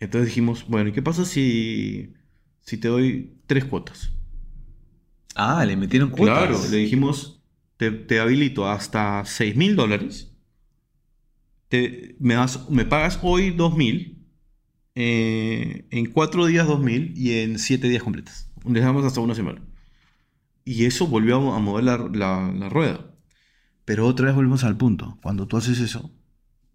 Entonces 0.00 0.28
dijimos, 0.28 0.66
bueno, 0.68 0.90
¿y 0.90 0.92
qué 0.92 1.02
pasa 1.02 1.24
si, 1.24 2.12
si 2.60 2.76
te 2.78 2.88
doy 2.88 3.38
tres 3.46 3.64
cuotas? 3.64 4.10
Ah, 5.36 5.64
le 5.64 5.76
metieron 5.76 6.10
cuotas. 6.10 6.36
Claro, 6.36 6.68
le 6.68 6.76
dijimos, 6.78 7.42
te, 7.76 7.90
te 7.90 8.20
habilito 8.20 8.68
hasta 8.68 9.24
6 9.24 9.56
mil 9.56 9.76
dólares. 9.76 10.32
Te- 11.68 12.16
me, 12.20 12.34
das, 12.34 12.68
me 12.70 12.84
pagas 12.84 13.18
hoy 13.22 13.50
2 13.50 13.76
mil. 13.76 14.12
eh, 14.96 15.86
en 15.90 16.06
4 16.12 16.46
días 16.46 16.66
2 16.68 16.80
mil 16.80 17.12
y 17.16 17.38
en 17.40 17.58
7 17.58 17.88
días 17.88 18.02
completas. 18.02 18.50
Dejamos 18.64 19.04
hasta 19.04 19.20
una 19.20 19.34
semana. 19.34 19.62
Y 20.64 20.86
eso 20.86 21.06
volvió 21.06 21.52
a 21.52 21.58
mover 21.60 21.84
la, 21.84 21.98
la- 22.12 22.52
la 22.52 22.68
rueda. 22.68 23.14
Pero 23.84 24.06
otra 24.06 24.26
vez 24.26 24.34
volvemos 24.36 24.64
al 24.64 24.76
punto. 24.76 25.18
Cuando 25.22 25.46
tú 25.48 25.56
haces 25.58 25.80
eso, 25.80 26.12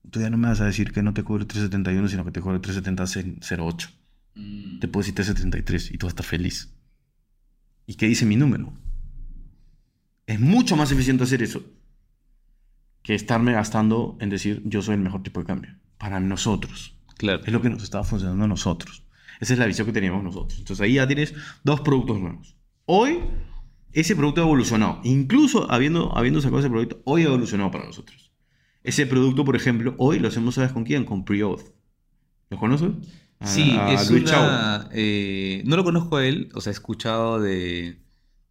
tú 0.10 0.20
ya 0.20 0.30
no 0.30 0.38
me 0.38 0.48
vas 0.48 0.62
a 0.62 0.66
decir 0.66 0.92
que 0.92 1.04
no 1.04 1.14
te 1.14 1.24
cobre 1.24 1.46
371, 1.46 2.08
sino 2.08 2.26
que 2.26 2.32
te 2.32 2.42
cobre 2.42 2.60
370.08. 2.60 3.90
Te 4.80 4.88
puedo 4.88 5.02
decir 5.02 5.16
373 5.16 5.92
y 5.92 5.98
tú 5.98 6.06
vas 6.06 6.12
a 6.12 6.16
estar 6.16 6.26
feliz. 6.26 6.74
¿Y 7.86 7.96
qué 7.96 8.08
dice 8.08 8.26
mi 8.26 8.36
número? 8.36 8.74
Es 10.28 10.40
mucho 10.40 10.76
más 10.76 10.92
eficiente 10.92 11.24
hacer 11.24 11.42
eso 11.42 11.64
que 13.02 13.16
estarme 13.16 13.54
gastando 13.54 14.18
en 14.20 14.30
decir 14.30 14.62
yo 14.66 14.82
soy 14.82 14.96
el 14.96 15.02
mejor 15.02 15.24
tipo 15.24 15.40
de 15.40 15.48
cambio. 15.48 15.76
Para 15.98 16.20
nosotros. 16.20 16.96
Claro. 17.18 17.44
Es 17.46 17.52
lo 17.52 17.62
que 17.62 17.70
nos 17.70 17.84
estaba 17.84 18.04
funcionando 18.04 18.46
a 18.46 18.48
nosotros. 18.48 19.04
Esa 19.40 19.54
es 19.54 19.60
la 19.60 19.66
visión 19.66 19.88
que 19.88 19.94
teníamos 19.94 20.24
nosotros. 20.24 20.60
Entonces 20.60 20.82
ahí 20.84 20.94
ya 20.94 21.08
tienes 21.08 21.34
dos 21.64 21.82
productos 21.82 22.20
nuevos. 22.20 22.56
Hoy 22.86 23.20
ese 23.92 24.16
producto 24.16 24.42
ha 24.42 24.46
evolucionado. 24.46 25.02
Incluso 25.04 25.72
habiendo, 25.72 26.16
habiendo 26.16 26.42
sacado 26.42 26.60
ese 26.60 26.70
producto, 26.70 27.02
hoy 27.06 27.24
ha 27.24 27.28
evolucionado 27.28 27.72
para 27.72 27.86
nosotros. 27.86 28.29
Ese 28.90 29.06
producto, 29.06 29.46
por 29.46 29.56
ejemplo, 29.56 29.96
hoy 29.98 30.20
lo 30.20 30.28
hacemos, 30.28 30.56
¿sabes 30.56 30.72
con 30.72 30.84
quién? 30.84 31.06
Con 31.06 31.24
Pre-Auth. 31.26 31.62
¿Lo 32.50 32.58
conoces? 32.58 32.90
A- 33.40 33.48
Sí, 33.48 33.72
a 33.78 33.94
es 33.94 34.10
Luis 34.12 34.24
una... 34.24 34.90
eh, 34.92 35.62
no 35.66 35.78
lo 35.78 35.84
conozco 35.84 36.18
a 36.18 36.26
él, 36.26 36.50
o 36.54 36.62
sea, 36.62 36.72
he 36.72 36.74
escuchado 36.74 37.40
de... 37.40 38.00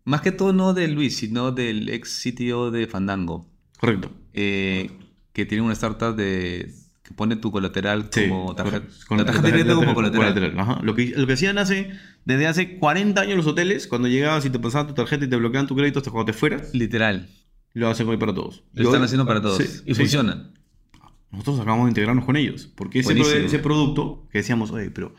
Más 0.05 0.23
que 0.23 0.33
todo 0.33 0.53
no 0.55 0.73
de 0.73 0.89
Luis, 0.89 1.17
sino 1.17 1.53
del 1.53 1.91
ex 1.91 2.09
sitio 2.11 2.71
de 2.71 2.87
Fandango, 2.87 3.47
Correcto. 3.79 4.11
eh, 4.33 4.91
que 5.35 5.45
tiene 5.45 5.63
una 5.63 5.75
startup 5.75 6.17
de... 6.17 6.73
que 7.03 7.13
pone 7.13 7.37
tu 7.37 7.51
colateral 7.53 8.09
Sí, 8.11 8.29
como 8.29 8.55
tarjeta. 8.55 8.87
con 9.07 9.19
la 9.19 9.27
tarjeta 9.27 9.51
crédito 9.51 9.77
como 9.77 9.95
colateral. 9.95 10.59
Ajá. 10.59 10.81
Lo, 10.83 10.95
que, 10.95 11.13
lo 11.15 11.27
que 11.27 11.35
hacían 11.35 11.59
hace 11.59 11.91
desde 12.25 12.47
hace 12.47 12.79
40 12.79 13.21
años 13.21 13.37
los 13.37 13.47
hoteles, 13.47 13.87
cuando 13.87 14.09
llegabas 14.09 14.47
y 14.47 14.51
te 14.51 14.59
pasaban 14.59 14.87
tu 14.87 14.95
tarjeta 14.95 15.25
y 15.27 15.29
te 15.29 15.37
bloqueaban 15.37 15.67
tu 15.67 15.77
crédito 15.77 15.99
hasta 15.99 16.11
cuando 16.11 16.33
te 16.33 16.39
fueras, 16.39 16.73
Literal. 16.73 17.29
Lo 17.75 17.89
hacen 17.89 18.09
hoy 18.09 18.17
para 18.17 18.35
todos. 18.35 18.65
Lo 18.73 18.85
están 18.85 19.01
hoy- 19.01 19.05
haciendo 19.07 19.27
para 19.27 19.41
todos. 19.43 19.59
Sí, 19.59 19.83
y 19.87 19.95
sí. 19.95 20.01
funciona. 20.01 20.53
Nosotros 21.31 21.61
acabamos 21.61 21.87
de 21.87 21.91
integrarnos 21.91 22.25
con 22.25 22.37
ellos. 22.37 22.71
Porque 22.75 23.01
ese, 23.01 23.15
pro- 23.15 23.31
ese 23.31 23.59
producto 23.59 24.27
que 24.33 24.39
decíamos, 24.39 24.71
oye, 24.71 24.91
pero 24.91 25.15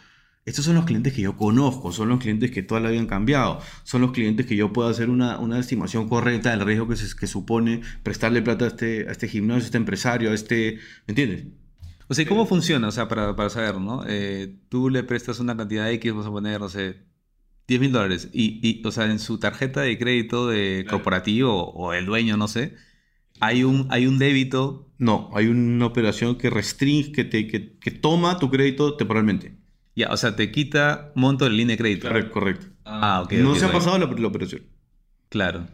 estos 0.46 0.66
son 0.66 0.74
los 0.76 0.86
clientes 0.86 1.14
que 1.14 1.22
yo 1.22 1.38
conozco, 1.38 1.92
son 1.92 2.10
los 2.10 2.20
clientes 2.20 2.50
que 2.50 2.64
toda 2.64 2.82
la 2.82 2.90
vida 2.90 3.00
han 3.02 3.06
cambiado, 3.08 3.60
son 3.84 4.02
los 4.02 4.12
clientes 4.12 4.48
que 4.48 4.56
yo 4.56 4.74
puedo 4.74 4.90
hacer 4.90 5.10
una, 5.12 5.38
una 5.38 5.60
estimación 5.60 6.10
correcta 6.10 6.50
del 6.50 6.62
riesgo 6.66 6.88
que, 6.88 6.96
se- 6.96 7.16
que 7.16 7.28
supone 7.28 7.82
prestarle 8.02 8.42
plata 8.42 8.66
a 8.66 8.68
este, 8.70 9.08
a 9.08 9.12
este 9.12 9.28
gimnasio, 9.28 9.62
a 9.64 9.66
este 9.66 9.78
empresario, 9.78 10.32
a 10.32 10.34
este... 10.34 10.80
¿Me 11.06 11.12
entiendes? 11.12 11.46
O 12.08 12.16
sea, 12.16 12.24
¿y 12.24 12.28
¿cómo 12.28 12.48
funciona? 12.48 12.88
O 12.88 12.92
sea, 12.92 13.08
para, 13.08 13.36
para 13.36 13.52
saber, 13.52 13.80
¿no? 13.80 14.04
Eh, 14.08 14.56
tú 14.70 14.90
le 14.90 15.04
prestas 15.04 15.40
una 15.40 15.56
cantidad 15.56 15.92
X, 15.92 16.12
vamos 16.12 16.26
a 16.26 16.32
poner, 16.32 16.60
no 16.60 16.68
sé, 16.70 17.04
10 17.70 17.80
mil 17.82 17.92
dólares. 17.94 18.30
Y, 18.34 18.60
y, 18.68 18.86
o 18.86 18.92
sea, 18.92 19.06
en 19.06 19.20
su 19.20 19.40
tarjeta 19.40 19.82
de 19.82 19.98
crédito 19.98 20.48
de 20.48 20.82
Claro. 20.84 20.98
corporativo 20.98 21.70
o 21.72 21.94
el 21.94 22.06
dueño, 22.06 22.36
no 22.36 22.48
sé, 22.50 22.74
hay 23.40 23.64
un, 23.64 23.88
hay 23.90 24.06
un 24.08 24.20
débito. 24.20 24.88
No, 24.98 25.30
hay 25.34 25.48
una 25.48 25.86
operación 25.86 26.36
que 26.38 26.50
restringe, 26.50 27.14
que, 27.14 27.24
te, 27.24 27.48
que, 27.48 27.78
que 27.80 27.92
toma 27.92 28.38
tu 28.40 28.50
crédito 28.50 28.96
temporalmente. 28.98 29.56
Ya, 29.96 30.10
o 30.12 30.18
sea, 30.18 30.36
te 30.36 30.52
quita 30.52 31.12
monto 31.16 31.46
de 31.46 31.52
línea 31.52 31.76
de 31.76 31.82
crédito. 31.82 32.08
Correcto, 32.10 32.32
correcto. 32.32 32.66
Ah, 32.84 33.22
ok. 33.24 33.34
no 33.34 33.56
se 33.56 33.66
ha 33.66 33.72
pasado 33.72 33.98
la, 33.98 34.08
la 34.08 34.28
operación. 34.28 34.64
Claro. 35.30 35.68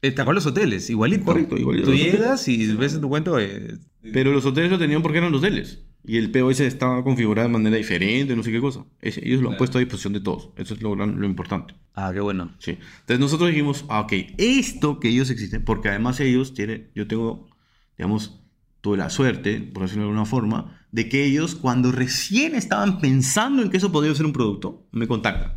Eh, 0.00 0.10
¿Te 0.10 0.22
acuerdas 0.22 0.44
los 0.44 0.52
hoteles? 0.52 0.88
Igualito. 0.90 1.24
Correcto, 1.24 1.56
igualito. 1.58 1.86
Tú 1.86 1.90
Los 1.92 2.00
hoteles. 2.00 2.20
llegas 2.20 2.48
y 2.48 2.66
ves 2.74 2.94
en 2.94 3.00
tu 3.02 3.08
cuenta, 3.08 3.30
eh, 3.40 3.76
Pero 4.12 4.32
los 4.32 4.44
hoteles 4.46 4.70
lo 4.70 4.78
tenían 4.78 5.02
porque 5.02 5.18
eran 5.18 5.34
hoteles. 5.34 5.84
Y 6.04 6.16
el 6.16 6.30
POS 6.32 6.60
estaba 6.60 7.02
configurado 7.04 7.46
de 7.48 7.52
manera 7.52 7.76
diferente, 7.76 8.34
no 8.34 8.42
sé 8.42 8.50
qué 8.50 8.60
cosa. 8.60 8.84
Ellos 9.00 9.40
lo 9.40 9.50
han 9.50 9.52
Claro. 9.52 9.58
puesto 9.58 9.78
a 9.78 9.80
disposición 9.80 10.12
de 10.12 10.20
todos. 10.20 10.48
Eso 10.56 10.74
es 10.74 10.82
lo, 10.82 10.96
lo 10.96 11.26
importante. 11.26 11.74
Ah, 11.94 12.10
qué 12.12 12.20
bueno. 12.20 12.52
Sí. 12.58 12.72
Entonces 13.00 13.20
nosotros 13.20 13.50
dijimos, 13.50 13.84
ah, 13.88 14.00
ok, 14.00 14.12
esto 14.38 14.98
que 14.98 15.08
ellos 15.10 15.30
existen, 15.30 15.64
porque 15.64 15.90
además 15.90 16.18
ellos 16.20 16.54
tienen, 16.54 16.90
yo 16.94 17.06
tengo, 17.06 17.48
digamos, 17.96 18.40
tuve 18.80 18.96
la 18.96 19.10
suerte, 19.10 19.60
por 19.60 19.84
decirlo 19.84 20.02
de 20.04 20.08
alguna 20.08 20.24
forma, 20.26 20.80
de 20.90 21.08
que 21.08 21.24
ellos 21.24 21.54
cuando 21.54 21.92
recién 21.92 22.56
estaban 22.56 22.98
pensando 23.00 23.62
en 23.62 23.70
que 23.70 23.76
eso 23.76 23.92
podía 23.92 24.12
ser 24.14 24.26
un 24.26 24.32
producto, 24.32 24.84
me 24.90 25.06
contactan. 25.06 25.52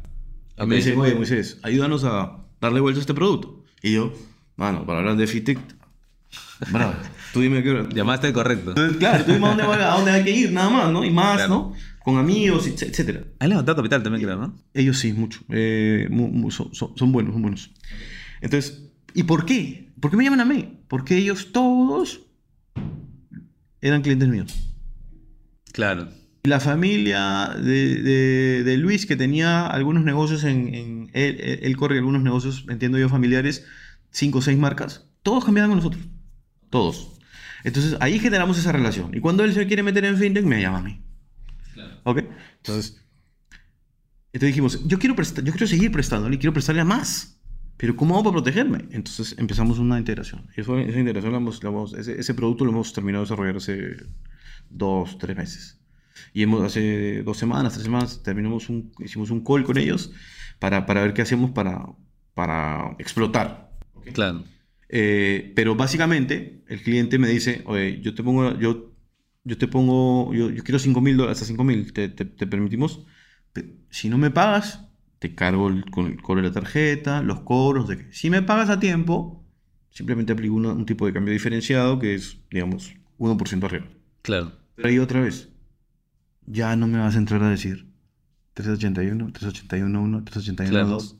Y 0.57 0.61
Ok. 0.61 0.67
Me 0.67 0.75
dicen, 0.75 0.99
oye, 0.99 1.15
Moisés, 1.15 1.59
ayúdanos 1.63 2.03
a 2.03 2.45
darle 2.61 2.81
vuelta 2.81 2.99
a 2.99 3.01
este 3.01 3.13
producto. 3.15 3.63
Y 3.81 3.93
yo, 3.93 4.13
mano, 4.57 4.85
para 4.85 4.99
hablar 4.99 5.17
de 5.17 5.25
FITEC, 5.25 5.57
bravo, 6.71 6.93
tú 7.35 7.41
dime 7.41 7.61
qué 7.61 7.69
hora. 7.69 7.89
Llamaste 7.93 8.31
correcto. 8.33 8.69
Entonces, 8.71 8.97
claro, 8.97 9.25
tú 9.25 9.33
dime 9.33 9.45
a 9.45 9.49
dónde, 9.49 9.63
va- 9.63 9.93
a 9.93 9.97
dónde 9.97 10.11
hay 10.11 10.23
que 10.23 10.31
ir, 10.31 10.51
nada 10.53 10.69
más, 10.69 10.91
¿no? 10.91 11.03
Y 11.03 11.11
más, 11.11 11.35
Claro. 11.35 11.53
¿no? 11.53 11.73
Con 12.03 12.17
amigos, 12.17 12.65
etc- 12.67 12.83
etcétera. 12.89 13.23
Has 13.39 13.49
levantado 13.49 13.75
capital 13.75 14.01
también, 14.03 14.23
creo, 14.23 14.37
¿no? 14.37 14.55
Ellos 14.73 14.97
sí, 14.99 15.11
mucho. 15.11 15.41
Eh, 15.49 16.07
son, 16.49 17.11
buenos, 17.11 17.33
son 17.33 17.41
buenos. 17.41 17.71
Entonces, 18.41 18.83
¿y 19.13 19.23
por 19.23 19.45
qué? 19.45 19.91
¿Por 19.99 20.11
qué 20.11 20.17
me 20.17 20.23
llaman 20.23 20.39
a 20.41 20.45
mí? 20.45 20.79
Porque 20.87 21.17
ellos 21.17 21.51
todos 21.51 22.21
eran 23.81 24.01
clientes 24.01 24.27
míos. 24.29 24.53
Claro. 25.73 26.07
La 26.43 26.59
familia 26.59 27.49
de, 27.57 27.95
de- 28.01 28.63
de 28.63 28.77
Luis, 28.77 29.05
que 29.05 29.15
tenía 29.15 29.65
algunos 29.67 30.03
negocios 30.03 30.43
en... 30.43 31.09
él- 31.13 31.59
él 31.61 31.75
corre 31.77 31.97
algunos 31.97 32.21
negocios, 32.23 32.65
entiendo 32.69 32.97
yo, 32.99 33.09
familiares, 33.09 33.65
cinco 34.11 34.37
o 34.39 34.41
seis 34.41 34.57
marcas, 34.57 35.07
todos 35.23 35.43
cambiaban 35.43 35.71
con 35.71 35.77
nosotros. 35.79 36.03
Todos. 36.69 37.14
Entonces, 37.65 37.97
ahí 37.99 38.19
generamos 38.19 38.57
esa 38.57 38.71
relación. 38.71 39.15
Y 39.15 39.19
cuando 39.19 39.43
él 39.43 39.53
se 39.53 39.65
quiere 39.67 39.83
meter 39.83 40.05
en 40.05 40.17
fintech, 40.17 40.45
me 40.45 40.61
llama 40.61 40.77
a 40.77 40.81
mí. 40.83 41.01
¿Ok? 42.03 42.19
Entonces, 42.57 43.01
entonces 44.31 44.47
dijimos, 44.49 44.87
yo 44.87 44.99
quiero, 44.99 45.15
prestar, 45.15 45.43
yo 45.43 45.51
quiero 45.51 45.67
seguir 45.67 45.91
prestándole 45.91 46.35
y 46.35 46.37
quiero 46.37 46.53
prestarle 46.53 46.81
a 46.81 46.85
más. 46.85 47.39
Pero 47.77 47.95
¿cómo 47.95 48.13
hago 48.15 48.25
para 48.25 48.33
protegerme? 48.35 48.85
Entonces 48.91 49.35
empezamos 49.37 49.79
una 49.79 49.97
integración. 49.97 50.47
Y 50.55 50.61
eso- 50.61 50.77
esa 50.79 50.99
integración, 50.99 51.31
la 51.33 51.39
hemos- 51.39 51.61
la 51.63 51.69
hemos- 51.69 51.93
ese, 51.93 52.19
ese 52.19 52.33
producto 52.33 52.63
lo 52.65 52.71
hemos 52.71 52.93
terminado 52.93 53.23
de 53.23 53.29
desarrollar 53.29 53.57
hace 53.57 53.95
dos, 54.69 55.17
tres 55.17 55.35
meses. 55.35 55.79
Y 56.33 56.43
hemos, 56.43 56.63
hace 56.63 57.23
dos 57.23 57.37
semanas, 57.37 57.73
tres 57.73 57.83
semanas, 57.83 58.21
terminamos 58.23 58.69
un, 58.69 58.91
hicimos 58.99 59.31
un 59.31 59.43
call 59.43 59.63
con 59.63 59.77
ellos 59.77 60.11
para, 60.59 60.85
para 60.85 61.01
ver 61.01 61.13
qué 61.13 61.21
hacemos 61.23 61.51
para, 61.51 61.85
para 62.33 62.95
explotar. 62.99 63.71
¿ok? 63.95 64.07
Claro. 64.13 64.43
Eh, 64.97 65.51
pero 65.57 65.75
básicamente 65.75 66.63
el 66.69 66.81
cliente 66.81 67.17
me 67.19 67.27
dice, 67.27 67.63
oye, 67.65 67.99
yo 68.01 68.15
te 68.15 68.23
pongo, 68.23 68.57
yo, 68.57 68.93
yo 69.43 69.57
te 69.57 69.67
pongo, 69.67 70.33
yo, 70.33 70.49
yo 70.49 70.63
quiero 70.63 70.79
5 70.79 71.01
mil 71.01 71.17
dólares, 71.17 71.37
hasta 71.41 71.47
5 71.47 71.65
mil, 71.65 71.91
te, 71.91 72.07
te- 72.07 72.23
te 72.23 72.47
permitimos. 72.47 73.05
Pe- 73.51 73.75
Si 73.89 74.07
no 74.07 74.17
me 74.17 74.31
pagas, 74.31 74.85
te 75.19 75.35
cargo 75.35 75.67
el, 75.67 75.83
con 75.91 76.05
el 76.05 76.21
cobro 76.21 76.41
de 76.41 76.47
la 76.47 76.53
tarjeta, 76.53 77.21
los 77.21 77.41
cobros. 77.41 77.89
De 77.89 78.07
si 78.13 78.29
me 78.29 78.41
pagas 78.41 78.69
a 78.69 78.79
tiempo, 78.79 79.43
simplemente 79.89 80.31
aplico 80.31 80.55
una- 80.55 80.71
un 80.71 80.85
tipo 80.85 81.05
de 81.05 81.11
cambio 81.11 81.33
diferenciado 81.33 81.99
que 81.99 82.15
es, 82.15 82.37
digamos, 82.49 82.93
1% 83.17 83.65
arriba. 83.65 83.87
Claro. 84.21 84.53
Pero 84.75 84.87
ahí 84.87 84.99
otra 84.99 85.19
vez, 85.19 85.49
ya 86.45 86.73
no 86.77 86.87
me 86.87 86.99
vas 86.99 87.15
a 87.15 87.17
entrar 87.17 87.43
a 87.43 87.49
decir 87.49 87.85
381, 88.53 89.31
381, 89.33 90.01
1, 90.01 90.23
381, 90.23 90.71
Claro. 90.71 90.87
2. 90.87 91.17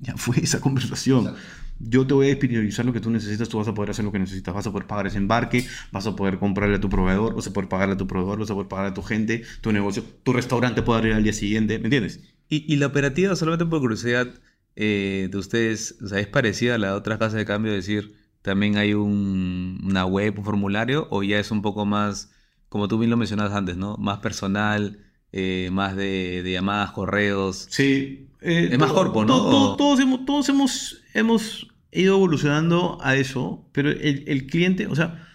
Ya 0.00 0.16
fue 0.16 0.38
esa 0.42 0.60
conversación. 0.60 1.34
Yo 1.80 2.06
te 2.06 2.14
voy 2.14 2.30
a 2.30 2.38
priorizar 2.38 2.84
lo 2.84 2.92
que 2.92 3.00
tú 3.00 3.08
necesitas, 3.10 3.48
tú 3.48 3.58
vas 3.58 3.68
a 3.68 3.74
poder 3.74 3.90
hacer 3.90 4.04
lo 4.04 4.10
que 4.12 4.18
necesitas, 4.18 4.52
vas 4.54 4.66
a 4.66 4.72
poder 4.72 4.86
pagar 4.88 5.06
ese 5.06 5.18
embarque, 5.18 5.64
vas 5.92 6.06
a 6.06 6.16
poder 6.16 6.38
comprarle 6.38 6.76
a 6.76 6.80
tu 6.80 6.88
proveedor, 6.88 7.34
vas 7.36 7.46
a 7.46 7.52
poder 7.52 7.68
pagarle 7.68 7.94
a 7.94 7.96
tu 7.96 8.06
proveedor, 8.08 8.40
vas 8.40 8.50
a 8.50 8.54
poder 8.54 8.68
pagarle 8.68 8.90
a 8.90 8.94
tu 8.94 9.02
gente, 9.02 9.44
tu 9.60 9.72
negocio, 9.72 10.02
tu 10.24 10.32
restaurante 10.32 10.82
puede 10.82 10.98
abrir 10.98 11.14
al 11.14 11.22
día 11.22 11.32
siguiente, 11.32 11.78
¿me 11.78 11.84
entiendes? 11.84 12.20
Y, 12.48 12.72
y 12.72 12.76
la 12.76 12.86
operativa, 12.86 13.36
solamente 13.36 13.66
por 13.66 13.80
curiosidad, 13.80 14.28
eh, 14.76 15.28
de 15.30 15.38
ustedes, 15.38 15.96
o 16.02 16.08
sea, 16.08 16.20
¿es 16.20 16.26
parecida 16.26 16.74
a 16.74 16.78
la 16.78 16.88
de 16.88 16.92
otras 16.94 17.18
casas 17.18 17.34
de 17.34 17.44
cambio? 17.44 17.72
Es 17.72 17.86
decir, 17.86 18.14
¿también 18.42 18.76
hay 18.76 18.94
un- 18.94 19.80
una 19.84 20.04
web, 20.06 20.38
un 20.38 20.44
formulario? 20.44 21.06
¿O 21.10 21.22
ya 21.22 21.38
es 21.38 21.50
un 21.50 21.62
poco 21.62 21.84
más, 21.86 22.32
como 22.68 22.88
tú 22.88 22.98
bien 22.98 23.10
lo 23.10 23.16
mencionabas 23.16 23.52
antes, 23.54 23.76
¿no? 23.76 23.96
Más 23.98 24.18
personal, 24.18 24.98
eh, 25.32 25.68
más 25.72 25.96
de, 25.96 26.42
de 26.42 26.52
llamadas, 26.52 26.92
correos. 26.92 27.66
Sí. 27.70 28.28
eh, 28.40 28.68
Es 28.72 28.78
más 28.78 28.92
corpo, 28.92 29.24
¿no? 29.24 29.76
todos 29.76 30.00
hemos, 30.00 30.24
todos 30.24 30.48
hemos, 30.48 31.02
hemos 31.14 31.68
ido 31.92 32.16
evolucionando 32.16 32.98
a 33.02 33.16
eso, 33.16 33.68
pero 33.72 33.90
el, 33.90 34.24
el 34.26 34.46
cliente, 34.46 34.86
o 34.86 34.94
sea, 34.94 35.26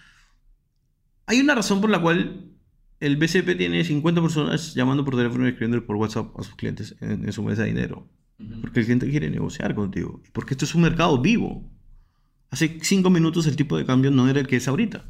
hay 1.26 1.40
una 1.40 1.54
razón 1.54 1.80
por 1.80 1.90
la 1.90 2.00
cual 2.00 2.50
el 3.00 3.16
BCP 3.16 3.56
tiene 3.56 3.84
50 3.84 4.20
personas 4.22 4.74
llamando 4.74 5.04
por 5.04 5.16
teléfono 5.16 5.44
y 5.44 5.48
escribiendo 5.48 5.84
por 5.86 5.96
WhatsApp 5.96 6.38
a 6.38 6.42
sus 6.42 6.54
clientes 6.54 6.96
en, 7.00 7.24
en 7.24 7.32
su 7.32 7.42
mesa 7.42 7.62
de 7.62 7.68
dinero. 7.68 8.08
Porque 8.60 8.80
el 8.80 8.86
cliente 8.86 9.08
quiere 9.08 9.30
negociar 9.30 9.74
contigo. 9.74 10.20
Porque 10.32 10.54
esto 10.54 10.64
es 10.64 10.74
un 10.74 10.82
mercado 10.82 11.20
vivo. 11.20 11.70
Hace 12.50 12.78
5 12.80 13.08
minutos 13.10 13.46
el 13.46 13.56
tipo 13.56 13.76
de 13.76 13.84
cambio 13.86 14.10
no 14.10 14.28
era 14.28 14.40
el 14.40 14.46
que 14.46 14.56
es 14.56 14.66
ahorita. 14.68 15.04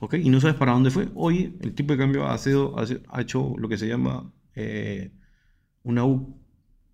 ¿Ok? 0.00 0.14
Y 0.14 0.30
no 0.30 0.40
sabes 0.40 0.56
para 0.56 0.72
dónde 0.72 0.90
fue. 0.90 1.08
Hoy 1.14 1.56
el 1.60 1.74
tipo 1.74 1.92
de 1.92 1.98
cambio 1.98 2.26
ha, 2.26 2.38
sido, 2.38 2.76
ha, 2.78 3.20
hecho 3.20 3.54
lo 3.58 3.68
que 3.68 3.78
se 3.78 3.88
llama 3.88 4.32
eh, 4.54 5.12
una 5.82 6.04
U. 6.04 6.36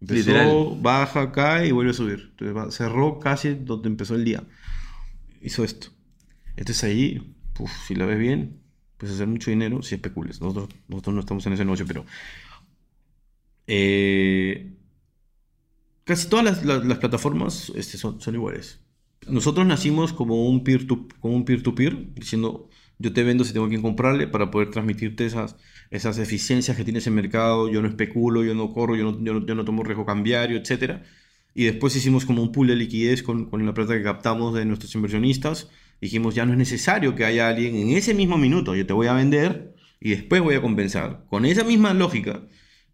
Empezó, 0.00 0.18
Literal. 0.32 0.78
baja, 0.82 1.32
cae 1.32 1.68
y 1.68 1.72
vuelve 1.72 1.90
a 1.92 1.94
subir. 1.94 2.28
Entonces 2.30 2.57
va- 2.57 2.70
cerró 2.70 3.18
casi 3.18 3.55
donde 3.55 3.88
empezó 3.88 4.14
el 4.14 4.24
día. 4.24 4.44
Hizo 5.42 5.64
esto. 5.64 5.88
Entonces 6.57 6.84
ahí, 6.84 7.34
uf, 7.59 7.70
si 7.86 7.94
la 7.94 8.07
ves 8.07 8.18
bien, 8.18 8.61
puedes 8.98 9.14
hacer 9.14 9.26
mucho 9.28 9.50
dinero 9.50 9.82
si 9.82 9.94
especules. 9.96 10.40
Nosotros, 10.40 10.68
nosotros 10.88 11.14
no 11.14 11.20
estamos 11.20 11.46
en 11.46 11.55
ese 11.55 11.64
negocio, 11.64 11.86
pero... 11.86 12.05
eh, 13.66 14.74
casi 16.05 16.28
todas 16.28 16.44
las, 16.44 16.64
las- 16.64 16.84
las 16.84 16.98
plataformas 16.98 17.72
este, 17.74 17.98
son, 17.98 18.20
son 18.20 18.34
iguales. 18.34 18.80
Nosotros 19.28 19.66
nacimos 19.66 20.12
como 20.12 20.48
un 20.48 20.64
peer 20.64 20.86
to, 20.86 21.07
como 21.20 21.34
un 21.34 21.44
peer-to-peer, 21.46 22.14
diciendo 22.14 22.68
yo 22.99 23.12
te 23.12 23.22
vendo 23.24 23.45
si 23.45 23.53
tengo 23.53 23.68
quien 23.68 23.82
comprarle 23.82 24.26
para 24.28 24.51
poder 24.51 24.70
transmitirte 24.70 25.26
esas, 25.26 25.57
esas 25.90 26.18
eficiencias 26.18 26.76
que 26.76 26.84
tiene 26.84 26.99
ese 27.01 27.11
mercado, 27.11 27.68
yo 27.68 27.82
no 27.82 27.88
especulo, 27.88 28.45
yo 28.45 28.55
no 28.55 28.72
corro, 28.72 28.97
yo 28.97 29.12
no, 29.12 29.45
yo 29.47 29.55
no, 29.55 29.64
tomo 29.64 29.82
riesgo 29.84 30.07
cambiario, 30.07 30.57
etc. 30.59 31.03
Y 31.55 31.64
después 31.64 31.95
hicimos 31.97 32.24
como 32.24 32.42
un 32.42 32.53
pool 32.53 32.66
de 32.68 32.76
liquidez 32.76 33.22
con, 33.22 33.47
con 33.51 33.64
la 33.64 33.74
plata 33.74 33.95
que 33.95 34.03
captamos 34.03 34.55
de 34.55 34.64
nuestros 34.64 34.95
inversionistas. 34.95 35.68
Dijimos, 36.01 36.34
ya 36.34 36.45
no 36.47 36.53
es 36.53 36.59
necesario 36.59 37.14
que 37.14 37.24
haya 37.24 37.49
alguien 37.49 37.76
en 37.76 37.90
ese 37.90 38.14
mismo 38.14 38.36
minuto, 38.38 38.74
yo 38.74 38.84
te 38.86 38.92
voy 38.92 39.07
a 39.07 39.14
vender 39.14 39.74
y 40.01 40.11
después 40.11 40.42
voy 40.42 40.55
a 40.57 40.61
compensar. 40.62 41.24
Con 41.28 41.45
esa 41.47 41.64
misma 41.64 41.95
lógica, 41.95 42.42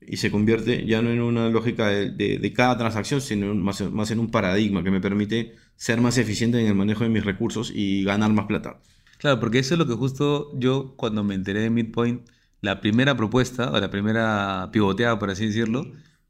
y 0.01 0.17
se 0.17 0.31
convierte 0.31 0.87
ya 0.87 1.03
no 1.03 1.11
en 1.11 1.21
una 1.21 1.49
lógica 1.51 1.89
de, 1.89 2.11
de- 2.39 2.53
cada 2.53 2.77
transacción, 2.79 3.21
sino 3.21 3.55
más, 3.55 3.81
más 3.91 4.11
en 4.11 4.19
un 4.19 4.31
paradigma 4.31 4.83
que 4.83 4.91
me 4.91 5.01
permite 5.01 5.55
ser 5.77 6.01
más 6.01 6.19
eficiente 6.19 6.61
en 6.61 6.67
el 6.67 6.75
manejo 6.75 7.05
de 7.05 7.11
mis 7.11 7.25
recursos 7.25 7.73
y 7.75 8.05
ganar 8.05 8.33
más 8.33 8.47
plata. 8.47 8.81
Claro, 9.21 9.39
porque 9.39 9.59
eso 9.61 9.75
es 9.75 9.79
lo 9.79 9.87
que 9.87 9.95
justo 9.95 10.51
yo 10.59 10.95
cuando 10.97 11.23
me 11.23 11.35
enteré 11.35 11.61
de 11.61 11.71
Midpoint, 11.71 12.23
la 12.63 12.81
primera 12.81 13.17
propuesta, 13.17 13.71
o 13.71 13.79
la 13.79 13.91
primera 13.91 14.71
pivoteada, 14.73 15.19
por 15.19 15.31
así 15.31 15.47
decirlo, 15.47 15.87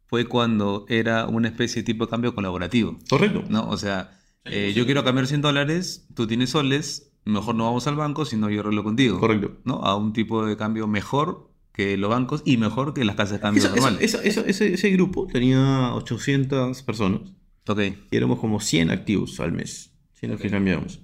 fue 0.07 0.27
cuando 0.27 0.85
era 0.89 1.27
una 1.27 1.49
especie 1.49 1.83
de 1.83 1.87
tipo 1.87 2.05
de 2.07 2.11
cambio 2.11 2.35
colaborativo, 2.35 2.99
¿Correcto? 3.09 3.45
¿no? 3.49 3.69
O 3.69 3.77
sea, 3.77 4.19
eh, 4.45 4.73
yo 4.75 4.85
quiero 4.87 5.05
cambiar 5.05 5.27
100 5.29 5.41
dólares, 5.41 6.09
tú 6.15 6.27
tienes 6.27 6.51
soles, 6.51 7.13
mejor 7.25 7.55
no 7.55 7.65
vamos 7.65 7.87
al 7.87 7.95
banco, 7.97 8.25
sino 8.25 8.51
yo 8.51 8.61
arreglo 8.61 8.83
contigo. 8.83 9.21
Correcto. 9.21 9.59
¿no? 9.65 9.83
A 9.85 9.95
un 9.97 10.13
tipo 10.13 10.45
de 10.45 10.57
cambio 10.57 10.87
mejor 10.89 11.49
que 11.73 11.97
los 11.97 12.11
bancos 12.11 12.43
y 12.45 12.57
mejor 12.57 12.93
que 12.95 13.05
las 13.05 13.15
casas 13.15 13.35
de 13.35 13.41
cambio 13.41 13.63
esa- 13.63 13.71
normales. 13.73 14.01
esa- 14.03 14.23
esa- 14.25 14.41
ese, 14.43 14.75
ese 14.75 14.91
grupo 14.91 15.29
tenía 15.33 15.95
800 15.95 16.83
personas 16.83 17.21
Ok. 17.69 17.81
y 18.11 18.17
éramos 18.17 18.41
como 18.41 18.59
100 18.61 18.91
activos 18.91 19.39
al 19.39 19.53
mes, 19.53 19.93
100 20.15 20.33
los 20.33 20.41
que 20.41 20.51
cambiamos. 20.51 21.01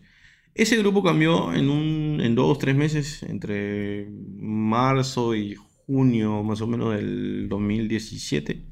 Ese 0.56 0.78
grupo 0.78 1.02
cambió 1.02 1.52
en, 1.52 1.68
un, 1.68 2.18
en 2.22 2.34
dos, 2.34 2.58
tres 2.58 2.74
meses, 2.74 3.22
entre 3.22 4.08
marzo 4.38 5.34
y 5.34 5.54
junio 5.54 6.42
más 6.42 6.62
o 6.62 6.66
menos 6.66 6.94
del 6.94 7.46
2017, 7.50 8.64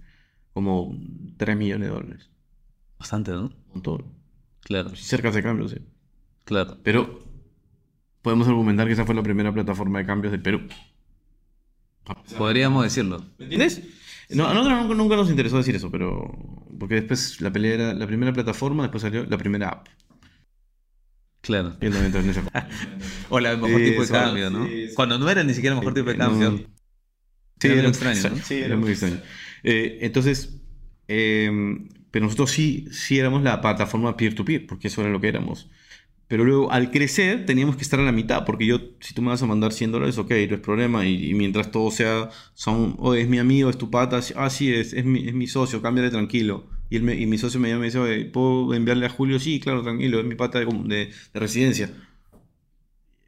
como 0.55 0.97
3 1.37 1.57
millones 1.59 1.89
de 1.89 1.95
dólares. 1.95 2.30
Bastante, 2.99 3.32
¿no? 3.32 3.43
Un 3.43 3.55
montón. 3.74 4.05
Claro, 4.62 4.97
Cerca 4.97 5.30
de 5.30 5.43
cambios, 5.43 5.72
sí. 5.72 5.78
claro. 6.45 6.78
Pero 6.82 7.20
podemos 8.22 8.49
argumentar 8.49 8.87
que 8.87 8.95
esa 8.95 9.05
fue 9.05 9.14
la 9.14 9.22
primera 9.22 9.53
plataforma 9.53 9.99
de 9.99 10.07
cambios 10.07 10.32
del 10.32 10.41
Perú. 10.41 10.62
Podríamos 12.39 12.82
decirlo. 12.85 13.22
¿Me 13.39 13.45
entiendes? 13.45 13.82
No, 14.30 14.47
a 14.47 14.55
nosotros 14.55 14.80
nunca, 14.80 14.95
nunca 14.95 15.16
nos 15.16 15.28
interesó 15.28 15.59
decir 15.59 15.76
eso, 15.76 15.91
pero. 15.91 16.32
Porque 16.78 16.95
después 16.95 17.43
la 17.43 17.53
pelea 17.53 17.74
era 17.74 17.95
la 17.95 18.07
primera 18.07 18.32
plataforma, 18.32 18.85
después 18.85 19.03
salió 19.03 19.26
la 19.26 19.37
primera 19.37 19.68
app. 19.68 19.89
Claro. 21.45 21.76
O 23.28 23.40
la 23.40 23.57
mejor 23.57 23.82
Sí, 23.82 23.84
tipo 23.84 24.03
de 24.03 24.11
cambio, 24.11 24.51
¿no? 24.51 24.66
sí, 24.68 24.88
sí. 24.88 24.95
Cuando 24.95 25.18
no 25.18 25.28
era 25.30 25.42
ni 25.45 25.55
siquiera 25.55 25.74
el 25.74 25.80
mejor 25.80 25.95
tipo 25.95 26.09
de 26.11 26.16
No. 26.16 26.18
cambio. 26.18 26.66
Sí, 27.61 27.68
Era 27.70 27.88
extraño, 27.88 28.24
¿no? 28.24 28.42
Sí, 28.42 28.61
era 28.61 28.76
muy 28.76 28.90
extraño. 28.90 29.20
Eh, 29.62 29.99
entonces, 30.03 30.61
eh, 31.09 31.51
pero 32.11 32.24
nosotros 32.26 32.51
sí, 32.51 32.86
sí 32.92 33.18
éramos 33.18 33.42
la 33.42 33.61
plataforma 33.61 34.16
peer-to-peer, 34.16 34.66
porque 34.66 34.88
eso 34.88 35.01
era 35.03 35.11
lo 35.11 35.20
que 35.20 35.28
éramos. 35.28 35.70
Pero 36.29 36.45
luego, 36.45 36.70
al 36.72 36.91
crecer, 36.91 37.45
teníamos 37.47 37.77
que 37.77 37.83
estar 37.83 38.01
a 38.01 38.03
la 38.05 38.12
mitad, 38.12 38.45
porque 38.47 38.66
yo, 38.66 38.79
si 39.01 39.14
tú 39.14 39.22
me 39.22 39.29
vas 39.29 39.43
a 39.43 39.47
mandar 39.47 39.72
100 39.72 39.93
dólares, 39.93 40.16
ok, 40.18 40.31
no 40.49 40.55
es 40.57 40.61
problema, 40.61 41.07
y, 41.07 41.31
y 41.31 41.35
mientras 41.35 41.70
todo 41.70 41.91
sea, 41.91 42.31
son, 42.55 42.97
oh, 42.99 43.14
es 43.14 43.29
mi 43.29 43.39
amigo, 43.39 43.68
es 43.70 43.79
tu 43.79 43.91
pata, 43.91 44.20
ah, 44.37 44.51
sí, 44.51 44.72
es, 44.72 44.93
es, 44.95 45.05
mi, 45.05 45.29
es 45.29 45.35
mi 45.35 45.47
socio, 45.47 45.83
cámbiale 45.83 46.11
tranquilo. 46.11 46.66
Y, 46.91 46.97
él 46.97 47.03
me- 47.03 47.14
y 47.14 47.27
mi 47.27 47.39
socio 47.39 47.61
me 47.61 47.68
llama 47.68 47.79
y 47.79 47.81
me 47.83 47.87
dice, 47.87 47.99
oye, 47.99 48.25
¿puedo 48.27 48.75
enviarle 48.75 49.07
a 49.07 49.11
Julio? 49.11 49.39
Sí, 49.39 49.61
claro, 49.61 49.83
tranquilo, 49.83 50.18
es 50.20 50.25
mi 50.27 50.35
pata 50.35 50.59
de, 50.61 50.66
de- 50.66 51.07
de 51.33 51.41
residencia. 51.41 51.91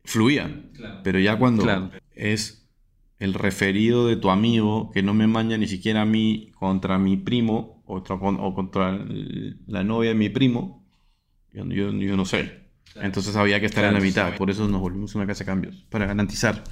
Fluía. 0.05 0.63
Pero 1.03 1.19
ya 1.19 1.39
cuando 1.39 1.63
Claro. 1.65 1.91
es 2.15 2.67
el 3.19 3.35
referido 3.35 4.07
de 4.07 4.17
tu 4.17 4.31
amigo 4.31 4.91
que 4.93 5.03
no 5.03 5.15
me 5.15 5.27
manda 5.27 5.57
ni 5.57 5.67
siquiera 5.69 6.03
a 6.03 6.05
mí 6.07 6.53
contra 6.59 6.99
mi 6.99 7.17
primo 7.17 7.83
o, 7.87 7.97
o 7.99 8.55
contra 8.55 8.99
la 9.67 9.85
novia 9.85 10.11
de 10.11 10.15
mi 10.17 10.29
primo, 10.29 10.85
yo, 11.53 11.65
yo- 11.67 11.93
yo 11.93 12.17
no 12.17 12.25
sé. 12.25 12.66
Entonces 13.01 13.37
había 13.37 13.61
que 13.61 13.67
estar 13.67 13.85
en 13.85 13.95
la 13.95 14.01
Claro. 14.01 14.05
mitad. 14.05 14.35
Por 14.37 14.51
eso 14.51 14.69
nos 14.69 14.81
volvimos 14.81 15.15
una 15.15 15.27
casa 15.27 15.41
de 15.45 15.47
cambios, 15.47 15.85
para 15.91 16.07
garantizar 16.07 16.65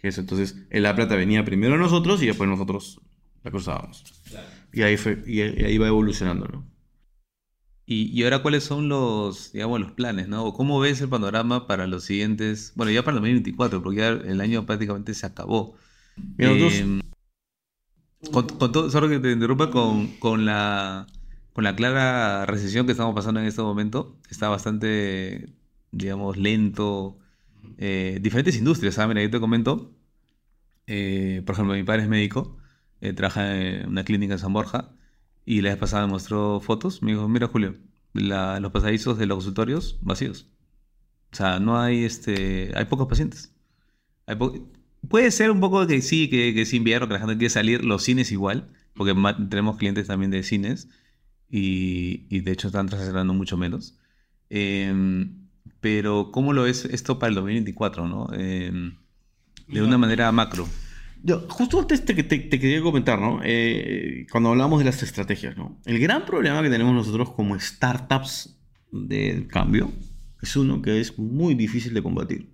que 0.00 0.08
eso. 0.08 0.20
Entonces, 0.20 0.56
La 0.70 0.94
Plata 0.94 1.16
venía 1.16 1.44
primero 1.44 1.74
a 1.74 1.78
nosotros 1.78 2.22
y 2.22 2.26
después 2.26 2.48
nosotros 2.48 3.00
la 3.42 3.50
cruzábamos. 3.50 4.04
Y 4.72 4.82
ahí, 4.82 4.96
fue, 4.96 5.22
y, 5.26 5.40
y 5.40 5.64
ahí 5.64 5.78
va 5.78 5.88
evolucionando, 5.88 6.46
¿no? 6.48 6.64
Y, 7.86 8.04
y 8.18 8.24
ahora, 8.24 8.42
¿cuáles 8.42 8.64
son 8.64 8.88
los, 8.88 9.52
digamos, 9.52 9.78
los 9.80 9.92
planes, 9.92 10.26
¿no? 10.28 10.44
O 10.44 10.54
cómo 10.54 10.80
ves 10.80 11.00
el 11.02 11.08
panorama 11.10 11.66
para 11.66 11.86
los 11.86 12.04
siguientes, 12.04 12.72
bueno, 12.76 12.90
ya 12.92 13.02
para 13.04 13.16
el 13.16 13.20
2024, 13.20 13.82
porque 13.82 13.98
ya 13.98 14.08
el 14.08 14.40
año 14.40 14.64
prácticamente 14.64 15.12
se 15.14 15.26
acabó. 15.26 15.76
Mira, 16.38 16.52
Eh, 16.52 17.00
con, 18.32 18.46
con 18.48 18.72
todo, 18.72 18.90
solo 18.90 19.08
que 19.08 19.18
te 19.20 19.32
interrumpa, 19.32 19.70
con, 19.70 20.16
con 20.18 20.44
la, 20.46 21.06
con 21.52 21.64
la 21.64 21.76
clara 21.76 22.46
recesión 22.46 22.86
que 22.86 22.92
estamos 22.92 23.14
pasando 23.14 23.40
en 23.40 23.46
este 23.46 23.62
momento, 23.62 24.18
está 24.30 24.48
bastante, 24.48 25.54
digamos, 25.96 26.36
lento. 26.36 27.18
Eh, 27.78 28.18
diferentes 28.22 28.56
industrias, 28.56 28.94
¿sabes? 28.96 29.08
Mira, 29.14 29.22
yo 29.24 29.30
te 29.30 29.40
comento, 29.40 29.94
eh, 30.86 31.42
por 31.46 31.54
ejemplo, 31.54 31.74
mi 31.74 31.82
padre 31.84 32.02
es 32.04 32.08
médico, 32.08 32.56
eh, 33.00 33.12
trabaja 33.12 33.56
en 33.60 33.88
una 33.88 34.04
clínica 34.04 34.34
en 34.34 34.38
San 34.38 34.52
Borja, 34.52 34.92
y 35.44 35.60
la 35.62 35.70
vez 35.70 35.78
pasada 35.78 36.06
me 36.06 36.12
mostró 36.12 36.60
fotos, 36.60 37.02
me 37.02 37.12
dijo, 37.12 37.28
mira 37.28 37.48
Julio, 37.48 37.74
la- 38.14 38.60
los 38.60 38.72
pasadizos 38.72 39.18
de 39.18 39.26
los 39.26 39.36
consultorios 39.38 39.98
vacíos. 40.02 40.48
O 41.32 41.36
sea, 41.36 41.58
no 41.60 41.80
hay, 41.80 42.04
este, 42.04 42.72
hay 42.76 42.84
pocos 42.86 43.08
pacientes. 43.08 43.54
Hay 44.26 44.36
po- 44.36 44.54
Puede 45.08 45.30
ser 45.30 45.50
un 45.50 45.60
poco 45.60 45.86
que 45.86 46.02
sí, 46.02 46.30
que, 46.30 46.54
que 46.54 46.62
es 46.62 46.74
invierno, 46.74 47.08
que 47.08 47.14
la 47.14 47.20
gente 47.20 47.36
quiere 47.38 47.50
salir, 47.50 47.84
los 47.84 48.04
cines 48.04 48.32
igual, 48.32 48.70
porque 48.94 49.14
tenemos 49.50 49.76
clientes 49.78 50.06
también 50.06 50.30
de 50.30 50.42
cines 50.42 50.88
y, 51.50 52.26
y 52.30 52.40
de 52.40 52.52
hecho 52.52 52.68
están 52.68 52.88
transaccionando 52.88 53.34
mucho 53.34 53.56
menos. 53.56 53.98
Em, 54.50 55.43
pero, 55.80 56.30
¿cómo 56.32 56.52
lo 56.52 56.66
es 56.66 56.84
esto 56.86 57.18
para 57.18 57.28
el 57.30 57.34
2024, 57.36 58.08
no? 58.08 58.28
Em, 58.32 58.96
de 59.68 59.82
una 59.82 59.98
manera 59.98 60.30
macro. 60.32 60.68
Yo, 61.22 61.46
justo 61.48 61.80
antes 61.80 62.04
te, 62.04 62.14
te- 62.14 62.38
te 62.38 62.60
quería 62.60 62.82
comentar, 62.82 63.18
¿no? 63.20 63.40
Eh, 63.44 64.26
cuando 64.30 64.50
hablamos 64.50 64.78
de 64.80 64.84
las 64.86 65.02
estrategias, 65.02 65.56
¿no? 65.56 65.80
El 65.86 65.98
gran 65.98 66.26
problema 66.26 66.62
que 66.62 66.70
tenemos 66.70 66.94
nosotros 66.94 67.30
como 67.30 67.58
startups 67.58 68.58
del 68.92 69.46
cambio 69.48 69.90
es 70.42 70.56
uno 70.56 70.82
que 70.82 71.00
es 71.00 71.18
muy 71.18 71.54
difícil 71.54 71.94
de 71.94 72.02
combatir. 72.02 72.50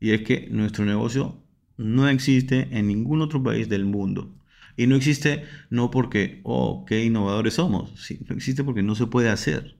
Y 0.00 0.10
es 0.10 0.22
que 0.22 0.48
nuestro 0.50 0.84
negocio 0.84 1.42
no 1.76 2.08
existe 2.08 2.68
en 2.72 2.88
ningún 2.88 3.22
otro 3.22 3.42
país 3.42 3.68
del 3.68 3.84
mundo. 3.84 4.34
Y 4.76 4.86
no 4.86 4.96
existe 4.96 5.44
no 5.70 5.90
porque, 5.90 6.40
oh, 6.44 6.84
qué 6.86 7.04
innovadores 7.04 7.54
somos. 7.54 7.92
Sí, 8.04 8.20
no 8.28 8.34
existe 8.36 8.64
porque 8.64 8.82
no 8.82 8.94
se 8.94 9.06
puede 9.06 9.30
hacer. 9.30 9.75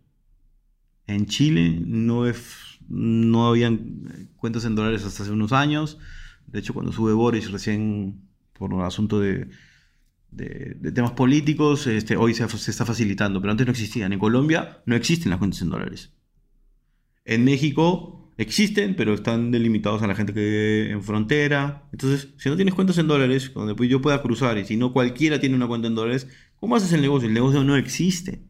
En 1.07 1.27
Chile 1.27 1.81
no, 1.85 2.27
es, 2.27 2.57
no 2.89 3.47
habían 3.49 4.29
cuentas 4.37 4.65
en 4.65 4.75
dólares 4.75 5.05
hasta 5.05 5.23
hace 5.23 5.33
unos 5.33 5.53
años. 5.53 5.99
De 6.47 6.59
hecho, 6.61 6.75
cuando 6.75 6.93
sube 6.93 7.13
Boris 7.13 7.51
recién 7.53 8.23
por 8.53 8.73
un 8.75 8.83
asunto 8.83 9.21
de, 9.21 9.49
de- 10.31 10.93
temas 10.93 11.13
políticos, 11.13 11.87
este, 11.87 12.17
hoy 12.17 12.35
se, 12.35 12.45
está 12.45 12.85
facilitando, 12.87 13.41
pero 13.41 13.53
antes 13.53 13.67
no 13.67 13.73
existían. 13.73 14.13
En 14.13 14.19
Colombia 14.19 14.83
no 14.87 14.97
existen 14.97 15.31
las 15.31 15.39
cuentas 15.39 15.63
en 15.63 15.71
dólares. 15.71 16.13
En 17.25 17.45
México 17.45 18.33
existen, 18.39 18.95
pero 18.97 19.15
están 19.15 19.51
delimitados 19.51 20.03
a 20.03 20.07
la 20.07 20.15
gente 20.15 20.33
que 20.33 20.41
vive 20.41 20.91
en 20.93 21.03
frontera. 21.03 21.89
Entonces, 21.93 22.29
si 22.39 22.49
no 22.49 22.57
tienes 22.57 22.75
cuentas 22.75 22.99
en 22.99 23.09
dólares, 23.09 23.51
donde 23.55 23.89
yo 23.89 24.01
pueda 24.01 24.23
cruzar, 24.23 24.59
y 24.59 24.65
si 24.65 24.77
no 24.77 24.93
cualquiera 24.93 25.41
tiene 25.41 25.57
una 25.57 25.67
cuenta 25.67 25.89
en 25.89 25.95
dólares, 25.95 26.29
¿cómo 26.57 26.77
haces 26.77 26.93
el 26.93 27.01
negocio? 27.03 27.29
El 27.29 27.35
negocio 27.35 27.65
no 27.65 27.77
existe. 27.77 28.43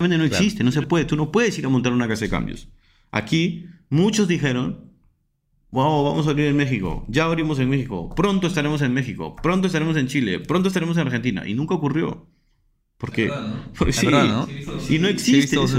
No 0.00 0.08
Claro. 0.08 0.24
existe, 0.24 0.64
no 0.64 0.72
se 0.72 0.82
puede. 0.82 1.04
Tú 1.04 1.16
no 1.16 1.30
puedes 1.30 1.58
ir 1.58 1.66
a 1.66 1.68
montar 1.68 1.92
una 1.92 2.08
casa 2.08 2.24
de 2.24 2.30
cambios. 2.30 2.68
Aquí, 3.10 3.66
muchos 3.88 4.28
dijeron, 4.28 4.90
wow, 5.70 6.04
vamos 6.04 6.26
a 6.26 6.30
abrir 6.30 6.46
en 6.46 6.56
México, 6.56 7.04
ya 7.08 7.24
abrimos 7.24 7.58
en 7.58 7.68
México, 7.68 8.12
pronto 8.14 8.46
estaremos 8.46 8.82
en 8.82 8.92
México, 8.94 9.36
pronto 9.42 9.66
estaremos 9.66 9.96
en 9.96 10.06
Chile, 10.08 10.40
pronto 10.40 10.68
estaremos 10.68 10.96
en 10.96 11.06
Argentina. 11.06 11.46
Y 11.46 11.54
nunca 11.54 11.74
ocurrió. 11.74 12.26
Porque, 12.98 13.30
porque 13.78 13.90
Es 13.90 13.96
sí, 13.96 14.06
verdad, 14.06 14.26
¿no? 14.26 14.48
y 14.88 14.98
no 14.98 15.08
existe. 15.08 15.56
visto 15.58 15.64
eso, 15.64 15.78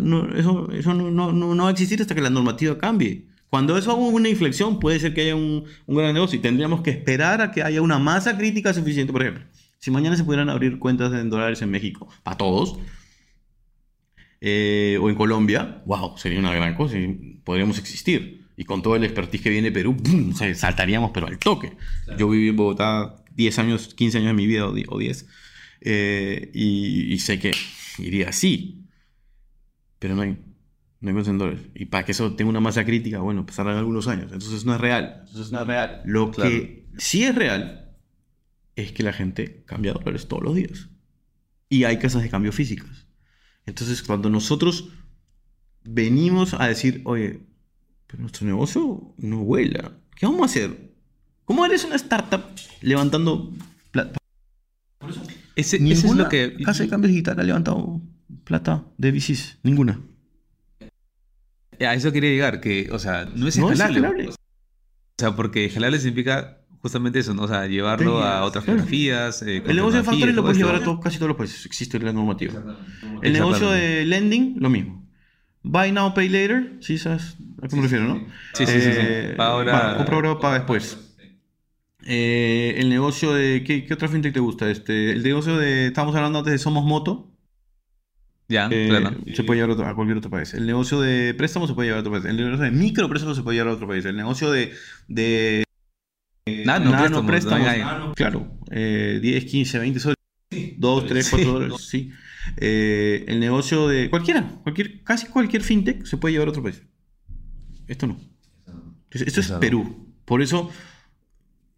no, 0.00 0.26
eso- 0.34 0.70
eso 0.72 0.94
no- 0.94 1.10
no- 1.10 1.32
no- 1.32 1.54
no 1.54 1.62
va 1.62 1.68
a 1.68 1.72
existir 1.72 2.00
hasta 2.00 2.14
que 2.14 2.20
la 2.20 2.30
normativa 2.30 2.76
cambie. 2.78 3.26
Cuando 3.48 3.76
eso 3.76 3.90
haga 3.92 4.00
una 4.00 4.28
inflexión, 4.30 4.78
puede 4.78 4.98
ser 4.98 5.12
que 5.12 5.22
haya 5.22 5.34
un, 5.36 5.64
un 5.86 5.96
gran 5.96 6.14
negocio 6.14 6.38
y 6.38 6.42
tendríamos 6.42 6.80
que 6.80 6.90
esperar 6.90 7.42
a 7.42 7.50
que 7.50 7.62
haya 7.62 7.82
una 7.82 7.98
masa 7.98 8.36
crítica 8.38 8.72
suficiente. 8.72 9.12
Por 9.12 9.22
ejemplo, 9.22 9.44
si 9.78 9.90
mañana 9.90 10.16
se 10.16 10.24
pudieran 10.24 10.48
abrir 10.48 10.78
cuentas 10.78 11.12
en 11.12 11.28
dólares 11.28 11.60
en 11.60 11.70
México, 11.70 12.08
para 12.22 12.38
todos, 12.38 12.78
eh, 14.44 14.98
o 15.00 15.08
en 15.08 15.14
Colombia, 15.14 15.82
wow, 15.86 16.18
sería 16.18 16.40
una 16.40 16.52
gran 16.52 16.74
cosa 16.74 16.98
y 16.98 17.40
podríamos 17.44 17.78
existir. 17.78 18.42
Y 18.56 18.64
con 18.64 18.82
todo 18.82 18.96
el 18.96 19.04
expertise 19.04 19.40
que 19.40 19.50
viene 19.50 19.68
de 19.68 19.72
Perú, 19.72 19.96
¡pum! 19.96 20.30
O 20.32 20.36
sea, 20.36 20.52
saltaríamos, 20.54 21.12
pero 21.14 21.28
al 21.28 21.38
toque. 21.38 21.72
Yo 22.18 22.28
viví 22.28 22.48
en 22.48 22.56
Bogotá 22.56 23.22
10 23.36 23.58
años, 23.60 23.94
15 23.94 24.18
años 24.18 24.28
de 24.30 24.34
mi 24.34 24.46
vida 24.46 24.66
o 24.66 24.72
die- 24.74 24.84
o 24.88 24.98
10, 24.98 25.26
eh, 25.80 26.50
y, 26.52 27.12
y 27.14 27.18
sé 27.20 27.38
que 27.38 27.52
iría 27.98 28.28
así. 28.30 28.84
Pero 30.00 30.16
no 30.16 30.22
hay, 30.22 30.30
no 31.00 31.08
hay 31.08 31.12
cuentas 31.14 31.28
en 31.28 31.38
dólares. 31.38 31.62
Y 31.74 31.84
para 31.86 32.04
que 32.04 32.12
eso 32.12 32.34
tenga 32.34 32.50
una 32.50 32.60
masa 32.60 32.84
crítica, 32.84 33.20
bueno, 33.20 33.46
pasarán 33.46 33.76
algunos 33.78 34.08
años. 34.08 34.32
Entonces 34.32 34.64
no 34.64 34.74
es 34.74 34.80
real. 34.80 35.22
Entonces 35.26 35.52
no 35.52 35.60
es 35.60 35.66
real. 35.66 36.02
Lo 36.04 36.30
Claro. 36.32 36.50
que 36.50 36.86
sí 36.98 37.22
es 37.24 37.34
real 37.34 37.94
es 38.76 38.92
que 38.92 39.02
la 39.02 39.12
gente 39.12 39.62
cambia 39.66 39.92
dólares 39.92 40.26
todos 40.28 40.42
los 40.42 40.54
días. 40.56 40.88
Y 41.68 41.84
hay 41.84 41.98
casas 41.98 42.22
de 42.22 42.28
cambio 42.30 42.52
físicas. 42.52 43.01
Entonces, 43.66 44.02
cuando 44.02 44.28
nosotros 44.30 44.88
venimos 45.84 46.54
a 46.54 46.66
decir, 46.66 47.02
oye, 47.04 47.40
pero 48.06 48.20
nuestro 48.22 48.46
negocio 48.46 49.14
no 49.18 49.38
vuela, 49.44 49.92
¿qué 50.16 50.26
vamos 50.26 50.42
a 50.42 50.44
hacer? 50.46 50.92
¿Cómo 51.44 51.64
eres 51.66 51.84
una 51.84 51.96
startup 51.96 52.42
levantando 52.80 53.52
plata? 53.90 54.18
Ese, 55.54 55.76
ese 55.76 56.06
es 56.06 56.14
lo 56.14 56.28
que... 56.28 56.56
casa 56.64 56.82
de 56.84 56.88
cambio 56.88 57.08
digital 57.08 57.38
ha 57.40 57.42
levantado 57.42 58.00
plata 58.44 58.84
de 58.98 59.12
VCs. 59.12 59.58
Ninguna. 59.62 60.00
A 61.80 61.94
eso 61.94 62.12
quería 62.12 62.30
llegar, 62.30 62.60
que, 62.60 62.88
o 62.92 62.98
sea, 62.98 63.24
no 63.34 63.48
es 63.48 63.58
No 63.58 63.70
es 63.70 63.72
escalable. 63.80 63.98
escalable. 63.98 64.28
O 64.28 64.34
sea, 65.18 65.36
porque 65.36 65.64
escalable 65.66 65.98
significa 65.98 66.61
justamente 66.82 67.20
eso, 67.20 67.32
¿no? 67.32 67.42
O 67.44 67.48
sea, 67.48 67.66
llevarlo 67.66 68.22
a 68.22 68.44
otras 68.44 68.64
geografías. 68.64 69.40
eh, 69.42 69.62
El 69.66 69.76
negocio 69.76 69.98
de 70.00 70.04
factoring 70.04 70.34
lo 70.36 70.42
todo 70.42 70.44
puedes 70.44 70.58
llevar 70.58 70.74
a 70.74 70.80
todos- 70.84 71.00
casi 71.00 71.16
todos 71.16 71.28
los 71.28 71.36
países. 71.38 71.64
Existe 71.64 71.98
la 72.00 72.12
normativa. 72.12 72.62
El 73.22 73.32
negocio 73.32 73.70
de 73.70 74.04
lending, 74.04 74.56
lo 74.58 74.68
mismo. 74.68 75.08
Buy 75.62 75.92
now, 75.92 76.12
pay 76.12 76.28
later. 76.28 76.76
Sí, 76.80 76.98
sabes 76.98 77.36
a 77.62 77.68
qué 77.68 77.76
me 77.76 77.82
refiero, 77.82 78.04
¿no? 78.04 78.26
Sí, 78.52 78.66
sí, 78.66 78.72
sí, 78.80 78.80
sí. 78.92 78.98
Eh, 79.00 79.34
ahora- 79.38 79.94
compra 79.96 80.16
ahora, 80.16 80.38
paga 80.40 80.54
después. 80.58 80.98
Eh, 82.04 82.74
el 82.78 82.88
negocio 82.88 83.32
de. 83.32 83.62
¿qué, 83.64 83.84
qué 83.84 83.94
otra 83.94 84.08
fintech 84.08 84.34
te 84.34 84.40
gusta? 84.40 84.68
Este, 84.70 85.12
el 85.12 85.22
negocio 85.22 85.56
de. 85.56 85.86
Estábamos 85.86 86.16
hablando 86.16 86.40
antes 86.40 86.52
de 86.52 86.58
Somos 86.58 86.84
Moto. 86.84 87.28
Ya, 88.48 88.68
eh, 88.72 88.86
claro. 88.88 89.16
Se 89.34 89.44
puede 89.44 89.58
llevar 89.60 89.70
a, 89.70 89.74
otro- 89.74 89.86
a 89.86 89.94
cualquier 89.94 90.18
otro 90.18 90.30
país. 90.30 90.52
El 90.52 90.66
negocio 90.66 91.00
de 91.00 91.32
préstamos 91.34 91.68
se 91.68 91.74
puede 91.76 91.88
llevar 91.88 91.98
a 91.98 92.00
otro 92.00 92.12
país. 92.12 92.24
El 92.24 92.36
negocio 92.36 92.64
de 92.64 92.70
micropréstamos 92.72 93.36
se 93.36 93.42
puede 93.44 93.56
llevar 93.58 93.72
a 93.72 93.76
otro 93.76 93.86
país. 93.86 94.04
El 94.04 94.16
negocio 94.16 94.50
de. 94.50 94.72
de 95.06 95.62
Nano, 96.46 96.90
nano 96.90 97.24
préstamos, 97.24 97.60
préstamos. 97.66 98.14
Claro. 98.16 98.58
eh, 98.70 99.20
10, 99.22 99.44
15, 99.44 99.78
20 99.78 100.00
soles. 100.00 100.16
2, 100.76 101.06
3, 101.06 101.30
4 101.30 101.38
Sí. 101.38 101.52
dólares. 101.52 101.76
Sí. 101.88 102.10
Eh, 102.56 103.24
el 103.28 103.38
negocio 103.38 103.86
de. 103.88 104.10
Cualquiera. 104.10 104.48
Cualquier, 104.64 105.02
casi 105.04 105.26
cualquier 105.28 105.62
fintech 105.62 106.04
se 106.04 106.16
puede 106.16 106.32
llevar 106.32 106.48
a 106.48 106.50
otro 106.50 106.62
país. 106.64 106.82
Esto 107.86 108.06
no. 108.08 108.18
Entonces, 108.66 109.28
esto 109.28 109.40
es 109.40 109.46
Exacto. 109.46 109.60
Perú. 109.60 110.14
Por 110.24 110.42
eso 110.42 110.70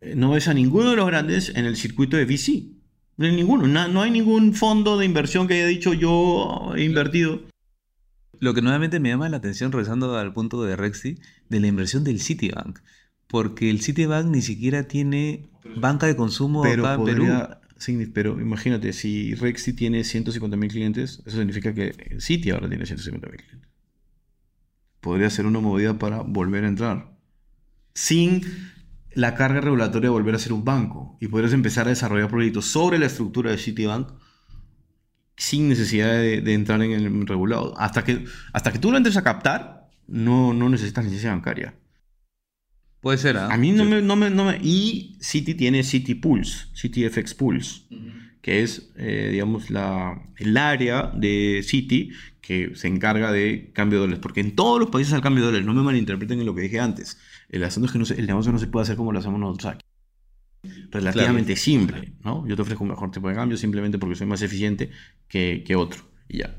eh, 0.00 0.14
no 0.16 0.30
ves 0.30 0.48
a 0.48 0.54
ninguno 0.54 0.90
de 0.90 0.96
los 0.96 1.06
grandes 1.06 1.50
en 1.54 1.66
el 1.66 1.76
circuito 1.76 2.16
de 2.16 2.24
VC. 2.24 2.64
No 3.18 3.26
hay 3.26 3.36
ninguno. 3.36 3.66
Na- 3.66 3.88
no 3.88 4.00
hay 4.02 4.10
ningún 4.10 4.54
fondo 4.54 4.96
de 4.98 5.04
inversión 5.04 5.46
que 5.46 5.54
haya 5.54 5.66
dicho 5.66 5.92
yo 5.92 6.72
he 6.74 6.84
invertido. 6.84 7.42
Lo 8.40 8.54
que 8.54 8.62
nuevamente 8.62 8.98
me 8.98 9.10
llama 9.10 9.28
la 9.28 9.36
atención, 9.36 9.72
regresando 9.72 10.16
al 10.16 10.32
punto 10.32 10.62
de 10.64 10.74
Rexy, 10.76 11.18
de 11.50 11.60
la 11.60 11.66
inversión 11.66 12.02
del 12.02 12.20
Citibank. 12.20 12.78
Porque 13.34 13.68
el 13.68 13.82
Citibank 13.82 14.26
ni 14.26 14.42
siquiera 14.42 14.84
tiene 14.84 15.50
banca 15.74 16.06
de 16.06 16.14
consumo 16.14 16.62
Pero, 16.62 16.86
acá 16.86 16.94
en 16.94 17.04
Perú. 17.04 18.12
pero 18.14 18.40
imagínate, 18.40 18.92
si 18.92 19.34
Rexy 19.34 19.72
tiene 19.72 20.04
150 20.04 20.56
mil 20.56 20.70
clientes, 20.70 21.20
eso 21.26 21.38
significa 21.38 21.74
que 21.74 22.16
Citi 22.20 22.50
ahora 22.50 22.68
tiene 22.68 22.86
150 22.86 23.28
mil 23.28 23.40
clientes. 23.40 23.68
Podría 25.00 25.28
ser 25.30 25.46
una 25.46 25.58
movida 25.58 25.98
para 25.98 26.20
volver 26.20 26.62
a 26.62 26.68
entrar. 26.68 27.10
Sin 27.92 28.42
la 29.14 29.34
carga 29.34 29.60
regulatoria 29.60 30.10
de 30.10 30.12
volver 30.12 30.36
a 30.36 30.38
ser 30.38 30.52
un 30.52 30.64
banco. 30.64 31.18
Y 31.20 31.26
podrías 31.26 31.54
empezar 31.54 31.88
a 31.88 31.90
desarrollar 31.90 32.30
proyectos 32.30 32.66
sobre 32.66 33.00
la 33.00 33.06
estructura 33.06 33.50
de 33.50 33.58
Citibank 33.58 34.10
sin 35.36 35.68
necesidad 35.68 36.12
de, 36.12 36.40
de 36.40 36.54
entrar 36.54 36.80
en 36.82 36.92
el 36.92 37.26
regulado. 37.26 37.76
Hasta 37.80 38.04
que, 38.04 38.26
hasta 38.52 38.70
que 38.70 38.78
tú 38.78 38.92
lo 38.92 38.96
entres 38.96 39.16
a 39.16 39.24
captar, 39.24 39.90
no, 40.06 40.54
no 40.54 40.68
necesitas 40.68 41.04
licencia 41.04 41.30
bancaria. 41.30 41.74
Puede 43.04 43.18
ser, 43.18 43.36
¿ah? 43.36 43.48
A 43.52 43.56
mí 43.58 43.70
no 43.70 43.84
me, 43.84 44.02
no 44.02 44.16
me, 44.16 44.30
no 44.30 44.44
me- 44.46 44.58
Y 44.62 45.16
Citi 45.20 45.54
tiene 45.54 45.82
Citi 45.84 46.14
Pulse, 46.16 46.66
Citi 46.74 47.04
FX 47.04 47.34
Pulse, 47.34 47.82
que 48.40 48.62
es, 48.62 48.90
eh, 48.96 49.28
digamos, 49.30 49.70
la, 49.70 50.20
el 50.38 50.56
área 50.56 51.12
de 51.14 51.60
Citi 51.62 52.10
que 52.40 52.74
se 52.74 52.88
encarga 52.88 53.30
de 53.30 53.70
cambio 53.72 53.98
de 53.98 54.04
dólares. 54.06 54.20
Porque 54.22 54.40
en 54.40 54.56
todos 54.56 54.80
los 54.80 54.90
países 54.90 55.12
al 55.14 55.20
cambio 55.20 55.42
de 55.42 55.46
dólares, 55.48 55.66
no 55.66 55.74
me 55.74 55.82
malinterpreten 55.82 56.40
en 56.40 56.46
lo 56.46 56.54
que 56.54 56.62
dije 56.62 56.80
antes. 56.80 57.18
El 57.50 57.62
asunto 57.64 57.86
es 57.86 57.92
que 57.92 57.98
no 57.98 58.04
se- 58.06 58.18
el 58.18 58.26
negocio 58.26 58.50
no 58.52 58.58
se 58.58 58.66
puede 58.66 58.82
hacer 58.84 58.96
como 58.96 59.12
lo 59.12 59.18
hacemos 59.18 59.38
nosotros 59.38 59.74
aquí. 59.74 59.84
Relativamente 60.90 61.56
simple, 61.56 62.12
¿no? 62.24 62.46
Yo 62.48 62.56
te 62.56 62.62
ofrezco 62.62 62.84
un 62.84 62.90
mejor 62.90 63.10
tipo 63.10 63.28
de 63.28 63.34
cambio 63.34 63.56
simplemente 63.58 63.98
porque 63.98 64.14
soy 64.16 64.26
más 64.26 64.40
eficiente 64.42 64.90
que, 65.28 65.62
que 65.66 65.76
otro. 65.76 66.02
Y 66.28 66.38
ya. 66.38 66.56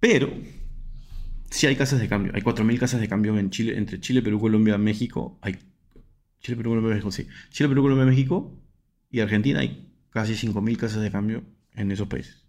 Pero 0.00 0.32
sí 1.50 1.66
hay 1.66 1.76
casas 1.76 2.00
de 2.00 2.08
cambio. 2.08 2.32
Hay 2.34 2.42
4.000 2.42 2.78
casas 2.78 3.00
de 3.00 3.08
cambio 3.08 3.36
en 3.38 3.50
Chile, 3.50 3.76
entre 3.78 4.00
Chile, 4.00 4.22
Perú, 4.22 4.40
Colombia, 4.40 4.78
México. 4.78 5.38
Hay 5.42 5.56
Chile, 6.40 6.56
Perú, 6.56 6.70
Colombia, 6.70 6.90
México, 6.94 7.10
sí. 7.10 7.26
Chile, 7.50 7.68
Perú, 7.68 7.82
Colombia, 7.82 8.06
México 8.06 8.58
y 9.10 9.20
Argentina 9.20 9.60
hay 9.60 9.88
casi 10.10 10.34
5.000 10.34 10.76
casas 10.76 11.02
de 11.02 11.10
cambio 11.10 11.44
en 11.74 11.90
esos 11.92 12.08
países. 12.08 12.44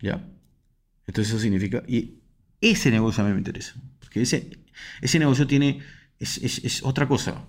¿Ya? 0.00 0.28
Entonces 1.06 1.32
eso 1.32 1.40
significa... 1.42 1.82
Y 1.86 2.20
ese 2.60 2.90
negocio 2.90 3.22
a 3.22 3.26
mí 3.26 3.32
me 3.32 3.38
interesa. 3.38 3.74
Porque 4.00 4.22
ese, 4.22 4.58
ese 5.00 5.18
negocio 5.18 5.46
tiene... 5.46 5.80
Es, 6.18 6.38
es- 6.38 6.82
otra 6.82 7.06
cosa. 7.08 7.44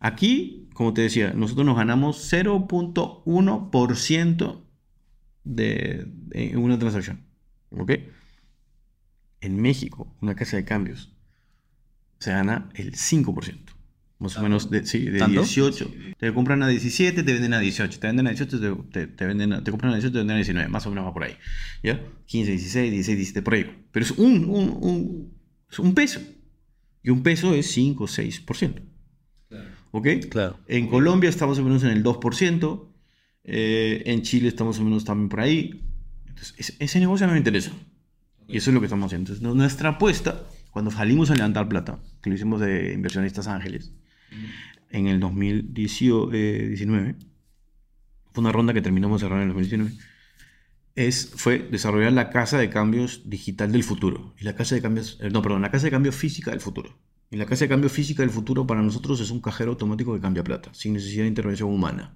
Aquí, 0.00 0.68
como 0.74 0.92
te 0.92 1.02
decía, 1.02 1.32
nosotros 1.32 1.64
nos 1.66 1.76
ganamos 1.76 2.30
0.1% 2.32 4.60
de, 5.44 6.04
de- 6.06 6.56
una 6.56 6.78
transacción. 6.78 7.20
¿Ok? 7.70 7.92
En 9.42 9.60
México, 9.60 10.14
una 10.22 10.34
casa 10.34 10.56
de 10.56 10.64
cambios 10.64 11.12
se 12.18 12.30
gana 12.30 12.70
el 12.74 12.92
5%. 12.94 13.72
Más 14.18 14.36
o 14.38 14.42
menos, 14.42 14.70
de, 14.70 14.86
sí, 14.86 15.00
de 15.00 15.18
¿Tanto? 15.18 15.40
18. 15.40 15.92
Te 16.16 16.32
compran 16.32 16.62
a 16.62 16.68
17, 16.68 17.24
te 17.24 17.32
venden 17.32 17.54
a 17.54 17.58
18. 17.58 17.98
Te 17.98 18.06
venden 18.06 18.28
a 18.28 18.30
18, 18.30 18.60
te, 18.60 18.82
te- 18.92 19.06
te 19.08 19.26
venden 19.26 19.52
a- 19.52 19.64
te 19.64 19.72
compran 19.72 19.92
a 19.92 19.96
18, 19.96 20.12
te 20.12 20.18
venden 20.18 20.34
a 20.34 20.38
19. 20.38 20.68
Más 20.68 20.86
o 20.86 20.90
menos 20.90 21.04
va 21.06 21.12
por 21.12 21.24
ahí. 21.24 21.34
¿Ya? 21.82 22.00
15, 22.26 22.52
16, 22.52 22.92
16, 22.92 23.16
17, 23.18 23.42
por 23.42 23.54
ahí. 23.54 23.84
Pero 23.90 24.04
es 24.06 24.12
un, 24.12 24.44
un, 24.44 24.68
un- 24.80 25.34
es 25.68 25.78
un 25.80 25.92
peso. 25.92 26.20
Y 27.02 27.10
un 27.10 27.24
peso 27.24 27.52
es 27.52 27.66
5 27.72 28.04
o 28.04 28.06
6%. 28.06 28.80
¿Ok? 29.90 30.06
Claro. 30.30 30.56
En 30.68 30.86
Colombia 30.86 31.28
estamos 31.28 31.58
más 31.58 31.62
o 31.64 31.68
menos 31.68 31.82
en 31.82 31.90
el 31.90 32.04
2%. 32.04 32.88
eh, 33.44 34.04
en 34.06 34.22
Chile 34.22 34.46
estamos 34.46 34.76
más 34.76 34.82
o 34.82 34.84
menos 34.84 35.04
también 35.04 35.28
por 35.28 35.40
ahí. 35.40 35.82
Entonces, 36.28 36.54
ese, 36.58 36.74
ese 36.78 37.00
negocio 37.00 37.26
a 37.26 37.28
mí 37.28 37.32
me 37.32 37.38
interesa. 37.38 37.72
Y 38.52 38.58
eso 38.58 38.70
es 38.70 38.74
lo 38.74 38.80
que 38.80 38.86
estamos 38.86 39.06
haciendo. 39.06 39.32
Entonces, 39.32 39.56
nuestra 39.56 39.88
apuesta, 39.90 40.46
cuando 40.70 40.90
salimos 40.90 41.30
a 41.30 41.34
levantar 41.34 41.68
plata, 41.68 42.00
que 42.22 42.30
lo 42.30 42.36
hicimos 42.36 42.60
de 42.60 42.92
inversionistas 42.92 43.48
ángeles, 43.48 43.92
en 44.90 45.06
el 45.06 45.20
2019, 45.20 47.16
fue 48.32 48.42
una 48.42 48.52
ronda 48.52 48.74
que 48.74 48.82
terminamos 48.82 49.20
de 49.20 49.26
cerrar 49.26 49.42
en 49.42 49.48
el 49.48 49.54
2019, 49.54 49.92
es, 50.94 51.32
fue 51.34 51.58
desarrollar 51.60 52.12
la 52.12 52.28
casa 52.28 52.58
de 52.58 52.68
cambios 52.68 53.22
digital 53.24 53.72
del 53.72 53.84
futuro. 53.84 54.34
Y 54.38 54.44
la 54.44 54.54
casa 54.54 54.74
de 54.74 54.82
cambios, 54.82 55.18
eh, 55.22 55.30
no, 55.30 55.40
perdón, 55.40 55.62
la 55.62 55.70
casa 55.70 55.86
de 55.86 55.90
cambio 55.90 56.12
física 56.12 56.50
del 56.50 56.60
futuro. 56.60 56.98
Y 57.30 57.36
la 57.36 57.46
casa 57.46 57.64
de 57.64 57.70
cambio 57.70 57.88
física 57.88 58.22
del 58.22 58.30
futuro 58.30 58.66
para 58.66 58.82
nosotros 58.82 59.18
es 59.20 59.30
un 59.30 59.40
cajero 59.40 59.70
automático 59.70 60.14
que 60.14 60.20
cambia 60.20 60.44
plata, 60.44 60.68
sin 60.74 60.92
necesidad 60.92 61.22
de 61.22 61.28
intervención 61.28 61.70
humana. 61.70 62.14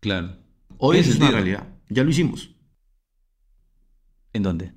Claro. 0.00 0.38
Hoy 0.78 0.96
es 0.96 1.06
una 1.06 1.16
sentido. 1.16 1.32
realidad. 1.32 1.68
Ya 1.90 2.02
lo 2.02 2.10
hicimos 2.10 2.56
¿En 4.32 4.42
dónde? 4.42 4.72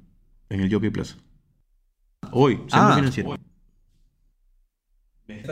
En 0.49 0.61
el 0.61 0.71
Jockey 0.73 0.89
Plaza. 0.89 1.15
Hoy, 2.31 2.55
centro 2.57 2.79
Ah. 2.79 2.95
financiero. 2.95 3.37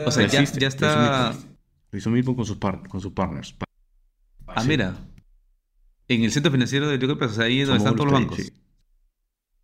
O 0.06 0.10
sea, 0.10 0.26
ya, 0.26 0.44
ya 0.44 0.68
está. 0.68 1.36
Lo 1.90 1.98
hizo 1.98 2.10
Milpo 2.10 2.34
con 2.36 2.44
sus, 2.44 2.56
par- 2.56 2.86
con 2.88 3.00
sus 3.00 3.12
partners. 3.12 3.54
Ah, 4.46 4.62
Sí. 4.62 4.68
mira. 4.68 4.96
En 6.08 6.24
el 6.24 6.32
centro 6.32 6.50
financiero 6.50 6.88
de 6.88 6.94
Yo 6.98 7.00
creo 7.06 7.18
que 7.18 7.26
pues, 7.26 7.38
ahí 7.38 7.60
es 7.60 7.68
donde 7.68 7.78
están 7.78 7.94
todos 7.94 8.10
los 8.10 8.20
bancos. 8.20 8.36
que- 8.36 8.42
sí. 8.44 8.52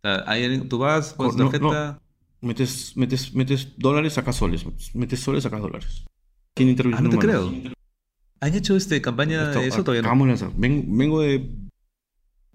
O 0.03 0.07
sea, 0.07 0.23
ahí 0.27 0.59
tú 0.67 0.77
vas 0.77 1.15
tu 1.15 1.23
no, 1.23 1.49
tarjeta. 1.49 2.01
Metes, 2.41 2.95
metes, 2.95 3.33
metes 3.33 3.73
dólares, 3.77 4.13
sacas 4.13 4.35
soles. 4.35 4.65
Metes 4.93 5.19
soles, 5.19 5.43
sacas 5.43 5.61
dólares. 5.61 6.05
Sin 6.55 6.69
intervención 6.69 7.07
Ah, 7.07 7.09
no 7.15 7.19
te 7.19 7.25
creo. 7.27 7.51
¿Han 8.41 8.53
hecho 8.53 8.75
este 8.75 9.01
campaña 9.01 9.47
Esto- 9.47 9.59
de 9.61 9.67
eso 9.67 9.83
todavía 9.83 10.01
no? 10.03 10.07
acabamos 10.09 10.27
de 10.27 10.31
lanzar. 10.31 10.51
Ven- 10.59 10.85
vengo 10.97 11.21
de 11.21 11.49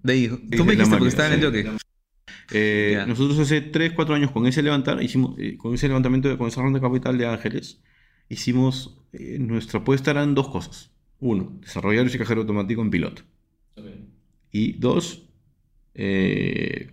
De 0.02 0.12
ahí. 0.12 0.26
de 0.28 0.56
Tú 0.56 0.64
me 0.64 0.72
dijiste 0.76 0.96
porque 0.96 1.08
estaba 1.08 1.34
en 1.34 1.40
el 1.40 1.44
jockey. 1.44 1.78
Eh. 2.52 3.02
Nosotros 3.06 3.38
hace 3.38 3.60
3, 3.60 3.92
4 3.92 4.14
años 4.14 4.30
con 4.30 4.46
ese 4.46 4.62
levantar, 4.62 5.02
hicimos, 5.02 5.38
eh, 5.38 5.56
con 5.56 5.74
ese 5.74 5.88
levantamiento, 5.88 6.36
con 6.36 6.48
esa 6.48 6.62
ronda 6.62 6.78
de 6.78 6.86
capital 6.86 7.18
de 7.18 7.26
Ángeles, 7.26 7.82
hicimos, 8.28 8.98
eh, 9.12 9.38
nuestra 9.38 9.80
apuesta 9.80 10.10
eran 10.10 10.34
dos 10.34 10.48
cosas. 10.48 10.92
Uno, 11.18 11.58
desarrollar 11.60 12.06
ese 12.06 12.18
cajero 12.18 12.40
automático 12.40 12.82
en 12.82 12.90
piloto. 12.90 13.22
Y 14.52 14.72
dos, 14.72 15.28
eh, 15.94 16.90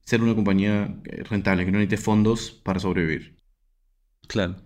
ser 0.00 0.22
una 0.22 0.34
compañía 0.34 1.00
rentable, 1.28 1.64
que 1.64 1.70
no 1.70 1.78
necesite 1.78 2.02
fondos 2.02 2.50
para 2.50 2.80
sobrevivir. 2.80 3.36
Claro. 4.26 4.56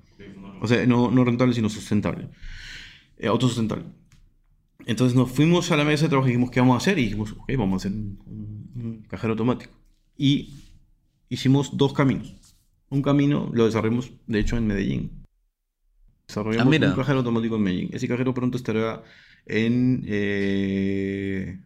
O 0.61 0.68
sea, 0.68 0.86
no, 0.86 1.11
no 1.11 1.24
rentable, 1.24 1.53
sino 1.53 1.68
sustentable. 1.68 2.28
Eh, 3.18 3.26
autosustentable. 3.26 3.84
Entonces 4.87 5.16
nos 5.16 5.30
fuimos 5.30 5.70
a 5.70 5.76
la 5.76 5.85
mesa 5.85 6.05
de 6.05 6.09
trabajo 6.11 6.28
y 6.28 6.33
dijimos, 6.33 6.51
¿qué 6.51 6.61
vamos 6.61 6.74
a 6.74 6.78
hacer? 6.78 6.99
Y 6.99 7.05
dijimos, 7.05 7.33
ok, 7.33 7.53
vamos 7.59 7.85
a 7.85 7.89
hacer 7.89 7.93
un, 7.99 8.18
un- 8.26 8.83
un 8.85 9.03
cajero 9.09 9.33
automático. 9.33 9.72
Y 10.16 10.55
hicimos 11.28 11.76
dos 11.76 11.93
caminos. 11.93 12.35
Un 12.91 13.03
camino 13.03 13.51
lo 13.53 13.66
desarrollamos, 13.66 14.12
de 14.26 14.39
hecho, 14.41 14.57
en 14.57 14.66
Medellín. 14.66 15.22
Desarrollamos 16.28 16.76
Ah, 16.80 16.85
un 16.87 16.93
cajero 16.95 17.18
automático 17.18 17.57
en 17.57 17.62
Medellín. 17.62 17.91
Ese 17.93 18.09
cajero 18.09 18.35
pronto 18.35 18.57
estará 18.57 19.03
en... 19.47 20.03
eh, 20.07 21.59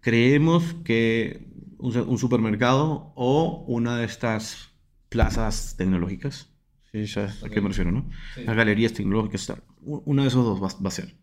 creemos 0.00 0.74
que 0.84 1.46
un, 1.78 1.96
un 1.96 2.18
supermercado 2.18 3.12
o 3.16 3.64
una 3.68 3.96
de 3.96 4.04
estas 4.04 4.70
plazas 5.08 5.74
tecnológicas. 5.76 6.50
Sí, 6.92 7.06
sabes 7.06 7.42
a 7.44 7.50
qué 7.50 7.60
me 7.60 7.68
refiero, 7.68 7.92
¿no? 7.92 8.08
Las 8.46 8.56
galerías 8.56 8.92
tecnológicas, 8.94 9.52
Una 9.82 10.22
de 10.22 10.28
esos 10.28 10.44
dos 10.44 10.62
va, 10.62 10.68
va 10.82 10.88
a 10.88 10.90
ser. 10.92 11.14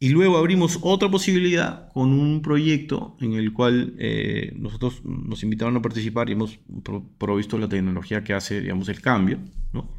Y 0.00 0.10
luego 0.10 0.36
abrimos 0.36 0.78
otra 0.82 1.10
posibilidad 1.10 1.90
con 1.92 2.10
un 2.12 2.40
proyecto 2.40 3.16
en 3.20 3.32
el 3.34 3.52
cual 3.52 3.94
eh, 3.98 4.52
nosotros 4.56 5.02
nos 5.04 5.42
invitaron 5.42 5.76
a 5.76 5.82
participar 5.82 6.28
y 6.28 6.32
hemos 6.32 6.58
pro- 6.84 7.04
provisto 7.18 7.58
la 7.58 7.68
tecnología 7.68 8.22
que 8.22 8.32
hace, 8.32 8.60
digamos, 8.60 8.88
el 8.88 9.00
cambio, 9.00 9.38
¿no? 9.72 9.90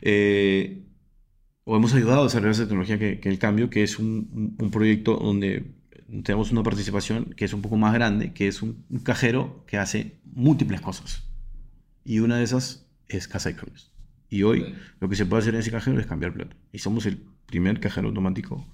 Eh, 0.00 0.84
o 1.64 1.76
hemos 1.76 1.92
ayudado 1.94 2.20
a 2.20 2.24
desarrollar 2.24 2.52
esa 2.52 2.64
tecnología 2.64 2.98
que, 2.98 3.18
que 3.20 3.28
el 3.28 3.38
cambio, 3.38 3.68
que 3.70 3.82
es 3.82 3.98
un, 3.98 4.54
un- 4.58 4.70
proyecto 4.70 5.16
donde 5.16 5.72
tenemos 6.24 6.52
una 6.52 6.62
participación 6.62 7.34
que 7.36 7.44
es 7.44 7.52
un 7.52 7.62
poco 7.62 7.76
más 7.76 7.94
grande, 7.94 8.32
que 8.32 8.46
es 8.48 8.62
un, 8.62 8.84
un 8.90 8.98
cajero 9.00 9.64
que 9.66 9.76
hace 9.78 10.18
múltiples 10.24 10.80
cosas. 10.80 11.24
Y 12.04 12.20
una 12.20 12.36
de 12.38 12.44
esas 12.44 12.86
es 13.08 13.26
casa 13.28 13.48
de 13.50 13.56
cambios. 13.56 13.92
Y 14.28 14.44
hoy 14.44 14.74
lo 15.00 15.08
que 15.08 15.16
se 15.16 15.26
puede 15.26 15.42
hacer 15.42 15.54
en 15.54 15.60
ese 15.60 15.70
cajero 15.70 15.98
es 16.00 16.06
cambiar 16.06 16.32
plata. 16.32 16.56
Y 16.72 16.78
somos 16.78 17.06
el 17.06 17.18
primer 17.46 17.80
cajero 17.80 18.08
automático 18.08 18.64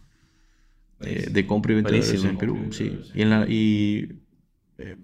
eh, 1.00 1.28
de 1.30 1.46
compra 1.46 1.72
y 1.72 1.76
venta 1.76 1.90
de 1.90 2.28
en 2.28 2.38
Perú. 2.38 2.68
Sí. 2.70 3.00
Y, 3.14 3.22
en 3.22 3.30
la, 3.30 3.46
y 3.48 4.20
eh, 4.78 4.96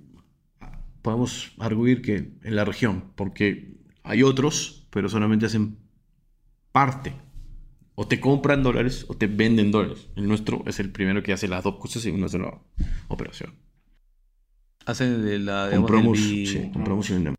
podemos 1.02 1.52
arguir 1.58 2.02
que 2.02 2.32
en 2.42 2.56
la 2.56 2.64
región, 2.64 3.12
porque 3.14 3.76
hay 4.02 4.22
otros, 4.22 4.86
pero 4.90 5.08
solamente 5.08 5.46
hacen 5.46 5.78
parte. 6.72 7.14
O 7.96 8.08
te 8.08 8.18
compran 8.18 8.64
dólares 8.64 9.06
o 9.08 9.16
te 9.16 9.28
venden 9.28 9.70
dólares. 9.70 10.08
El 10.16 10.26
nuestro 10.26 10.64
es 10.66 10.80
el 10.80 10.90
primero 10.90 11.22
que 11.22 11.32
hace 11.32 11.46
las 11.46 11.62
dos 11.62 11.76
cosas 11.76 12.04
en 12.06 12.16
una 12.16 12.28
sola 12.28 12.60
operación. 13.06 13.54
Hacen 14.84 15.24
de 15.24 15.38
la 15.38 15.68
de 15.68 15.76
Compramos, 15.76 16.18
sí, 16.18 16.70
compramos 16.72 17.08
y 17.10 17.12
vendemos. 17.12 17.38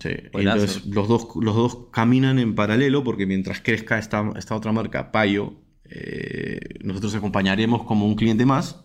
Sí, 0.00 0.10
entonces 0.32 0.86
los 0.86 1.08
dos, 1.08 1.28
los 1.40 1.54
dos 1.54 1.88
caminan 1.92 2.38
en 2.38 2.54
paralelo 2.54 3.04
porque 3.04 3.26
mientras 3.26 3.60
crezca 3.60 3.98
esta, 3.98 4.32
esta 4.36 4.54
otra 4.54 4.72
marca, 4.72 5.12
Payo, 5.12 5.60
eh, 5.90 6.60
nosotros 6.82 7.14
acompañaremos 7.14 7.84
como 7.84 8.06
un 8.06 8.14
cliente 8.16 8.44
más 8.46 8.84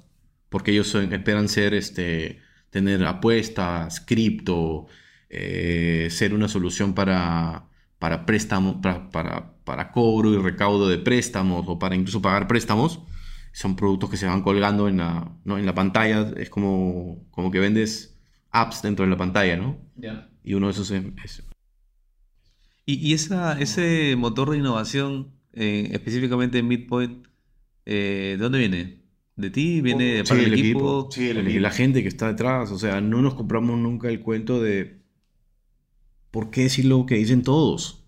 porque 0.50 0.72
ellos 0.72 0.88
son- 0.88 1.12
esperan 1.14 1.48
ser, 1.50 1.74
este, 1.74 2.40
tener 2.70 3.04
apuestas, 3.06 4.00
cripto, 4.02 4.88
eh, 5.30 6.08
ser 6.12 6.34
una 6.34 6.48
solución 6.48 6.94
para, 6.94 7.68
para 8.00 8.26
préstamos, 8.26 8.76
para, 8.82 9.10
para, 9.10 9.54
para 9.64 9.92
cobro 9.92 10.32
y 10.34 10.38
recaudo 10.38 10.88
de 10.90 10.98
préstamos 11.00 11.66
o 11.68 11.80
para 11.80 11.96
incluso 11.96 12.22
pagar 12.22 12.48
préstamos. 12.48 13.02
Son 13.52 13.76
productos 13.76 14.10
que 14.10 14.18
se 14.18 14.26
van 14.28 14.42
colgando 14.42 14.88
en 14.88 14.98
la, 14.98 15.32
¿no? 15.46 15.58
en 15.58 15.66
la 15.66 15.76
pantalla. 15.76 16.32
Es 16.38 16.50
como, 16.50 17.26
como 17.32 17.52
que 17.52 17.60
vendes 17.60 18.20
apps 18.52 18.82
dentro 18.82 19.06
de 19.06 19.12
la 19.12 19.18
pantalla, 19.18 19.58
¿no? 19.58 19.78
Y 20.44 20.54
uno 20.56 20.68
de 20.68 20.74
esos 20.74 20.92
es, 20.92 21.04
es- 21.24 21.44
Y, 22.86 22.96
y 22.96 23.14
esa, 23.14 23.60
ese 23.60 24.16
motor 24.18 24.50
de 24.52 24.58
innovación, 24.58 25.32
eh, 25.54 25.90
específicamente 25.92 26.60
en 26.60 26.68
Midpoint, 26.68 27.28
eh, 27.86 28.36
¿de 28.38 28.44
dónde 28.44 28.60
viene? 28.60 29.04
¿De 29.36 29.50
ti? 29.50 29.82
¿Viene 29.82 30.04
de 30.06 30.26
Sí, 30.26 30.30
parte 30.30 30.44
el 30.46 30.52
del 30.52 30.60
equipo, 30.60 30.80
equipo? 30.80 31.12
sí, 31.12 31.30
el 31.30 31.38
equipo, 31.40 31.60
la 31.60 31.72
gente 31.72 32.02
que 32.04 32.08
está 32.08 32.28
detrás. 32.28 32.72
O 32.72 32.78
sea, 32.80 33.02
no 33.02 33.22
nos 33.22 33.34
compramos 33.36 33.78
nunca 33.80 34.10
el 34.10 34.22
cuento 34.22 34.62
de 34.62 35.02
por 36.32 36.50
qué 36.50 36.64
decir 36.64 36.86
lo 36.86 37.06
que 37.06 37.16
dicen 37.16 37.44
todos. 37.44 38.04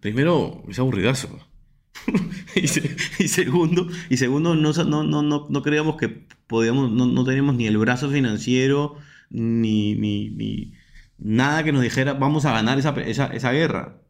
Primero, 0.00 0.62
es 0.68 0.78
aburridazo. 0.78 1.28
y, 2.54 2.68
se- 2.68 2.94
y 3.18 3.28
segundo, 3.28 3.88
y 4.10 4.16
segundo 4.18 4.54
no, 4.54 4.72
no, 4.72 5.02
no, 5.22 5.46
no 5.48 5.62
creíamos 5.62 5.96
que 5.96 6.08
podíamos, 6.46 6.92
no, 6.92 7.06
no 7.06 7.24
teníamos 7.24 7.56
ni 7.56 7.66
el 7.66 7.78
brazo 7.78 8.10
financiero, 8.10 8.96
ni, 9.30 9.94
ni, 9.94 10.30
ni 10.30 10.74
nada 11.18 11.64
que 11.64 11.72
nos 11.72 11.82
dijera, 11.82 12.14
vamos 12.14 12.44
a 12.44 12.52
ganar 12.52 12.78
esa, 12.78 12.90
esa, 13.00 13.26
esa 13.28 13.52
guerra. 13.52 14.02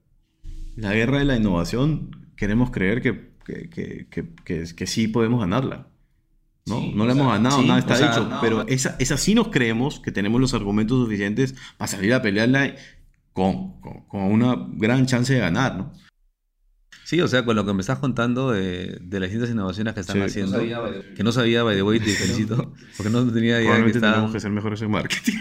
La 0.74 0.92
guerra 0.92 1.18
de 1.20 1.24
la 1.24 1.36
innovación, 1.36 2.25
queremos 2.36 2.70
creer 2.70 3.02
que, 3.02 3.30
que, 3.44 4.06
que, 4.08 4.74
que, 4.74 4.86
sí 4.86 5.08
podemos 5.08 5.40
ganarla. 5.40 5.88
¿no? 6.66 6.80
Sí, 6.80 6.92
no 6.94 7.06
la 7.06 7.12
hemos 7.12 7.26
sea, 7.26 7.34
ganado, 7.34 7.60
sí, 7.60 7.66
nada 7.66 7.78
está 7.78 7.96
sea, 7.96 8.08
dicho, 8.08 8.28
no, 8.28 8.40
pero 8.40 8.66
esa, 8.66 8.96
esa 8.98 9.16
sí 9.16 9.34
nos 9.34 9.48
creemos 9.48 10.00
que 10.00 10.10
tenemos 10.12 10.40
los 10.40 10.52
argumentos 10.52 10.98
suficientes 11.04 11.54
para 11.76 11.88
salir 11.88 12.12
a 12.12 12.22
pelearla 12.22 12.74
con, 13.32 13.80
con, 13.80 14.00
con 14.08 14.22
una 14.22 14.56
gran 14.72 15.06
chance 15.06 15.32
de 15.32 15.40
ganar, 15.40 15.76
¿no? 15.76 15.92
Sí, 17.08 17.20
o 17.20 17.28
sea, 17.28 17.44
con 17.44 17.54
lo 17.54 17.64
que 17.64 17.72
me 17.72 17.82
estás 17.82 18.00
contando 18.00 18.50
de, 18.50 18.98
de 19.00 19.20
las 19.20 19.28
distintas 19.28 19.48
innovaciones 19.50 19.94
que 19.94 20.00
están 20.00 20.16
Sí. 20.16 20.22
haciendo, 20.22 20.58
que 21.14 21.22
no 21.22 21.30
sabía, 21.30 21.62
by 21.62 21.76
the 21.76 21.82
way, 21.84 22.00
te 22.00 22.06
felicito, 22.10 22.72
porque 22.96 23.10
no 23.12 23.24
tenía 23.32 23.50
idea 23.50 23.58
que 23.60 23.64
Probablemente 23.66 23.98
estaban... 23.98 24.14
tenemos 24.16 24.32
que 24.32 24.40
ser 24.40 24.50
mejores 24.50 24.82
en 24.82 24.90
marketing. 24.90 25.38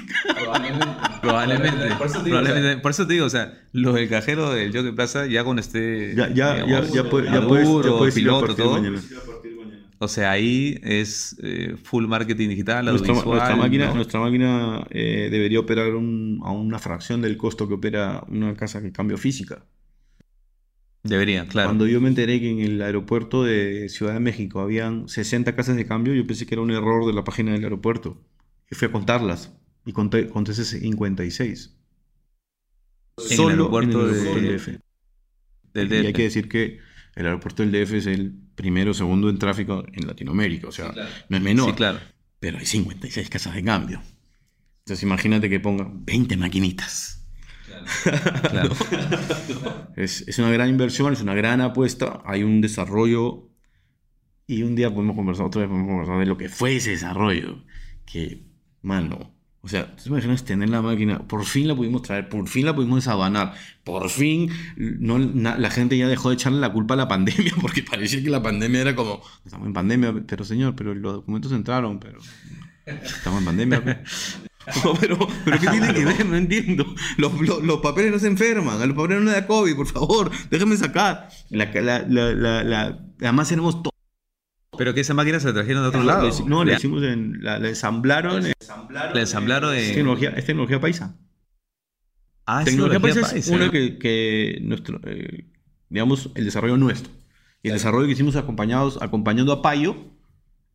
Probablemente, 1.22 1.96
Por 1.98 2.06
eso 2.08 2.20
te 2.20 2.26
digo, 2.26 2.38
probablemente. 2.38 2.68
o 2.68 2.72
sea, 2.74 2.82
por 2.84 2.92
eso 2.92 3.08
te 3.08 3.14
digo, 3.14 3.26
o 3.26 3.30
sea, 3.30 3.64
lo 3.72 3.94
del 3.94 4.10
cajero 4.10 4.52
del 4.52 4.72
Jockey 4.76 4.92
Plaza 4.92 5.26
ya 5.26 5.44
con 5.44 5.58
este, 5.58 6.14
Ya, 6.16 6.28
ya, 6.30 6.58
ya, 6.58 6.66
digamos, 6.66 6.94
ya, 6.94 7.10
puede- 7.10 7.32
ya 7.32 7.48
puedes, 7.48 7.68
ya 7.68 7.92
puedes 7.98 8.16
ir 8.18 8.22
a 8.22 8.26
piloto, 8.26 8.40
partir 8.48 8.58
de 8.58 8.64
todo. 8.64 8.74
mañana. 8.82 9.02
O 9.98 10.08
sea, 10.08 10.30
ahí 10.32 10.78
es 10.84 11.36
eh, 11.42 11.78
full 11.82 12.06
marketing 12.06 12.50
digital, 12.50 12.86
Nuestra, 12.86 13.10
audiovisual, 13.14 13.38
nuestra 13.38 13.56
máquina, 13.56 13.86
¿no? 13.88 13.96
nuestra 13.96 14.20
máquina 14.20 14.86
eh, 14.92 15.30
debería 15.32 15.60
operar 15.60 15.96
un- 15.96 16.42
a 16.44 16.52
una 16.52 16.78
fracción 16.80 17.22
del 17.22 17.38
costo 17.38 17.68
que 17.68 17.74
opera 17.74 18.24
una 18.28 18.54
casa 18.56 18.82
de 18.82 18.92
cambio 18.92 19.18
física. 19.18 19.64
Debería, 21.06 21.48
claro. 21.48 21.70
Cuando 21.70 21.88
yo 21.88 22.02
me 22.02 22.10
enteré 22.10 22.40
que 22.40 22.50
en 22.50 22.60
el 22.60 22.82
aeropuerto 22.82 23.44
de 23.44 23.90
Ciudad 23.90 24.14
de 24.14 24.20
México 24.20 24.60
habían 24.60 25.08
60 25.08 25.56
casas 25.56 25.76
de 25.76 25.86
cambio, 25.86 26.14
yo 26.16 26.26
pensé 26.26 26.46
que 26.46 26.56
era 26.56 26.62
un 26.64 26.72
error 26.72 27.06
de 27.06 27.14
la 27.14 27.24
página 27.24 27.52
del 27.54 27.64
aeropuerto. 27.64 28.22
Y 28.72 28.76
fui 28.76 28.88
a 28.88 28.92
contarlas. 28.92 29.54
Y 29.86 29.92
conté, 29.94 30.28
conté 30.30 30.54
56. 30.56 31.76
En 33.18 33.24
el 33.32 33.38
Solo 33.38 33.50
aeropuerto 33.50 34.10
en 34.10 34.16
el 34.16 34.20
aeropuerto 34.20 34.42
de- 34.42 34.48
del 34.48 34.58
DF. 34.58 34.80
Del 35.74 36.04
Y 36.04 36.08
hay 36.08 36.14
que 36.14 36.24
decir 36.24 36.50
que 36.50 36.80
el 37.16 37.26
aeropuerto 37.26 37.64
del 37.64 37.72
DF 37.72 37.94
es 37.98 38.08
el 38.08 38.34
primero 38.56 38.92
o 38.92 38.94
segundo 38.94 39.30
en 39.30 39.38
tráfico 39.38 39.84
en 39.94 40.08
Latinoamérica. 40.08 40.68
O 40.68 40.72
sea, 40.72 40.92
no 41.30 41.38
es 41.38 41.44
menor. 41.44 41.70
Sí, 41.70 41.76
claro. 41.76 42.00
Pero 42.40 42.58
hay 42.58 42.66
56 42.66 43.30
casas 43.30 43.54
de 43.56 43.64
cambio. 43.64 44.02
Entonces 44.80 45.04
imagínate 45.04 45.50
que 45.50 45.60
pongan 45.60 46.04
20 46.06 46.36
maquinitas. 46.38 47.25
claro. 48.50 48.70
Es, 49.96 50.28
es 50.28 50.40
una 50.40 50.52
gran 50.52 50.70
inversión, 50.70 51.14
es 51.14 51.22
una 51.22 51.34
gran 51.34 51.62
apuesta, 51.62 52.22
hay 52.26 52.44
un 52.44 52.60
desarrollo 52.60 53.50
y 54.46 54.64
un 54.64 54.76
día 54.76 54.94
podemos 54.94 55.16
conversar, 55.16 55.46
otra 55.46 55.62
vez 55.62 55.70
podemos 55.70 55.88
conversar 55.90 56.20
de 56.20 56.26
lo 56.26 56.38
que 56.38 56.50
fue 56.50 56.76
ese 56.76 56.92
desarrollo. 56.92 57.64
Que, 58.06 58.44
mano, 58.82 59.34
o 59.62 59.70
sea, 59.70 59.96
¿tú 59.96 60.04
te 60.04 60.10
imaginas 60.10 60.44
tener 60.44 60.70
la 60.70 60.82
máquina? 60.82 61.26
Por 61.28 61.46
fin 61.46 61.70
la 61.70 61.76
pudimos 61.76 62.02
traer, 62.02 62.28
por 62.28 62.48
fin 62.50 62.66
la 62.66 62.76
pudimos 62.76 62.98
desabanar, 62.98 63.54
por 63.86 64.10
fin 64.10 64.50
no, 64.76 65.18
na- 65.18 65.58
la 65.58 65.70
gente 65.72 65.98
ya 65.98 66.08
dejó 66.10 66.30
de 66.30 66.36
echarle 66.36 66.60
la 66.60 66.74
culpa 66.74 66.94
a 66.96 66.98
la 66.98 67.08
pandemia 67.08 67.54
porque 67.62 67.82
parecía 67.82 68.22
que 68.22 68.30
la 68.30 68.44
pandemia 68.44 68.82
era 68.82 68.96
como, 68.98 69.22
estamos 69.46 69.66
en 69.66 69.74
pandemia, 69.74 70.14
pero 70.28 70.44
señor, 70.44 70.76
pero 70.76 70.94
los 70.94 71.14
documentos 71.14 71.54
entraron, 71.54 72.00
pero 72.02 72.20
estamos 72.86 73.40
en 73.40 73.46
pandemia. 73.46 73.84
pe". 73.84 74.04
No, 74.84 74.94
pero, 75.00 75.18
pero 75.46 75.60
¿qué 75.60 75.68
tiene 75.72 75.94
que 75.94 76.06
ver? 76.06 76.26
No 76.26 76.36
entiendo. 76.38 76.86
Los, 77.18 77.40
los- 77.42 77.64
los 77.64 77.80
papeles 77.82 78.12
no 78.12 78.20
se 78.20 78.28
enferman. 78.28 78.82
A 78.82 78.86
los 78.86 78.96
papeles 78.96 79.20
no 79.24 79.26
le 79.30 79.32
da 79.32 79.46
COVID, 79.48 79.76
por 79.76 79.88
favor. 79.88 80.32
Déjenme 80.50 80.76
sacar. 80.78 81.30
La, 81.50 81.66
la, 81.74 82.02
la, 82.64 83.00
además 83.22 83.50
tenemos 83.50 83.82
todo. 83.84 83.92
Pero 84.78 84.94
que 84.94 85.02
esa 85.02 85.14
máquina 85.14 85.40
se 85.40 85.48
la 85.48 85.54
trajeron 85.54 85.84
de 85.84 85.90
otro 85.90 86.04
lado. 86.04 86.30
No, 86.48 86.66
La- 86.66 86.74
hicimos 86.74 87.02
en. 87.04 87.42
La, 87.44 87.60
la 87.60 87.70
ensamblaron. 87.70 88.46
en- 88.46 88.54
la 89.14 89.20
ensamblaron 89.22 89.74
es, 89.76 89.90
en... 89.90 89.96
tecnología, 89.96 90.30
es 90.32 90.46
tecnología 90.46 90.82
paisa. 90.82 91.18
Ah, 92.46 92.60
es 92.62 92.66
tecnología 92.66 93.00
paisa 93.00 93.22
es 93.22 93.32
paisa. 93.32 93.54
una 93.56 93.72
que, 93.72 93.98
que 93.98 94.60
nuestro. 94.62 95.00
eh, 95.06 95.46
digamos, 95.90 96.32
el 96.36 96.46
desarrollo 96.46 96.78
nuestro. 96.78 97.12
Y 97.64 97.70
el 97.70 97.76
desarrollo 97.76 98.06
que 98.06 98.14
hicimos 98.14 98.36
acompañados, 98.36 99.00
acompañando 99.02 99.52
a 99.54 99.62
Payo 99.62 99.96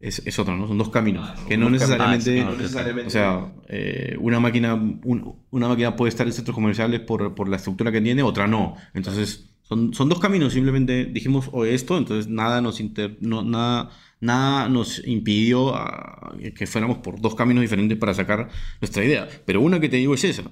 es, 0.01 0.23
es 0.27 0.39
otro, 0.39 0.57
¿no? 0.57 0.67
Son 0.67 0.79
dos 0.79 0.89
caminos. 0.89 1.29
que 1.47 1.57
no 1.57 1.69
necesariamente. 1.71 2.43
ok. 2.43 3.07
O 3.07 3.11
sea, 3.11 3.53
eh, 3.69 4.17
una, 4.19 4.41
máquina, 4.41 4.75
un- 4.75 5.37
una 5.51 5.69
máquina 5.69 5.95
puede 5.95 6.09
estar 6.09 6.27
en 6.27 6.33
centros 6.33 6.55
comerciales 6.55 7.01
por, 7.01 7.35
por 7.35 7.49
la 7.49 7.57
estructura 7.57 7.93
que 7.93 8.01
tiene, 8.01 8.23
otra 8.23 8.47
no. 8.47 8.77
Entonces, 8.95 9.51
son, 9.63 9.93
son 9.95 10.09
dos 10.09 10.19
caminos. 10.19 10.53
Simplemente 10.55 11.05
dijimos 11.05 11.49
o 11.53 11.65
esto, 11.67 11.99
entonces 11.99 12.29
nada 12.29 12.61
nos, 12.61 12.81
inter- 12.81 13.19
no, 13.21 13.43
nada, 13.43 13.91
nada 14.21 14.69
nos 14.69 15.07
impidió 15.07 15.75
ah, 15.77 16.35
que 16.57 16.67
fuéramos 16.67 16.99
por 16.99 17.21
dos 17.21 17.35
caminos 17.35 17.61
diferentes 17.63 17.99
para 17.99 18.15
sacar 18.15 18.49
nuestra 18.81 19.05
idea. 19.05 19.29
Pero 19.45 19.61
una 19.61 19.79
que 19.81 19.89
te 19.91 19.97
digo 19.99 20.15
es 20.15 20.25
esa. 20.25 20.45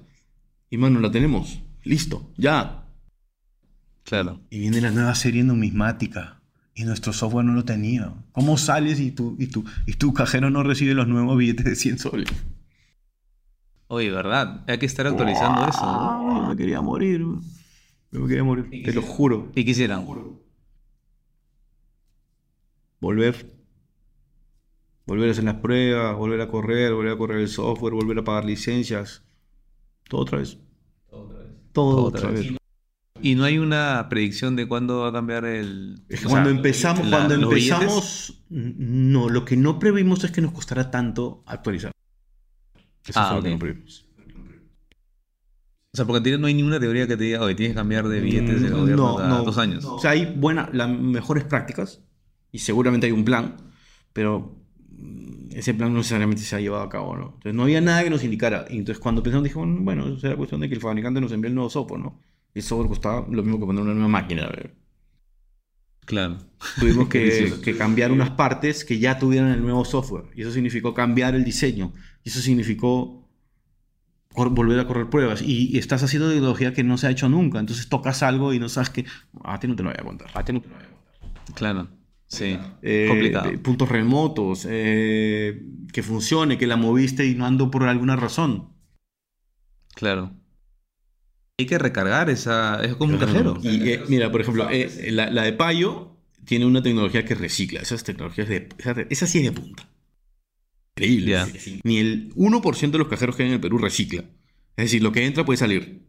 Y 0.71 0.77
mano, 0.77 1.01
la 1.01 1.11
tenemos. 1.11 1.61
Listo, 1.85 2.31
ya. 2.37 2.85
Claro. 4.05 4.41
Y 4.51 4.59
viene 4.61 4.81
la 4.83 4.91
nueva 4.91 5.15
serie 5.15 5.43
numismática. 5.43 6.38
Y 6.79 6.85
nuestro 6.85 7.13
software 7.13 7.45
no 7.45 7.55
lo 7.55 7.65
tenía. 7.65 8.15
¿Cómo 8.31 8.57
sales 8.57 9.01
y 9.01 9.11
tu, 9.11 9.35
y 9.37 9.49
tu, 9.49 9.65
y 9.85 9.95
tu 9.95 10.15
cajero 10.15 10.49
no 10.49 10.63
recibe 10.63 10.95
los 10.95 11.09
nuevos 11.09 11.37
billetes 11.37 11.65
de 11.65 11.75
100 11.75 11.99
soles? 11.99 12.29
Oye, 13.89 14.13
¿verdad? 14.13 14.63
Hay 14.69 14.79
que 14.79 14.87
estar 14.87 15.05
actualizando 15.09 15.67
eso. 15.67 15.85
¿no? 15.85 16.41
Yo 16.41 16.49
me 16.51 16.57
quería 16.57 16.81
morir. 16.81 17.19
Yo 18.13 18.21
me 18.21 18.29
quería 18.29 18.45
morir. 18.45 18.71
Te 18.85 18.93
lo 18.93 19.03
juro. 19.03 19.51
¿Qué 19.53 19.65
quisieran? 19.65 20.07
Volver. 23.01 23.59
Volver 25.05 25.29
a 25.31 25.33
hacer 25.33 25.43
las 25.43 25.57
pruebas, 25.57 26.17
volver 26.17 26.41
a 26.43 26.47
correr, 26.47 26.95
volver 26.95 27.13
a 27.13 27.19
correr 27.19 27.41
el 27.41 27.49
software, 27.49 27.93
volver 27.93 28.21
a 28.21 28.23
pagar 28.23 28.45
licencias. 28.45 29.25
Todo 30.09 30.21
otra 30.21 30.39
vez. 30.39 30.59
Todo 31.73 32.05
otra 32.05 32.31
vez. 32.31 32.53
Y 33.23 33.35
no 33.35 33.45
hay 33.45 33.59
una 33.59 34.07
predicción 34.09 34.57
de 34.57 34.67
cuándo 34.69 35.01
va 35.01 35.09
a 35.09 35.13
cambiar 35.13 35.45
el... 35.45 36.03
Es 36.09 36.23
cuando 36.23 36.49
sea, 36.51 36.57
empezamos, 36.57 37.07
la- 37.07 37.27
cuando 37.27 37.49
billetes. 37.51 37.73
empezamos, 37.79 38.43
n- 38.51 38.75
no, 38.79 39.29
lo 39.29 39.45
que 39.45 39.57
no 39.57 39.79
previmos 39.79 40.23
es 40.25 40.31
que 40.31 40.41
nos 40.41 40.53
costará 40.53 40.91
tanto 40.91 41.43
actualizar. 41.47 41.93
Eso 43.07 43.19
Ah, 43.21 43.29
fue 43.29 43.37
lo 43.39 43.43
que 43.43 43.51
no 43.51 43.59
previmos. 43.59 44.05
O 45.93 45.97
sea, 45.97 46.05
porque 46.07 46.37
no 46.39 46.47
hay 46.47 46.55
ninguna 46.55 46.79
teoría 46.79 47.07
que 47.07 47.17
te 47.17 47.25
diga, 47.25 47.41
oye, 47.41 47.55
tienes 47.55 47.73
que 47.73 47.79
cambiar 47.81 48.07
de 48.09 48.21
billetes 48.21 48.63
del 48.63 48.73
gobierno 48.75 49.17
cada 49.17 49.39
dos 49.43 49.59
años. 49.59 49.85
O 49.85 49.99
sea, 49.99 50.11
hay 50.13 50.27
buenas, 50.37 50.69
las 50.75 50.89
mejores 50.91 51.45
prácticas 51.45 52.03
y 52.53 52.59
seguramente 52.61 53.07
hay 53.07 53.13
un 53.13 53.25
plan, 53.25 53.57
pero 54.13 54.61
mm, 54.91 55.49
ese 55.57 55.75
plan 55.75 55.91
no 55.93 55.99
necesariamente 55.99 56.43
se 56.43 56.55
ha 56.57 56.61
llevado 56.61 56.83
a 56.85 56.89
cabo, 56.91 57.17
¿no? 57.17 57.25
Entonces 57.37 57.55
no 57.55 57.63
había 57.63 57.81
nada 57.81 58.05
que 58.05 58.11
nos 58.11 58.23
indicara. 58.23 58.67
Y 58.69 58.77
entonces 58.79 59.01
cuando 59.03 59.23
pensamos, 59.23 59.45
dijimos, 59.45 59.67
bueno, 59.83 60.17
será 60.19 60.37
cuestión 60.37 60.61
de 60.61 60.69
que 60.69 60.75
el 60.75 60.81
fabricante 60.81 61.21
nos 61.21 61.33
envíe 61.33 61.49
el 61.49 61.55
nuevo 61.55 61.71
software, 61.71 62.01
¿no? 62.01 62.21
Y 62.59 62.61
el 62.61 62.65
software 62.65 62.89
costaba 62.89 63.25
lo 63.31 63.45
mismo 63.45 63.61
que 63.61 63.67
poner 63.67 63.83
una 63.83 63.95
nueva 63.95 64.09
máquina. 64.09 64.51
Claro. 66.05 66.39
Tuvimos 66.81 67.07
que, 67.09 67.77
cambiar 67.79 68.11
unas 68.11 68.31
partes 68.31 68.85
que 68.85 68.99
ya 68.99 69.17
tuvieran 69.21 69.53
el 69.53 69.63
nuevo 69.63 69.85
software. 69.85 70.25
Y 70.35 70.43
eso 70.43 70.51
significó 70.51 70.93
cambiar 70.93 71.37
el 71.37 71.45
diseño. 71.45 71.93
Y 72.25 72.31
eso 72.31 72.41
significó 72.41 73.31
volver 74.35 74.81
a 74.81 74.89
correr 74.89 75.09
pruebas. 75.09 75.41
Y, 75.41 75.69
y 75.73 75.79
estás 75.79 76.03
haciendo 76.03 76.29
tecnología 76.29 76.73
que 76.73 76.83
no 76.83 76.99
se 76.99 77.07
ha 77.07 77.11
hecho 77.11 77.29
nunca. 77.29 77.61
Entonces 77.61 77.89
tocas 77.89 78.25
algo 78.25 78.53
y 78.53 78.59
no 78.59 78.69
sabes 78.69 78.91
que... 78.91 79.05
A 79.45 79.61
ti 79.61 79.69
no 79.69 79.77
te 79.77 79.85
lo 79.85 79.91
voy 79.91 79.99
a 80.01 80.03
contar. 80.03 80.31
A 80.35 80.45
ti 80.45 80.53
no 80.53 80.61
te 80.61 80.69
lo 80.69 80.75
voy 80.75 80.85
a 80.85 80.89
contar. 80.89 81.55
Claro. 81.55 81.89
Sí. 82.27 82.59
Eh, 82.83 83.07
Complicado. 83.09 83.51
eh, 83.51 83.59
puntos 83.59 83.89
remotos. 83.89 84.67
eh, 84.69 85.63
que 85.93 86.03
funcione, 86.03 86.59
que 86.59 86.67
la 86.67 86.77
moviste 86.77 87.25
y 87.25 87.37
no 87.37 87.47
ando 87.47 87.71
por 87.71 87.85
alguna 87.85 88.17
razón. 88.17 88.71
Claro. 89.95 90.33
Hay 91.59 91.67
que 91.67 91.79
recargar 91.79 92.31
esa. 92.31 92.83
Es 92.85 92.95
como 92.95 93.15
un 93.15 93.19
cajero. 93.19 93.59
Y 93.63 93.89
eh, 93.91 94.03
mira, 94.09 94.31
por 94.31 94.41
ejemplo, 94.41 94.69
eh, 94.71 95.11
la, 95.11 95.29
la 95.31 95.43
de 95.43 95.53
Payo 95.53 96.17
tiene 96.45 96.67
una 96.67 96.83
tecnología 96.83 97.25
que 97.25 97.35
recicla. 97.35 97.81
Esas 97.81 98.05
tecnologías 98.05 98.49
de. 98.49 98.69
Esa, 98.79 98.93
esa 99.11 99.27
sí 99.27 99.39
es 99.39 99.45
de 99.45 99.53
punta. 99.53 99.89
Increíble. 100.97 101.33
Ni 101.85 101.99
el 101.99 102.33
1% 102.37 102.91
de 102.93 102.99
los 102.99 103.09
cajeros 103.09 103.35
que 103.37 103.43
hay 103.43 103.49
en 103.49 103.55
el 103.57 103.61
Perú 103.61 103.79
recicla. 103.79 104.21
Es 104.77 104.85
decir, 104.85 105.03
lo 105.03 105.11
que 105.11 105.27
entra 105.27 105.45
puede 105.45 105.57
salir. 105.57 106.03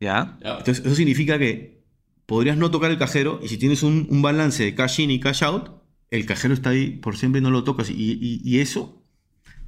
¿Ya? 0.00 0.38
Entonces, 0.58 0.84
eso 0.84 0.94
significa 0.96 1.38
que 1.38 1.84
podrías 2.26 2.56
no 2.56 2.70
tocar 2.70 2.90
el 2.90 2.98
cajero 2.98 3.40
y 3.42 3.48
si 3.48 3.58
tienes 3.58 3.82
un, 3.82 4.06
un 4.10 4.22
balance 4.22 4.62
de 4.64 4.74
cash 4.74 5.00
in 5.00 5.10
y 5.10 5.20
cash 5.20 5.44
out, 5.44 5.70
el 6.10 6.26
cajero 6.26 6.52
está 6.54 6.70
ahí 6.70 6.90
por 6.90 7.16
siempre 7.16 7.40
y 7.40 7.42
no 7.42 7.50
lo 7.50 7.62
tocas. 7.64 7.90
Y, 7.90 7.94
y- 8.20 8.40
y 8.44 8.58
eso, 8.58 9.03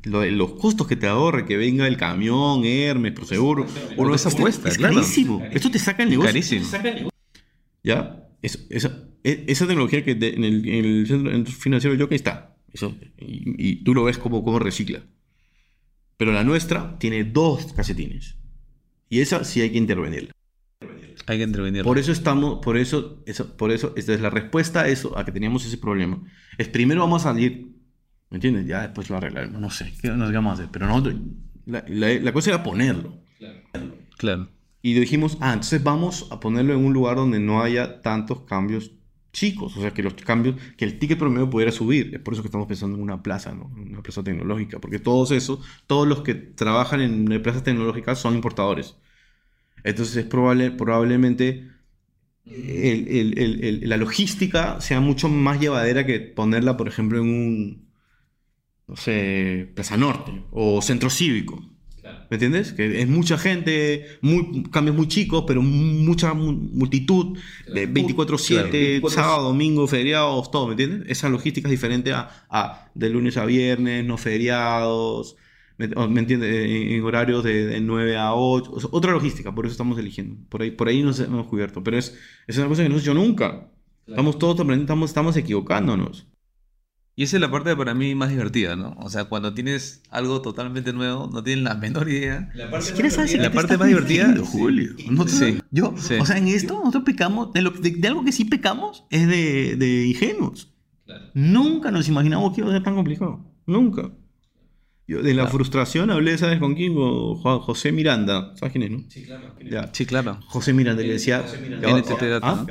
lo 0.06 0.20
de 0.20 0.30
los 0.30 0.52
costos 0.54 0.86
que 0.86 0.96
te 0.96 1.06
ahorre, 1.06 1.44
que 1.46 1.56
venga 1.56 1.86
el 1.86 1.96
camión, 1.96 2.64
Hermes, 2.64 3.12
Proseguro, 3.12 3.66
Porque 3.96 4.14
es 4.14 4.26
este- 4.26 4.38
apuesta, 4.40 4.68
es 4.68 4.78
claro. 4.78 4.94
carísimo. 4.94 5.42
Esto 5.52 5.70
te 5.70 5.78
saca 5.78 6.02
el 6.02 6.10
negocio. 6.10 6.30
Carísimo. 6.32 6.62
Te 6.62 6.70
saca 6.70 6.88
el 6.88 6.94
negocio. 6.94 7.18
¿Ya? 7.82 8.28
Eso- 8.42 8.58
esa, 8.70 9.02
e- 9.24 9.44
esa 9.48 9.66
tecnología 9.66 10.04
que 10.04 10.14
de- 10.14 10.34
en, 10.34 10.44
el, 10.44 10.68
en 10.68 10.84
el 10.84 11.06
centro 11.06 11.30
en 11.30 11.36
el 11.40 11.46
financiero 11.46 11.94
yo 11.96 12.08
que 12.08 12.14
está. 12.14 12.56
Eso, 12.72 12.94
y, 13.18 13.70
y 13.70 13.84
tú 13.84 13.94
lo 13.94 14.04
ves 14.04 14.18
como, 14.18 14.44
como 14.44 14.58
recicla. 14.58 15.02
Pero 16.16 16.32
la 16.32 16.44
nuestra 16.44 16.98
tiene 16.98 17.24
dos 17.24 17.72
casetines. 17.72 18.36
Y 19.08 19.20
esa 19.20 19.44
sí 19.44 19.60
hay 19.60 19.70
que 19.70 19.78
intervenirla. 19.78 20.32
Hay 21.26 21.38
que 21.38 21.44
intervenir. 21.44 21.82
Por 21.84 21.98
eso 21.98 22.12
estamos, 22.12 22.58
por 22.62 22.76
eso, 22.76 23.22
eso, 23.26 23.56
por 23.56 23.70
eso, 23.72 23.92
esta 23.96 24.14
es 24.14 24.20
la 24.20 24.30
respuesta 24.30 24.82
a 24.82 24.88
eso, 24.88 25.16
a 25.18 25.24
que 25.24 25.32
teníamos 25.32 25.64
ese 25.64 25.78
problema. 25.78 26.22
Es 26.58 26.68
primero 26.68 27.00
vamos 27.00 27.22
a 27.24 27.30
salir, 27.32 27.75
¿me 28.30 28.36
entiendes? 28.36 28.66
Ya 28.66 28.82
después 28.82 29.10
lo 29.10 29.16
arreglaremos, 29.16 29.60
no 29.60 29.70
sé, 29.70 29.92
¿qué 30.00 30.08
nos 30.10 30.32
vamos 30.32 30.50
a 30.52 30.54
hacer? 30.54 30.68
Pero 30.72 30.86
nosotros, 30.86 31.16
la, 31.66 31.84
la- 31.88 32.14
la 32.20 32.32
cosa 32.32 32.50
era 32.50 32.62
ponerlo. 32.62 33.18
Claro. 34.18 34.48
Y 34.82 34.94
dijimos, 34.94 35.36
ah, 35.40 35.52
entonces 35.52 35.82
vamos 35.82 36.28
a 36.30 36.38
ponerlo 36.40 36.74
en 36.74 36.84
un 36.84 36.92
lugar 36.92 37.16
donde 37.16 37.40
no 37.40 37.62
haya 37.62 38.02
tantos 38.02 38.42
cambios 38.42 38.92
chicos, 39.32 39.76
o 39.76 39.80
sea, 39.82 39.90
que 39.92 40.02
los 40.02 40.14
cambios, 40.14 40.56
que 40.76 40.84
el 40.86 40.98
ticket 40.98 41.18
promedio 41.18 41.50
pudiera 41.50 41.72
subir. 41.72 42.14
Es 42.14 42.20
por 42.20 42.32
eso 42.34 42.42
que 42.42 42.48
estamos 42.48 42.66
pensando 42.68 42.96
en 42.96 43.02
una 43.02 43.22
plaza, 43.22 43.52
¿no? 43.54 43.66
Una 43.76 44.02
plaza 44.02 44.22
tecnológica, 44.24 44.78
porque 44.80 44.98
todos 44.98 45.30
esos, 45.32 45.58
todos 45.86 46.06
los 46.08 46.22
que 46.22 46.34
trabajan 46.34 47.00
en 47.02 47.42
plazas 47.42 47.62
tecnológicas 47.64 48.18
son 48.18 48.34
importadores. 48.34 48.96
Entonces 49.84 50.16
es 50.16 50.24
probable, 50.26 50.70
probablemente 50.72 51.68
el- 52.46 53.08
el- 53.38 53.64
el- 53.64 53.88
la 53.88 53.96
logística 53.96 54.80
sea 54.80 55.00
mucho 55.00 55.28
más 55.28 55.60
llevadera 55.60 56.06
que 56.06 56.20
ponerla, 56.20 56.76
por 56.76 56.88
ejemplo, 56.88 57.18
en 57.18 57.24
un, 57.28 57.85
no 58.88 58.96
sé, 58.96 59.70
Plaza 59.74 59.96
Norte 59.96 60.42
o 60.50 60.80
Centro 60.82 61.10
Cívico. 61.10 61.62
¿Me 62.30 62.36
entiendes? 62.36 62.72
Que 62.72 63.00
es 63.02 63.08
mucha 63.08 63.36
gente, 63.36 64.06
muy, 64.20 64.62
cambios 64.70 64.96
muy 64.96 65.08
chicos, 65.08 65.42
pero 65.46 65.60
mucha 65.60 66.34
mu- 66.34 66.52
multitud, 66.52 67.36
de 67.72 67.88
24-7, 67.88 69.00
Claro. 69.00 69.10
sábado, 69.10 69.42
domingo, 69.48 69.86
feriados, 69.88 70.50
todo, 70.52 70.66
¿me 70.68 70.72
entiendes? 70.74 71.02
Esa 71.10 71.28
logística 71.28 71.66
es 71.66 71.72
diferente 71.72 72.12
a, 72.12 72.46
a 72.48 72.90
de 72.94 73.10
lunes 73.10 73.36
a 73.36 73.44
viernes, 73.44 74.04
no 74.04 74.18
feriados, 74.18 75.36
¿me, 75.78 75.88
¿me 75.88 76.20
entiendes? 76.20 76.54
En, 76.92 77.02
horarios 77.02 77.42
de, 77.42 77.66
de 77.66 77.80
9 77.80 78.16
a 78.16 78.34
8, 78.34 78.70
o 78.72 78.78
sea, 78.80 78.88
otra 78.92 79.10
logística, 79.10 79.52
por 79.52 79.66
eso 79.66 79.72
estamos 79.72 79.98
eligiendo. 79.98 80.36
Por 80.48 80.62
ahí, 80.62 80.70
por 80.70 80.86
ahí 80.86 81.02
nos 81.02 81.18
hemos 81.18 81.48
cubierto, 81.48 81.82
pero 81.82 81.98
es, 81.98 82.16
es 82.46 82.56
una 82.56 82.68
cosa 82.68 82.82
que 82.84 82.88
no 82.88 82.94
hemos 82.94 83.02
hecho 83.02 83.14
nunca. 83.14 83.68
Estamos 84.06 84.38
todos 84.38 84.54
aprendiendo, 84.54 84.84
estamos, 84.84 85.10
estamos 85.10 85.36
equivocándonos. 85.36 86.28
Y 87.18 87.22
esa 87.22 87.38
es 87.38 87.40
la 87.40 87.50
parte 87.50 87.74
para 87.74 87.94
mí 87.94 88.14
más 88.14 88.28
divertida, 88.28 88.76
¿no? 88.76 88.94
O 89.00 89.08
sea, 89.08 89.24
cuando 89.24 89.54
tienes 89.54 90.02
algo 90.10 90.42
totalmente 90.42 90.92
nuevo, 90.92 91.30
no 91.32 91.42
tienes 91.42 91.64
la 91.64 91.74
menor 91.74 92.10
idea. 92.10 92.50
Sabes 93.10 93.34
La 93.38 93.50
parte 93.50 93.78
más 93.78 93.88
divertida- 93.88 94.34
Julio. 94.44 94.90
Nosotros- 95.10 95.38
Sí, 95.38 95.58
yo, 95.70 95.94
sí. 95.96 96.14
o 96.20 96.26
sea, 96.26 96.36
en 96.36 96.48
esto 96.48 96.74
nosotros 96.74 97.04
pecamos, 97.04 97.54
de, 97.54 97.62
lo- 97.62 97.70
de- 97.70 97.92
de 97.92 98.08
algo 98.08 98.22
que 98.22 98.32
sí 98.32 98.44
pecamos 98.44 99.04
es 99.10 99.26
de, 99.26 99.76
de 99.76 100.06
ingenuos. 100.08 100.74
Nunca 101.32 101.90
nos 101.90 102.06
imaginamos 102.08 102.54
que 102.54 102.60
iba 102.60 102.68
a 102.68 102.74
ser 102.74 102.82
tan 102.82 102.94
complicado. 102.94 103.40
Nunca. 103.66 104.10
Yo 105.08 105.22
de 105.22 105.30
la 105.34 105.42
Claro. 105.44 105.50
frustración 105.56 106.10
hablé, 106.10 106.36
¿sabes 106.36 106.58
con 106.58 106.74
quién? 106.74 106.94
Con 106.94 107.36
Juan- 107.36 107.60
José 107.60 107.92
Miranda. 107.92 108.52
¿Sabes 108.56 108.72
quién 108.72 108.82
es, 108.84 108.90
no? 108.90 109.04
Sí, 109.08 109.22
claro. 109.24 109.54
Ya. 109.70 109.88
Sí, 109.92 110.04
claro. 110.04 110.38
José 110.48 110.74
Miranda 110.74 111.00
le 111.02 111.12
decía... 111.14 111.42
Data, 111.80 112.40
¿Ah? 112.42 112.66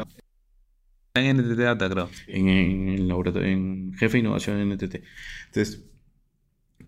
¿No? 1.16 1.22
En 1.22 1.38
NTT 1.38 1.58
Data, 1.60 1.90
creo. 1.90 2.10
en, 2.28 2.50
en 2.50 2.90
el 2.90 3.08
laboratorio, 3.08 3.48
en 3.50 3.94
jefe 3.98 4.14
de 4.14 4.20
innovación 4.20 4.58
en 4.60 4.70
NTT. 4.74 4.96
Entonces, 5.48 5.84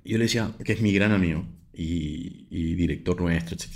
yo 0.03 0.17
le 0.17 0.25
decía 0.25 0.51
que 0.63 0.73
es 0.73 0.81
mi 0.81 0.91
gran 0.93 1.11
amigo 1.11 1.45
y, 1.73 2.47
y 2.49 2.75
director 2.75 3.19
nuestro, 3.21 3.55
etc. 3.55 3.67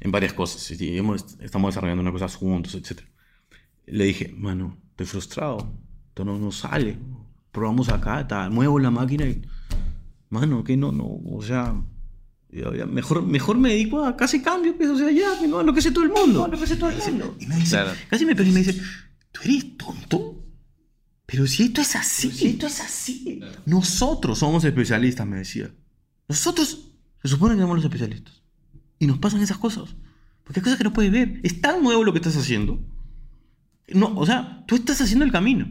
En 0.00 0.10
varias 0.10 0.32
cosas. 0.32 0.70
y 0.80 0.96
hemos- 0.98 1.38
estamos 1.40 1.70
desarrollando 1.70 2.02
una 2.02 2.12
cosa 2.12 2.28
juntos, 2.28 2.74
etc. 2.74 3.00
Le 3.86 4.04
dije, 4.04 4.32
mano, 4.36 4.76
estoy 4.90 5.06
frustrado. 5.06 5.72
Esto 6.08 6.24
no, 6.24 6.38
no 6.38 6.50
sale. 6.52 6.96
Probamos 7.52 7.88
acá, 7.88 8.26
ta, 8.26 8.50
muevo 8.50 8.78
la 8.78 8.90
máquina 8.90 9.26
y... 9.26 9.42
Mano, 10.28 10.64
que 10.64 10.76
no, 10.76 10.92
no, 10.92 11.04
o 11.06 11.42
sea... 11.42 11.74
Mejor, 12.88 13.22
mejor 13.26 13.58
me 13.58 13.70
dedico 13.70 14.04
a 14.04 14.16
casi 14.16 14.40
cambio, 14.40 14.74
pues, 14.76 14.88
o 14.88 14.96
sea, 14.96 15.10
ya, 15.10 15.46
no, 15.46 15.58
a 15.58 15.62
lo 15.62 15.72
que 15.74 15.80
hace 15.80 15.90
todo 15.90 16.04
el 16.04 16.10
mundo. 16.10 16.44
A 16.44 16.48
lo 16.48 16.56
que 16.56 16.64
hace 16.64 16.76
todo 16.76 16.88
el 16.90 16.96
mundo. 16.96 17.36
Y 17.38 17.46
me 17.46 17.56
dice, 17.56 17.70
Claro. 17.76 17.90
casi 18.08 18.24
me 18.24 18.34
pega 18.34 18.48
y 18.48 18.52
me 18.52 18.60
dice, 18.60 18.80
¿tú 19.36 19.48
eres 19.48 19.76
tonto? 19.76 20.42
Pero 21.26 21.46
si 21.46 21.64
esto 21.64 21.80
es 21.80 21.96
así, 21.96 22.46
esto 22.46 22.66
es 22.66 22.80
así. 22.80 23.40
Nosotros 23.66 24.38
somos 24.38 24.64
especialistas, 24.64 25.26
me 25.26 25.38
decía. 25.38 25.70
Nosotros 26.28 26.92
se 27.22 27.28
supone 27.28 27.54
que 27.54 27.60
somos 27.60 27.76
los 27.76 27.84
especialistas. 27.84 28.42
Y 28.98 29.06
nos 29.06 29.18
pasan 29.18 29.42
esas 29.42 29.58
cosas. 29.58 29.94
Porque 30.44 30.60
hay 30.60 30.64
cosas 30.64 30.78
que 30.78 30.84
no 30.84 30.92
puedes 30.92 31.10
ver. 31.10 31.40
Es 31.42 31.60
tan 31.60 31.82
nuevo 31.82 32.04
lo 32.04 32.12
que 32.12 32.20
estás 32.20 32.36
haciendo. 32.36 32.80
No, 33.88 34.16
o 34.16 34.24
sea, 34.24 34.64
tú 34.66 34.76
estás 34.76 35.00
haciendo 35.00 35.24
el 35.24 35.32
camino. 35.32 35.68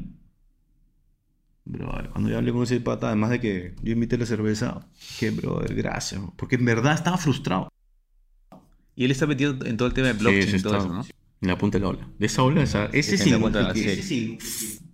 Brother, 1.64 2.10
cuando 2.10 2.30
yo 2.30 2.38
hablé 2.38 2.52
con 2.52 2.64
ese 2.64 2.80
pata, 2.82 3.08
además 3.08 3.32
de 3.32 3.40
que 3.40 3.76
yo 3.82 3.94
invité 3.94 4.18
la 4.18 4.26
cerveza, 4.26 4.88
que, 5.18 5.32
brother, 5.32 5.74
gracias. 5.74 6.22
Porque 6.36 6.56
en 6.56 6.66
verdad 6.66 6.94
estaba 6.94 7.18
frustrado. 7.18 7.70
Y 8.96 9.06
él 9.06 9.12
está 9.12 9.26
metido 9.26 9.58
en 9.66 9.78
todo 9.78 9.88
el 9.88 9.94
tema 9.94 10.08
de 10.08 10.14
blockchain 10.14 10.50
Sí, 10.50 10.58
y 10.58 10.62
todo 10.62 10.78
eso, 10.78 10.94
¿no? 10.94 11.06
En 11.42 11.48
la 11.50 11.58
punta 11.58 11.78
de 11.78 11.84
la 11.84 11.90
ola. 11.90 12.10
De 12.18 12.26
esa 12.26 12.44
ola, 12.44 12.64
esa- 12.64 12.86
ese 12.88 13.18
se 13.18 13.24
sí. 13.26 13.30
de 13.32 13.40
la 13.40 13.72
ese 13.72 13.84
serie. 13.84 14.04
sí, 14.04 14.38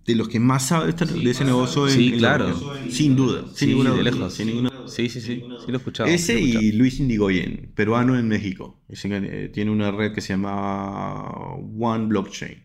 de 0.04 0.16
los 0.16 0.28
que 0.28 0.40
más 0.40 0.66
sabe 0.68 0.92
de, 0.92 1.30
ese 1.30 1.44
negocio. 1.44 1.86
en- 1.88 1.94
Sí, 1.94 2.08
en 2.12 2.18
claro. 2.18 2.48
la- 2.48 2.90
sin 2.90 3.16
duda. 3.16 3.44
Sin 3.54 3.68
ninguna 3.70 3.90
duda, 3.90 4.02
lejos. 4.02 4.34
Sin 4.34 4.46
ninguna 4.48 4.68
Sí, 4.86 5.08
sí, 5.08 5.20
sí. 5.22 5.42
Sí 5.56 5.66
lo 5.68 5.74
he 5.74 5.76
escuchado. 5.78 6.08
Ese 6.10 6.34
escuchado. 6.34 6.62
y 6.64 6.72
Luis 6.72 7.00
Indigoyen, 7.00 7.72
peruano 7.74 8.18
en 8.18 8.28
México. 8.28 8.82
Ese 8.88 9.08
eh, 9.10 9.48
tiene 9.48 9.70
una 9.70 9.90
red 9.90 10.12
que 10.12 10.20
se 10.20 10.30
llama 10.34 11.30
One 11.78 12.06
Blockchain. 12.08 12.64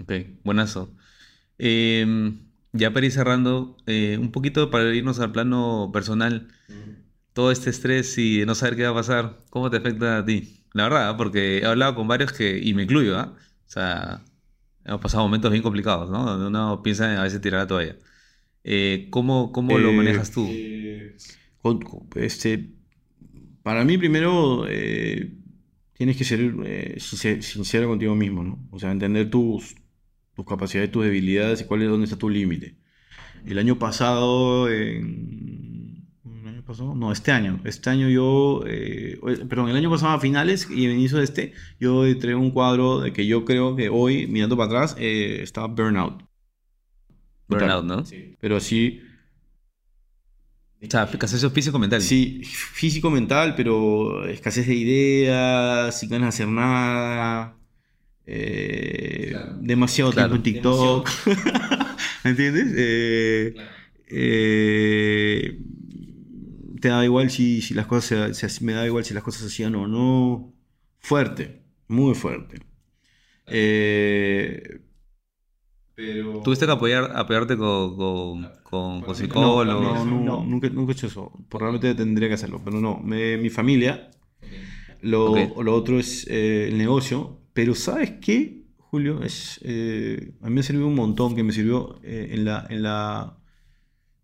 Ok, 0.00 0.12
buenazo. 0.42 0.96
Eh, 1.58 2.32
ya 2.72 2.92
para 2.92 3.06
ir 3.06 3.12
cerrando, 3.12 3.76
eh, 3.86 4.18
un 4.20 4.32
poquito 4.32 4.70
para 4.70 4.92
irnos 4.94 5.20
al 5.20 5.30
plano 5.30 5.90
personal, 5.92 6.48
todo 7.32 7.52
este 7.52 7.70
estrés 7.70 8.16
y 8.18 8.44
no 8.44 8.54
saber 8.56 8.76
qué 8.76 8.82
va 8.84 8.90
a 8.90 8.94
pasar, 8.94 9.44
¿cómo 9.50 9.70
te 9.70 9.76
afecta 9.76 10.18
a 10.18 10.24
ti? 10.24 10.61
La 10.74 10.84
verdad, 10.84 11.10
¿ah? 11.10 11.16
porque 11.16 11.58
he 11.58 11.64
hablado 11.66 11.94
con 11.94 12.08
varios 12.08 12.32
que, 12.32 12.58
y 12.58 12.72
me 12.74 12.84
incluyo, 12.84 13.18
¿ah? 13.18 13.34
O 13.66 13.70
sea, 13.70 14.22
hemos 14.84 15.00
pasado 15.00 15.22
momentos 15.24 15.50
bien 15.50 15.62
complicados, 15.62 16.10
¿no? 16.10 16.24
Donde 16.24 16.46
uno 16.46 16.82
piensa 16.82 17.12
en 17.12 17.18
a 17.18 17.22
veces 17.24 17.40
tirar 17.40 17.60
la 17.60 17.66
toalla. 17.66 17.96
Eh, 18.64 19.08
¿cómo 19.10 19.52
cómo 19.52 19.78
lo 19.78 19.90
Eh, 19.90 19.96
manejas 19.96 20.30
tú? 20.30 20.48
Con- 21.60 21.80
este, 22.16 22.70
para 23.62 23.84
mí, 23.84 23.98
primero, 23.98 24.66
eh, 24.68 25.32
tienes 25.94 26.16
que 26.16 26.24
ser 26.24 26.40
eh, 26.64 26.96
sincer- 26.98 27.42
sincero 27.42 27.88
contigo 27.88 28.14
mismo, 28.14 28.42
¿no? 28.42 28.58
O 28.70 28.78
sea, 28.78 28.90
entender 28.90 29.30
tus, 29.30 29.76
tus 30.34 30.46
capacidades, 30.46 30.90
tus 30.90 31.04
debilidades 31.04 31.60
y 31.60 31.64
cuál 31.64 31.82
es 31.82 31.88
dónde 31.88 32.04
está 32.04 32.16
tu 32.16 32.28
límite. 32.30 32.76
El 33.46 33.58
año 33.58 33.78
pasado, 33.78 34.68
en- 34.70 35.61
¿el? 36.74 36.94
No, 36.94 37.12
este 37.12 37.32
año. 37.32 37.60
Este 37.64 37.90
año 37.90 38.08
yo, 38.08 38.62
eh, 38.66 39.18
perdón, 39.48 39.68
el 39.70 39.76
año 39.76 39.90
pasado 39.90 40.12
a 40.12 40.20
finales 40.20 40.68
y 40.70 40.84
en 40.86 40.92
inicio 40.92 41.18
de 41.18 41.24
este, 41.24 41.52
yo 41.80 42.04
entregué 42.06 42.34
un 42.36 42.50
cuadro 42.50 43.00
de 43.00 43.12
que 43.12 43.26
yo 43.26 43.44
creo 43.44 43.76
que 43.76 43.88
hoy, 43.88 44.26
mirando 44.26 44.56
para 44.56 44.66
atrás, 44.66 44.96
eh, 44.98 45.40
está 45.42 45.66
burnout. 45.66 46.22
Burnout, 47.48 47.84
¿no? 47.84 48.02
Pero 48.40 48.60
sí, 48.60 49.00
O 50.84 50.90
sea, 50.90 51.06
cansancio 51.06 51.50
físico-mental. 51.50 52.00
Sí, 52.02 52.40
físico-mental, 52.44 53.54
pero 53.56 54.26
escasez 54.26 54.66
de 54.66 54.74
ideas, 54.74 55.98
sin 55.98 56.08
ganas 56.10 56.26
de 56.26 56.44
hacer 56.44 56.48
nada. 56.48 57.56
eh, 58.26 59.28
Claro. 59.30 59.56
Demasiado 59.60 60.10
Claro. 60.12 60.40
tiempo 60.42 60.48
en 60.48 60.54
TikTok. 60.54 61.10
¿Me 62.24 62.30
entiendes? 62.30 62.72
Eh, 62.76 63.54
eh, 64.08 65.58
te 66.82 66.88
da 66.90 67.04
igual 67.04 67.30
si, 67.30 67.62
si 67.62 67.74
las 67.74 67.86
cosas 67.86 68.36
se, 68.38 68.48
se- 68.50 68.64
me 68.64 68.74
da 68.74 68.86
igual 68.86 69.04
si 69.04 69.14
las 69.14 69.22
cosas 69.24 69.42
se 69.42 69.48
hacían 69.48 69.74
o 69.76 69.86
no. 69.88 70.54
Fuerte, 71.00 71.62
muy 71.88 72.14
fuerte. 72.14 72.60
Eh, 73.46 74.80
pero 75.94 76.42
¿Tuviste 76.42 76.66
que 76.66 76.72
apoyar, 76.72 77.12
apoyarte 77.16 77.56
con, 77.56 77.96
con, 77.96 78.52
con, 78.62 79.02
con 79.02 79.14
no, 79.34 79.64
psicólogos? 79.64 79.64
no, 79.64 80.04
no, 80.04 80.44
nunca, 80.44 80.68
nunca 80.70 80.92
he 80.92 80.94
hecho 80.94 81.06
eso. 81.06 81.30
Por 81.48 81.60
realmente 81.60 81.94
tendría 81.94 82.28
que 82.28 82.34
hacerlo, 82.34 82.60
pero 82.64 82.80
no. 82.80 82.98
Me- 83.00 83.36
mi 83.38 83.50
familia, 83.50 84.10
lo, 85.02 85.62
lo 85.62 85.74
otro 85.74 85.98
es 86.00 86.26
eh, 86.28 86.68
el 86.68 86.78
negocio. 86.78 87.40
Pero 87.54 87.74
¿sabes 87.74 88.12
qué, 88.20 88.64
Julio? 88.78 89.22
Es, 89.22 89.60
eh, 89.64 90.34
a 90.42 90.48
mí 90.48 90.56
me 90.56 90.62
sirvió 90.62 90.86
un 90.88 90.94
montón, 90.96 91.34
que 91.36 91.44
me 91.44 91.52
sirvió 91.52 92.00
eh, 92.04 92.30
en 92.32 92.44
la... 92.46 92.66
En 92.70 92.82
la 92.84 93.38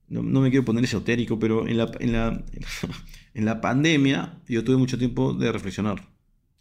no, 0.09 0.23
no 0.23 0.41
me 0.41 0.51
quiero 0.51 0.65
poner 0.65 0.85
esotérico, 0.85 1.39
pero 1.39 1.67
en 1.67 1.77
la, 1.79 1.91
en, 2.01 2.13
la, 2.13 2.45
en 3.35 3.45
la 3.45 3.61
pandemia 3.61 4.41
yo 4.49 4.65
tuve 4.65 4.77
mucho 4.77 4.99
tiempo 4.99 5.33
de 5.35 5.53
reflexionar. 5.53 6.09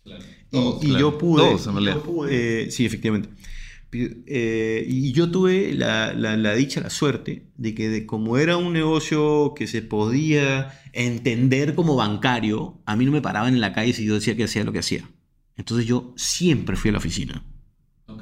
Y, 0.06 0.12
Todos, 0.52 0.84
y 0.84 0.88
claro. 0.88 1.00
yo 1.00 1.18
pude. 1.18 1.44
Todos, 1.44 1.68
en 1.68 1.74
realidad. 1.74 1.96
yo 1.96 2.04
pude, 2.04 2.64
eh, 2.64 2.72
sí, 2.72 2.86
efectivamente. 2.86 3.30
Eh, 3.92 4.86
y 4.88 5.12
yo 5.14 5.32
tuve 5.32 5.74
la, 5.74 6.14
la- 6.14 6.36
la 6.38 6.54
dicha, 6.54 6.82
la 6.82 6.90
suerte 6.90 7.48
de 7.56 7.74
que, 7.74 7.90
de, 7.90 8.06
como 8.06 8.38
era 8.38 8.58
un 8.58 8.74
negocio 8.74 9.54
que 9.56 9.66
se 9.68 9.82
podía 9.82 10.78
entender 10.94 11.74
como 11.74 11.96
bancario, 11.96 12.82
a 12.86 12.96
mí 12.96 13.06
no 13.06 13.12
me 13.12 13.22
paraban 13.22 13.54
en 13.54 13.62
la 13.62 13.74
calle 13.74 13.94
si 13.94 14.06
yo 14.06 14.16
decía 14.16 14.36
que 14.36 14.44
hacía 14.44 14.64
lo 14.66 14.72
que 14.74 14.80
hacía. 14.80 15.10
Entonces 15.56 15.86
yo 15.88 16.14
siempre 16.18 16.76
fui 16.76 16.90
a 16.90 16.92
la 16.94 16.98
oficina. 17.00 17.44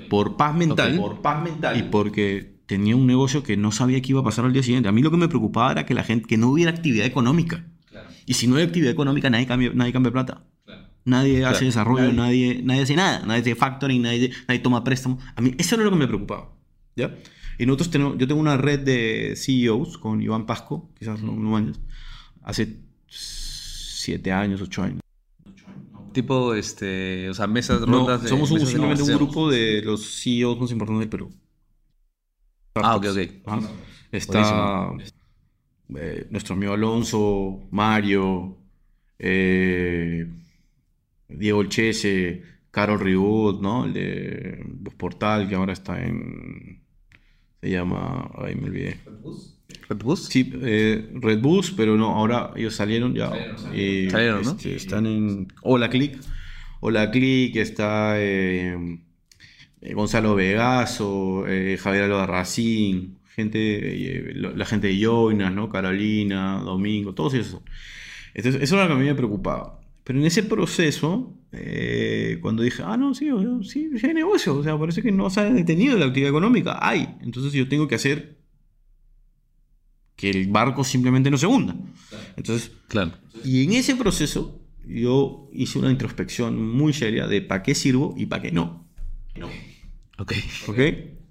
Por 0.09 0.37
paz 0.37 0.55
mental. 0.55 0.97
Por 0.97 1.21
paz 1.21 1.43
mental. 1.43 1.77
Y 1.79 1.83
porque 1.83 2.54
tenía 2.65 2.95
un 2.95 3.05
negocio 3.07 3.43
que 3.43 3.57
no 3.57 3.71
sabía 3.71 4.01
qué 4.01 4.09
iba 4.11 4.21
a 4.21 4.23
pasar 4.23 4.45
al 4.45 4.53
día 4.53 4.63
siguiente. 4.63 4.89
A 4.89 4.91
mí 4.91 5.01
lo 5.01 5.11
que 5.11 5.17
me 5.17 5.27
preocupaba 5.27 5.71
era 5.71 5.85
que 5.85 5.93
la 5.93 6.03
gente, 6.03 6.25
que 6.27 6.37
no 6.37 6.49
hubiera 6.49 6.71
actividad 6.71 7.05
económica. 7.05 7.65
Claro, 7.89 8.09
Y 8.25 8.33
si 8.33 8.47
no 8.47 8.55
hay 8.57 8.63
actividad 8.63 8.91
económica, 8.91 9.29
nadie 9.29 9.45
cambia, 9.47 9.71
nadie 9.73 9.93
cambia 9.93 10.11
plata. 10.11 10.43
claro. 10.65 10.81
Nadie 11.05 11.39
Claro. 11.39 11.55
hace 11.55 11.65
desarrollo, 11.65 12.11
nadie, 12.13 12.61
nadie 12.63 12.81
hace 12.81 12.95
nada, 12.95 13.23
nadie 13.25 13.41
hace 13.41 13.55
factoring, 13.55 14.01
nadie, 14.01 14.31
nadie 14.47 14.59
toma 14.59 14.83
préstamo. 14.83 15.19
A 15.35 15.41
mí 15.41 15.53
eso 15.57 15.75
era 15.75 15.83
lo 15.83 15.91
que 15.91 15.97
me 15.97 16.07
preocupaba. 16.07 16.49
¿ya? 16.95 17.15
Y 17.59 17.65
nosotros 17.67 17.91
tenemos, 17.91 18.17
yo 18.17 18.27
tengo 18.27 18.41
una 18.41 18.57
red 18.57 18.79
de 18.79 19.33
CEOs 19.37 19.97
con 19.99 20.21
Iván 20.21 20.45
Pasco, 20.45 20.89
quizás 20.97 21.21
no, 21.21 21.33
no 21.33 21.55
años, 21.55 21.79
hace 22.41 22.79
siete 23.07 24.31
años, 24.31 24.61
ocho 24.61 24.81
años. 24.83 24.99
Tipo, 26.13 26.53
este, 26.55 27.29
o 27.29 27.33
sea, 27.33 27.45
mesas, 27.47 27.81
No, 27.81 27.87
rondas 27.99 28.23
de... 28.23 28.29
somos 28.29 28.49
un- 28.49 28.55
mesas 28.55 28.69
de 28.69 28.71
simplemente 28.73 29.03
un 29.03 29.09
negociación. 29.09 29.17
grupo 29.17 29.51
de 29.51 29.81
los 29.83 30.21
CEOs 30.23 30.59
más 30.59 30.71
importantes 30.71 30.99
del 31.01 31.09
Perú. 31.09 31.31
Ah, 32.75 32.97
ok, 32.97 33.05
ok. 33.05 33.19
Ajá. 33.45 33.69
Está 34.11 34.91
eh, 35.97 36.27
nuestro 36.29 36.55
amigo 36.55 36.73
Alonso, 36.73 37.67
Mario, 37.71 38.57
eh, 39.17 40.27
Diego 41.29 41.59
Olchese, 41.59 42.43
Carol 42.71 42.99
Ribut, 42.99 43.61
¿no? 43.61 43.85
El 43.85 43.93
de 43.93 44.91
Portal, 44.97 45.47
que 45.47 45.55
ahora 45.55 45.71
está 45.71 46.03
en. 46.03 46.81
Se 47.61 47.69
llama. 47.69 48.29
Ay, 48.35 48.55
me 48.55 48.67
olvidé. 48.67 48.99
¿Red 49.87 49.97
Bus? 50.03 50.25
Sí, 50.25 50.51
eh, 50.61 51.11
Red 51.13 51.39
Bus, 51.41 51.71
pero 51.71 51.95
no, 51.95 52.07
ahora 52.15 52.51
ellos 52.55 52.75
salieron 52.75 53.13
ya. 53.13 53.29
Salieron, 53.29 53.57
salieron. 53.57 54.05
y, 54.07 54.09
Salieron, 54.09 54.43
¿no? 54.43 54.51
este, 54.51 54.75
están 54.75 55.05
en 55.05 55.47
Hola 55.61 55.89
Click. 55.89 56.19
Hola 56.81 57.09
Click, 57.09 57.55
está 57.55 58.15
eh, 58.17 58.99
eh, 59.85 59.93
Gonzalo 59.93 60.35
Vegaso, 60.35 61.45
eh, 61.47 61.77
Javier 61.77 62.03
Alba 62.05 62.25
Racín, 62.25 63.17
gente, 63.35 63.59
eh, 63.59 64.33
la 64.35 64.65
gente 64.65 64.87
de 64.87 64.97
Yoinas, 64.97 65.53
¿no? 65.53 65.69
Carolina, 65.69 66.61
Domingo, 66.63 67.13
todos 67.13 67.33
esos. 67.33 67.61
Entonces, 68.33 68.61
eso 68.61 68.75
era 68.75 68.85
lo 68.85 68.89
que 68.89 68.95
a 68.95 68.99
mí 69.01 69.05
me 69.05 69.15
preocupaba. 69.15 69.79
Pero 70.03 70.19
en 70.19 70.25
ese 70.25 70.43
proceso, 70.43 71.33
eh, 71.51 72.37
cuando 72.41 72.61
dije, 72.63 72.83
ah, 72.85 72.95
no, 72.97 73.13
sí, 73.15 73.29
sí, 73.63 73.89
sí 73.97 74.05
hay 74.07 74.13
negocio, 74.13 74.55
o 74.57 74.63
sea, 74.63 74.77
parece 74.77 75.01
que 75.01 75.11
no 75.11 75.29
se 75.29 75.39
ha 75.39 75.45
detenido 75.45 75.97
la 75.97 76.05
actividad 76.05 76.29
económica, 76.29 76.77
hay. 76.81 77.15
Entonces 77.21 77.53
yo 77.53 77.67
tengo 77.67 77.87
que 77.87 77.95
hacer 77.95 78.37
que 80.15 80.29
el 80.29 80.47
barco 80.47 80.83
simplemente 80.83 81.31
no 81.31 81.37
se 81.37 81.47
hunda. 81.47 81.75
Entonces, 82.37 82.71
Claro. 82.87 83.11
y 83.43 83.63
en 83.63 83.73
ese 83.73 83.95
proceso 83.95 84.61
yo 84.87 85.49
hice 85.51 85.79
una 85.79 85.91
introspección 85.91 86.69
muy 86.69 86.93
seria 86.93 87.27
de 87.27 87.41
para 87.41 87.63
qué 87.63 87.73
sirvo 87.75 88.13
y 88.17 88.27
para 88.27 88.41
qué 88.43 88.51
no. 88.51 88.85
Ok. 90.17 90.33
¿Ok? 90.67 90.79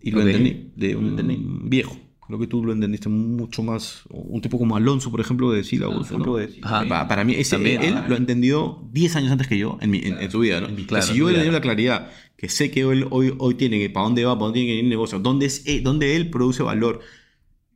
Y 0.02 0.10
lo 0.10 0.20
Ok. 0.20 0.26
entendí, 0.26 0.72
de 0.76 0.96
un 0.96 1.68
viejo. 1.70 1.96
Creo 2.26 2.38
que 2.38 2.46
tú 2.46 2.64
lo 2.64 2.72
entendiste 2.72 3.08
mucho 3.10 3.62
más. 3.62 4.04
Un 4.08 4.40
tipo 4.40 4.58
como 4.58 4.76
Alonso, 4.76 5.10
por 5.10 5.20
ejemplo, 5.20 5.52
de 5.52 5.62
sílabos. 5.62 6.10
¿no? 6.10 6.36
Ajá. 6.62 6.86
Pa- 6.88 7.06
Para 7.08 7.22
mí, 7.24 7.34
ese, 7.34 7.56
También. 7.56 7.82
él 7.82 7.94
lo 8.08 8.14
ha 8.14 8.18
entendido 8.18 8.88
10 8.92 9.14
años 9.16 9.30
antes 9.32 9.46
que 9.46 9.58
yo 9.58 9.76
en, 9.82 9.90
mi- 9.90 9.98
en- 9.98 10.18
en 10.18 10.30
su 10.30 10.38
vida. 10.40 10.60
¿no? 10.60 10.68
Claro, 10.86 11.04
si 11.04 11.14
yo 11.14 11.28
he 11.28 11.32
claro. 11.32 11.36
tenido 11.42 11.52
la 11.52 11.60
claridad 11.60 12.10
que 12.36 12.48
sé 12.48 12.70
que 12.70 12.80
él 12.80 13.06
hoy, 13.10 13.34
hoy 13.38 13.54
tiene, 13.56 13.78
que 13.78 13.90
para 13.90 14.04
dónde 14.04 14.24
va, 14.24 14.34
para 14.34 14.46
dónde 14.46 14.60
tiene 14.60 14.68
que 14.72 14.74
ir 14.78 14.84
el 14.84 14.88
negocio, 14.90 15.18
dónde, 15.18 15.46
es, 15.46 15.66
eh, 15.66 15.80
dónde 15.82 16.16
él 16.16 16.30
produce 16.30 16.62
valor, 16.62 17.00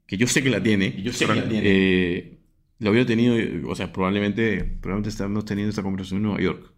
que 0.07 0.17
yo 0.17 0.27
sé 0.27 0.43
que 0.43 0.49
la 0.51 0.63
tiene. 0.63 1.01
yo 1.03 1.13
sé 1.13 1.27
que 1.27 1.35
la 1.35 1.49
tiene. 1.49 1.63
eh, 1.67 2.39
lo 2.79 2.91
hubiera 2.91 3.07
tenido, 3.07 3.35
o 3.71 3.75
sea, 3.75 3.93
probablemente, 3.93 4.63
probablemente 4.81 5.11
estamos 5.11 5.45
teniendo 5.45 5.71
esta 5.71 5.83
conversación 5.83 6.19
en 6.19 6.23
Nueva 6.23 6.41
York. 6.41 6.73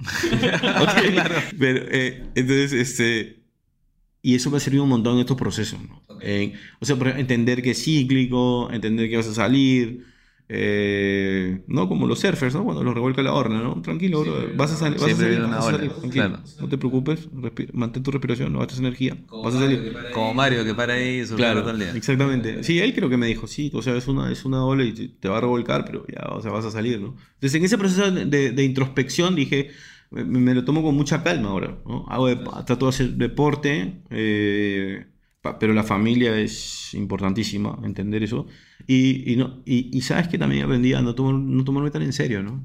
Pero, 1.58 1.84
eh, 1.90 2.30
entonces, 2.34 2.72
este. 2.72 3.40
Y 4.22 4.34
eso 4.34 4.50
me 4.50 4.58
ha 4.58 4.60
servido 4.60 4.84
un 4.84 4.90
montón 4.90 5.14
en 5.14 5.20
estos 5.20 5.36
procesos, 5.36 5.80
¿no? 5.82 6.02
O 6.80 6.84
sea, 6.86 6.96
entender 7.16 7.62
que 7.62 7.70
es 7.70 7.82
cíclico, 7.84 8.70
entender 8.72 9.08
que 9.08 9.16
vas 9.16 9.28
a 9.28 9.34
salir. 9.34 10.04
eh, 10.52 11.62
no 11.68 11.88
como 11.88 12.06
los 12.08 12.18
surfers, 12.20 12.54
¿no? 12.54 12.64
Cuando 12.64 12.82
los 12.82 12.92
revuelca 12.92 13.22
la 13.22 13.32
horna, 13.32 13.62
¿no? 13.62 13.80
Tranquilo, 13.82 14.24
Sí, 14.24 14.30
bro, 14.30 14.50
vas 14.56 14.72
a, 14.72 14.76
sal- 14.76 14.94
vas 14.94 15.02
a 15.02 15.04
siempre 15.06 15.26
salir, 15.36 15.40
vas 15.42 15.52
a 15.64 15.68
ola, 15.68 15.76
salir, 15.78 15.90
tranquilo. 15.92 16.28
claro. 16.28 16.42
No 16.60 16.68
te 16.68 16.76
preocupes, 16.76 17.28
mantén 17.72 18.02
tu 18.02 18.10
respiración, 18.10 18.52
no 18.52 18.58
gastes 18.58 18.80
energía, 18.80 19.16
Como 19.26 19.44
vas 19.44 19.54
a 19.54 19.58
Mario 19.58 19.76
salir. 19.78 19.84
que 19.84 19.92
para 19.92 20.10
Como 20.10 20.28
ahí. 20.30 20.34
Mario 20.36 20.64
que 20.64 20.74
para 20.74 20.92
ahí 20.94 21.24
su 21.26 21.36
Claro, 21.36 21.60
todo 21.62 21.70
el 21.70 21.78
día. 21.78 21.92
exactamente. 21.96 22.64
Sí, 22.64 22.78
él 22.80 22.92
creo 22.94 23.08
que 23.08 23.16
me 23.16 23.28
dijo, 23.28 23.46
sí, 23.46 23.70
o 23.74 23.80
sea, 23.80 23.96
es 23.96 24.08
una, 24.08 24.30
es 24.32 24.44
una 24.44 24.64
ola 24.64 24.82
y 24.84 24.92
te, 24.92 25.28
va 25.28 25.38
a 25.38 25.40
revolcar, 25.40 25.84
pero 25.86 26.04
ya, 26.08 26.26
o 26.34 26.42
sea, 26.42 26.50
vas 26.50 26.64
a 26.64 26.70
salir, 26.72 27.00
¿no? 27.00 27.14
Entonces, 27.34 27.54
en 27.54 27.64
ese 27.64 27.78
proceso 27.78 28.10
de 28.10 28.64
introspección 28.64 29.36
dije, 29.36 29.70
me, 30.10 30.24
me 30.24 30.54
lo 30.54 30.64
tomo 30.64 30.82
con 30.82 30.94
mucha 30.94 31.22
calma 31.22 31.50
ahora, 31.50 31.78
¿no? 31.86 32.04
Hago 32.08 32.26
de- 32.28 32.36
trato 32.66 32.86
de 32.86 32.88
hacer 32.88 33.10
deporte, 33.14 34.02
eh, 34.10 35.06
pa- 35.40 35.58
pero 35.58 35.72
la 35.72 35.84
familia 35.84 36.36
es 36.38 36.94
importantísima, 36.94 37.78
entender 37.84 38.22
eso. 38.22 38.46
Y, 38.86 39.32
y, 39.32 39.36
no, 39.36 39.62
y, 39.64 39.96
y 39.96 40.00
sabes 40.02 40.28
que 40.28 40.38
también 40.38 40.64
aprendí 40.64 40.94
a 40.94 41.00
no, 41.02 41.14
tomar, 41.14 41.34
no 41.34 41.64
tomarme 41.64 41.90
tan 41.90 42.02
en 42.02 42.12
serio, 42.12 42.42
¿no? 42.42 42.64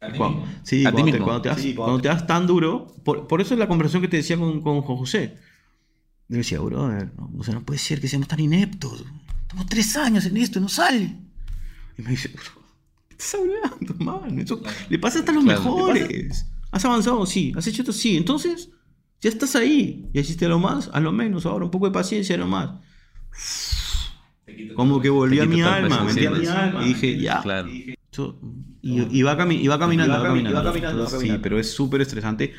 A 0.00 0.12
Cuando, 0.12 0.40
mismo. 0.40 0.54
sí, 0.62 0.86
A 0.86 0.92
cuando, 0.92 1.06
te, 1.06 1.12
mismo. 1.12 1.24
cuando 1.26 1.42
te 1.42 1.48
das, 1.48 1.60
Sí, 1.60 1.74
cuando 1.74 2.00
te 2.00 2.08
das 2.08 2.26
tan 2.26 2.46
duro, 2.46 2.86
por, 3.04 3.26
por 3.26 3.40
eso 3.40 3.54
es 3.54 3.60
la 3.60 3.66
conversación 3.68 4.00
que 4.02 4.08
te 4.08 4.16
decía 4.18 4.36
con, 4.38 4.60
con 4.62 4.80
José. 4.82 5.36
Yo 6.28 6.36
decía, 6.36 6.60
brother, 6.60 7.10
no, 7.16 7.30
o 7.38 7.42
sea, 7.44 7.54
no 7.54 7.62
puede 7.64 7.78
ser 7.78 8.00
que 8.00 8.06
seamos 8.08 8.28
tan 8.28 8.38
ineptos. 8.40 9.04
Estamos 9.42 9.66
tres 9.66 9.96
años 9.96 10.24
en 10.26 10.36
esto 10.36 10.58
y 10.58 10.62
no 10.62 10.68
sale. 10.68 11.16
Y 11.96 12.02
me 12.02 12.10
dice, 12.10 12.28
bro, 12.28 12.62
¿qué 13.08 13.14
estás 13.18 13.34
hablando, 13.40 13.94
man? 14.04 14.38
Eso 14.38 14.62
le 14.90 14.98
pasa 14.98 15.18
hasta 15.20 15.32
a 15.32 15.34
los 15.34 15.44
Claro. 15.44 15.60
mejores. 15.62 16.46
¿Has 16.70 16.84
avanzado? 16.84 17.24
Sí. 17.26 17.52
¿Has 17.56 17.66
hecho 17.66 17.82
esto? 17.82 17.92
Sí. 17.92 18.16
Entonces, 18.16 18.70
ya 19.20 19.30
estás 19.30 19.56
ahí. 19.56 20.08
Ya 20.12 20.20
hiciste 20.20 20.48
lo 20.48 20.58
más, 20.58 20.90
a 20.92 21.00
lo 21.00 21.12
menos. 21.12 21.46
Ahora 21.46 21.64
un 21.64 21.70
poco 21.70 21.86
de 21.86 21.92
paciencia 21.92 22.36
nomás. 22.36 22.70
Te 24.44 24.56
quito 24.56 24.74
Como 24.74 25.00
que 25.00 25.10
volví 25.10 25.36
Te 25.36 25.42
a 25.42 25.46
mi 25.46 25.60
alma, 25.62 26.04
metí 26.04 26.26
a 26.26 26.30
mi 26.30 26.46
alma. 26.46 26.84
Y 26.84 26.88
dije, 26.88 27.18
ya. 27.20 27.40
Claro. 27.42 27.68
Y, 27.70 27.92
y 28.82 29.22
va, 29.22 29.36
cami- 29.36 29.60
y 29.60 29.68
va 29.68 29.78
caminando, 29.78 30.12
Y 30.14 30.16
va 30.16 30.22
va 30.22 30.28
cami- 30.28 30.42
caminando. 30.42 31.02
va 31.02 31.06
Sí, 31.08 31.12
caminando. 31.16 31.42
pero 31.42 31.58
es 31.58 31.70
súper 31.70 32.00
estresante. 32.00 32.52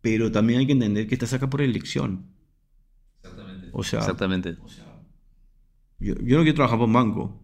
Pero 0.00 0.32
también 0.32 0.60
hay 0.60 0.66
que 0.66 0.72
entender 0.72 1.06
que 1.06 1.14
estás 1.14 1.32
acá 1.34 1.48
por 1.50 1.60
elección. 1.60 2.24
Exactamente. 3.22 3.68
O 3.72 3.82
sea, 3.84 3.98
Exactamente. 4.00 4.56
yo, 5.98 6.14
yo 6.22 6.36
no 6.38 6.42
quiero 6.42 6.54
trabajar 6.54 6.78
por 6.78 6.86
un 6.88 6.94
banco. 6.94 7.42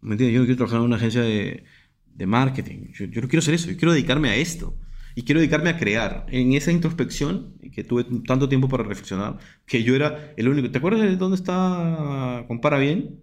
¿Me 0.00 0.12
entiendes? 0.14 0.34
Yo 0.34 0.40
no 0.40 0.46
quiero 0.46 0.56
trabajar 0.56 0.78
en 0.80 0.84
una 0.86 0.96
agencia 0.96 1.20
de, 1.20 1.64
de 2.06 2.26
marketing. 2.26 2.92
Yo, 2.94 3.04
yo 3.06 3.20
no 3.20 3.28
quiero 3.28 3.40
hacer 3.40 3.52
eso. 3.54 3.70
Yo 3.70 3.76
quiero 3.76 3.92
dedicarme 3.92 4.30
a 4.30 4.36
esto. 4.36 4.74
Y 5.14 5.22
quiero 5.22 5.40
dedicarme 5.40 5.70
a 5.70 5.76
crear. 5.76 6.26
En 6.30 6.52
esa 6.52 6.72
introspección, 6.72 7.54
que 7.72 7.84
tuve 7.84 8.04
tanto 8.26 8.48
tiempo 8.48 8.68
para 8.68 8.82
reflexionar, 8.84 9.38
que 9.66 9.82
yo 9.82 9.94
era 9.94 10.32
el 10.36 10.48
único. 10.48 10.70
¿Te 10.70 10.78
acuerdas 10.78 11.02
de 11.02 11.16
dónde 11.16 11.36
está 11.36 12.44
Compara 12.48 12.78
Bien? 12.78 13.20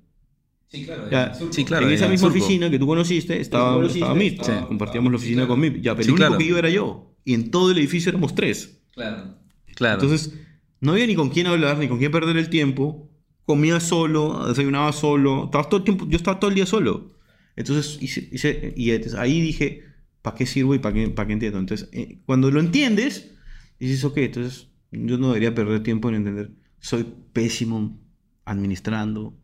Sí, 0.68 0.84
claro. 0.86 1.10
Ya. 1.10 1.34
Sí, 1.52 1.64
claro. 1.64 1.84
en 1.86 1.90
ya, 1.92 1.96
esa 1.96 2.08
misma 2.10 2.28
Surco. 2.30 2.44
oficina 2.44 2.70
que 2.70 2.78
tú 2.78 2.88
conociste 2.88 3.40
estaba, 3.40 3.74
conociste, 3.76 4.00
estaba 4.00 4.16
MIP. 4.16 4.42
sí. 4.44 4.52
Compartíamos 4.68 5.12
la 5.14 5.18
Sí, 5.18 5.24
oficina 5.24 5.42
claro. 5.44 5.50
con 5.50 5.60
MIP. 5.62 5.82
Ya, 5.82 5.94
pero 5.96 6.04
Sí, 6.04 6.10
el 6.10 6.14
único 6.16 6.28
claro. 6.28 6.38
que 6.38 6.44
iba 6.46 6.60
era 6.60 6.70
yo. 6.70 7.16
Y 7.24 7.34
en 7.34 7.52
todo 7.52 7.72
el 7.72 7.78
edificio 7.78 8.10
éramos 8.10 8.36
tres. 8.36 8.82
Claro. 8.94 9.38
Claro. 9.76 10.02
Entonces, 10.02 10.34
no 10.82 10.92
había 10.92 11.08
ni 11.08 11.16
con 11.16 11.30
quién 11.30 11.48
hablar, 11.48 11.78
ni 11.78 11.88
con 11.88 11.98
quién 12.00 12.12
perder 12.12 12.36
el 12.38 12.50
tiempo. 12.50 13.10
comía 13.46 13.80
solo, 13.80 14.46
desayunaba 14.46 14.92
solo, 14.92 15.46
estaba 15.46 15.64
todo 15.70 15.78
el 15.78 15.84
tiempo, 15.86 16.06
yo 16.10 16.18
estaba 16.18 16.38
todo 16.38 16.50
el 16.50 16.56
día 16.56 16.66
solo. 16.66 17.14
Entonces, 17.56 17.98
hice, 18.02 18.28
hice- 18.30 18.74
y 18.76 18.92
entonces 18.92 19.18
ahí 19.18 19.40
dije, 19.40 19.84
¿para 20.28 20.36
qué 20.38 20.46
sirvo 20.46 20.76
y 20.76 20.80
para 20.80 20.94
qué, 20.94 21.08
para 21.10 21.28
qué 21.28 21.34
entiendo? 21.34 21.58
Entonces, 21.58 21.88
eh, 21.94 22.20
cuando 22.26 22.52
lo 22.52 22.60
entiendes, 22.60 23.32
dices, 23.80 24.04
ok, 24.04 24.18
entonces 24.18 24.68
yo 24.92 25.18
no 25.18 25.28
debería 25.30 25.56
perder 25.56 25.82
tiempo 25.84 26.10
en 26.10 26.16
entender. 26.16 26.52
Soy 26.80 27.06
pésimo 27.32 27.98
administrando, 28.44 29.38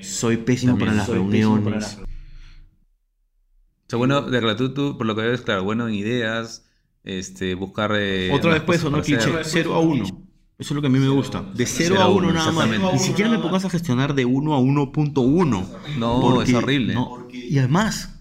soy 0.00 0.38
pésimo 0.38 0.78
para 0.78 0.94
las 0.94 1.06
reuniones. 1.08 1.64
para 1.64 1.76
las- 1.80 1.98
O 1.98 3.90
sea, 3.90 3.98
bueno, 3.98 4.22
de 4.22 4.40
verdad, 4.40 4.56
tú, 4.72 4.96
por 4.96 5.06
lo 5.06 5.14
que 5.14 5.22
ves, 5.22 5.42
claro, 5.42 5.64
bueno 5.64 5.86
en 5.86 5.94
ideas, 5.94 6.66
este, 7.04 7.54
buscar... 7.54 7.92
eh, 7.94 8.30
Otra 8.32 8.52
vez 8.54 8.62
pues 8.62 8.78
eso, 8.80 8.90
¿no? 8.90 9.02
Cliché, 9.02 9.16
hacer. 9.30 9.44
0 9.44 9.74
a 9.74 9.80
1. 9.80 10.04
Eso 10.04 10.14
es 10.58 10.70
lo 10.72 10.80
que 10.80 10.88
a 10.88 10.90
mí 10.90 10.98
me 10.98 11.08
gusta. 11.10 11.42
De 11.54 11.66
0 11.66 12.00
a 12.00 12.08
1 12.08 12.32
nada 12.32 12.52
más. 12.52 12.68
Ni 12.94 12.98
siquiera 12.98 13.30
me 13.30 13.38
pongas 13.38 13.64
a 13.66 13.70
gestionar 13.70 14.14
de 14.14 14.24
1 14.24 14.54
a 14.54 14.58
1.1. 14.60 15.66
No, 15.98 16.20
Porque- 16.20 16.50
es 16.50 16.56
horrible. 16.56 16.94
no, 16.94 17.28
y 17.32 17.58
además, 17.58 18.17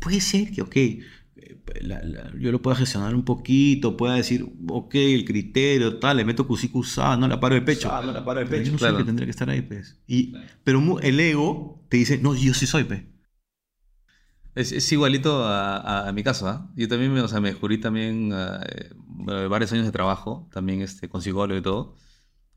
puede 0.00 0.20
ser 0.20 0.50
que, 0.50 0.62
ok, 0.62 0.76
eh, 0.76 1.02
la- 1.82 2.02
la- 2.02 2.32
yo 2.38 2.50
lo 2.52 2.60
pueda 2.62 2.76
gestionar 2.76 3.14
un 3.14 3.24
poquito, 3.24 3.96
pueda 3.96 4.14
decir, 4.14 4.46
ok, 4.68 4.94
el 4.94 5.24
criterio, 5.24 5.98
tal, 5.98 6.16
le 6.18 6.24
meto 6.24 6.46
QSA, 6.46 7.16
no 7.16 7.28
la 7.28 7.40
paro 7.40 7.54
de 7.54 7.62
pecho. 7.62 7.90
Ah, 7.92 8.02
no 8.04 8.12
la 8.12 8.24
paro 8.24 8.40
de 8.40 8.46
Pero 8.46 8.56
pecho. 8.58 8.66
yo 8.66 8.72
no 8.72 8.78
claro. 8.78 8.98
el 8.98 9.02
que 9.02 9.06
tendría 9.06 9.26
que 9.26 9.30
estar 9.30 9.50
ahí, 9.50 9.62
pues. 9.62 9.98
Y, 10.06 10.34
pero 10.64 10.98
el 11.00 11.20
ego 11.20 11.84
te 11.88 11.96
dice, 11.98 12.18
no, 12.18 12.34
yo 12.34 12.54
sí 12.54 12.66
soy, 12.66 12.84
pues. 12.84 13.02
Es, 14.54 14.72
es 14.72 14.90
igualito 14.92 15.44
a, 15.44 15.76
a- 15.76 16.08
a 16.08 16.12
mi 16.12 16.22
caso, 16.24 16.48
¿ah? 16.48 16.70
Yo 16.74 16.88
también 16.88 17.12
me, 17.12 17.20
o 17.20 17.28
sea, 17.28 17.40
me 17.40 17.48
descubrí 17.50 17.78
también 17.78 18.32
ah, 18.32 18.60
eh, 18.68 18.90
varios 19.48 19.72
años 19.72 19.86
de 19.86 19.92
trabajo, 19.92 20.48
también 20.52 20.80
este, 20.82 21.08
con 21.08 21.22
psicólogo 21.22 21.58
y 21.58 21.62
todo. 21.62 21.94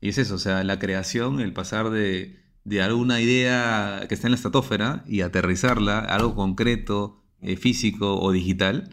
Y 0.00 0.10
es 0.10 0.18
eso, 0.18 0.36
o 0.36 0.38
sea, 0.38 0.64
la 0.64 0.78
creación, 0.78 1.40
el 1.40 1.52
pasar 1.54 1.90
de, 1.90 2.40
de 2.64 2.82
alguna 2.82 3.20
idea 3.20 4.06
que 4.08 4.14
está 4.14 4.26
en 4.28 4.32
la 4.32 4.36
estratosfera 4.36 5.04
y 5.06 5.22
aterrizarla 5.22 6.00
a 6.00 6.16
algo 6.16 6.34
concreto, 6.34 7.21
eh, 7.42 7.56
físico 7.56 8.18
o 8.20 8.32
digital, 8.32 8.88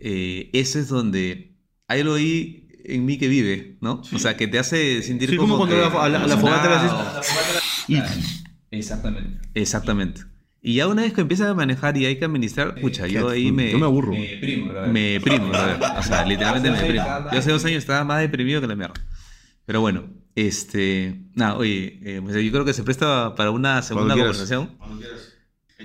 eh, 0.00 0.50
eso 0.52 0.78
es 0.78 0.88
donde 0.88 1.52
hay 1.88 2.00
algo 2.00 2.14
ahí 2.14 2.68
en 2.84 3.04
mí 3.06 3.18
que 3.18 3.28
vive, 3.28 3.76
¿no? 3.80 4.02
O 4.12 4.18
sea, 4.18 4.36
que 4.36 4.48
te 4.48 4.58
hace 4.58 5.02
sentir 5.02 5.30
Sí, 5.30 5.36
como 5.36 5.56
cuando 5.56 5.76
que 5.76 5.82
a 5.84 5.88
la- 5.88 6.04
a 6.04 6.08
la- 6.08 6.24
a 6.24 6.26
la 6.26 6.36
fogata 6.38 6.68
le 6.68 6.74
haces-. 6.76 7.62
Y, 7.88 7.96
Exactamente. 8.70 9.38
Exactamente. 9.54 10.22
Y 10.64 10.74
ya 10.74 10.86
una 10.86 11.02
vez 11.02 11.12
que 11.12 11.20
empiezas 11.20 11.48
a 11.48 11.54
manejar 11.54 11.96
y 11.96 12.06
hay 12.06 12.18
que 12.18 12.24
administrar, 12.24 12.80
pucha, 12.80 13.06
yo 13.08 13.28
ahí 13.28 13.50
me... 13.52 13.72
yo 13.72 13.78
me 13.78 13.84
aburro. 13.86 14.12
Me 14.12 14.36
primo, 14.40 14.68
brother. 14.68 14.90
Me 14.92 15.00
deprimo, 15.00 15.48
brother. 15.48 15.78
O 15.98 16.02
sea, 16.02 16.24
literalmente 16.24 16.70
me 16.70 16.78
deprimo. 16.80 17.04
Yo 17.32 17.38
hace 17.38 17.50
dos 17.50 17.64
años 17.64 17.78
estaba 17.78 18.04
más 18.04 18.20
deprimido 18.20 18.60
que 18.60 18.66
la 18.68 18.76
mierda. 18.76 18.94
Pero 19.66 19.80
bueno, 19.80 20.04
este. 20.34 21.20
Nada, 21.34 21.56
oye, 21.56 21.98
eh, 22.02 22.20
pues 22.22 22.34
yo 22.44 22.50
creo 22.52 22.64
que 22.64 22.72
se 22.72 22.82
presta 22.84 23.34
para 23.34 23.50
una 23.50 23.82
segunda 23.82 24.14
Cuando 24.14 24.32
quieras. 24.32 24.48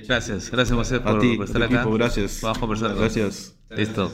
Gracias, 0.05 0.51
gracias, 0.51 0.77
José, 0.77 0.95
A 0.97 1.03
por, 1.03 1.19
ti, 1.19 1.35
por 1.37 1.45
a 1.45 1.47
estar 1.47 1.63
acá. 1.63 1.75
equipo, 1.75 1.93
gracias. 1.93 2.41
Vamos 2.41 2.57
a 2.57 2.59
conversar. 2.61 2.95
Gracias. 2.95 3.55
Listo. 3.69 4.11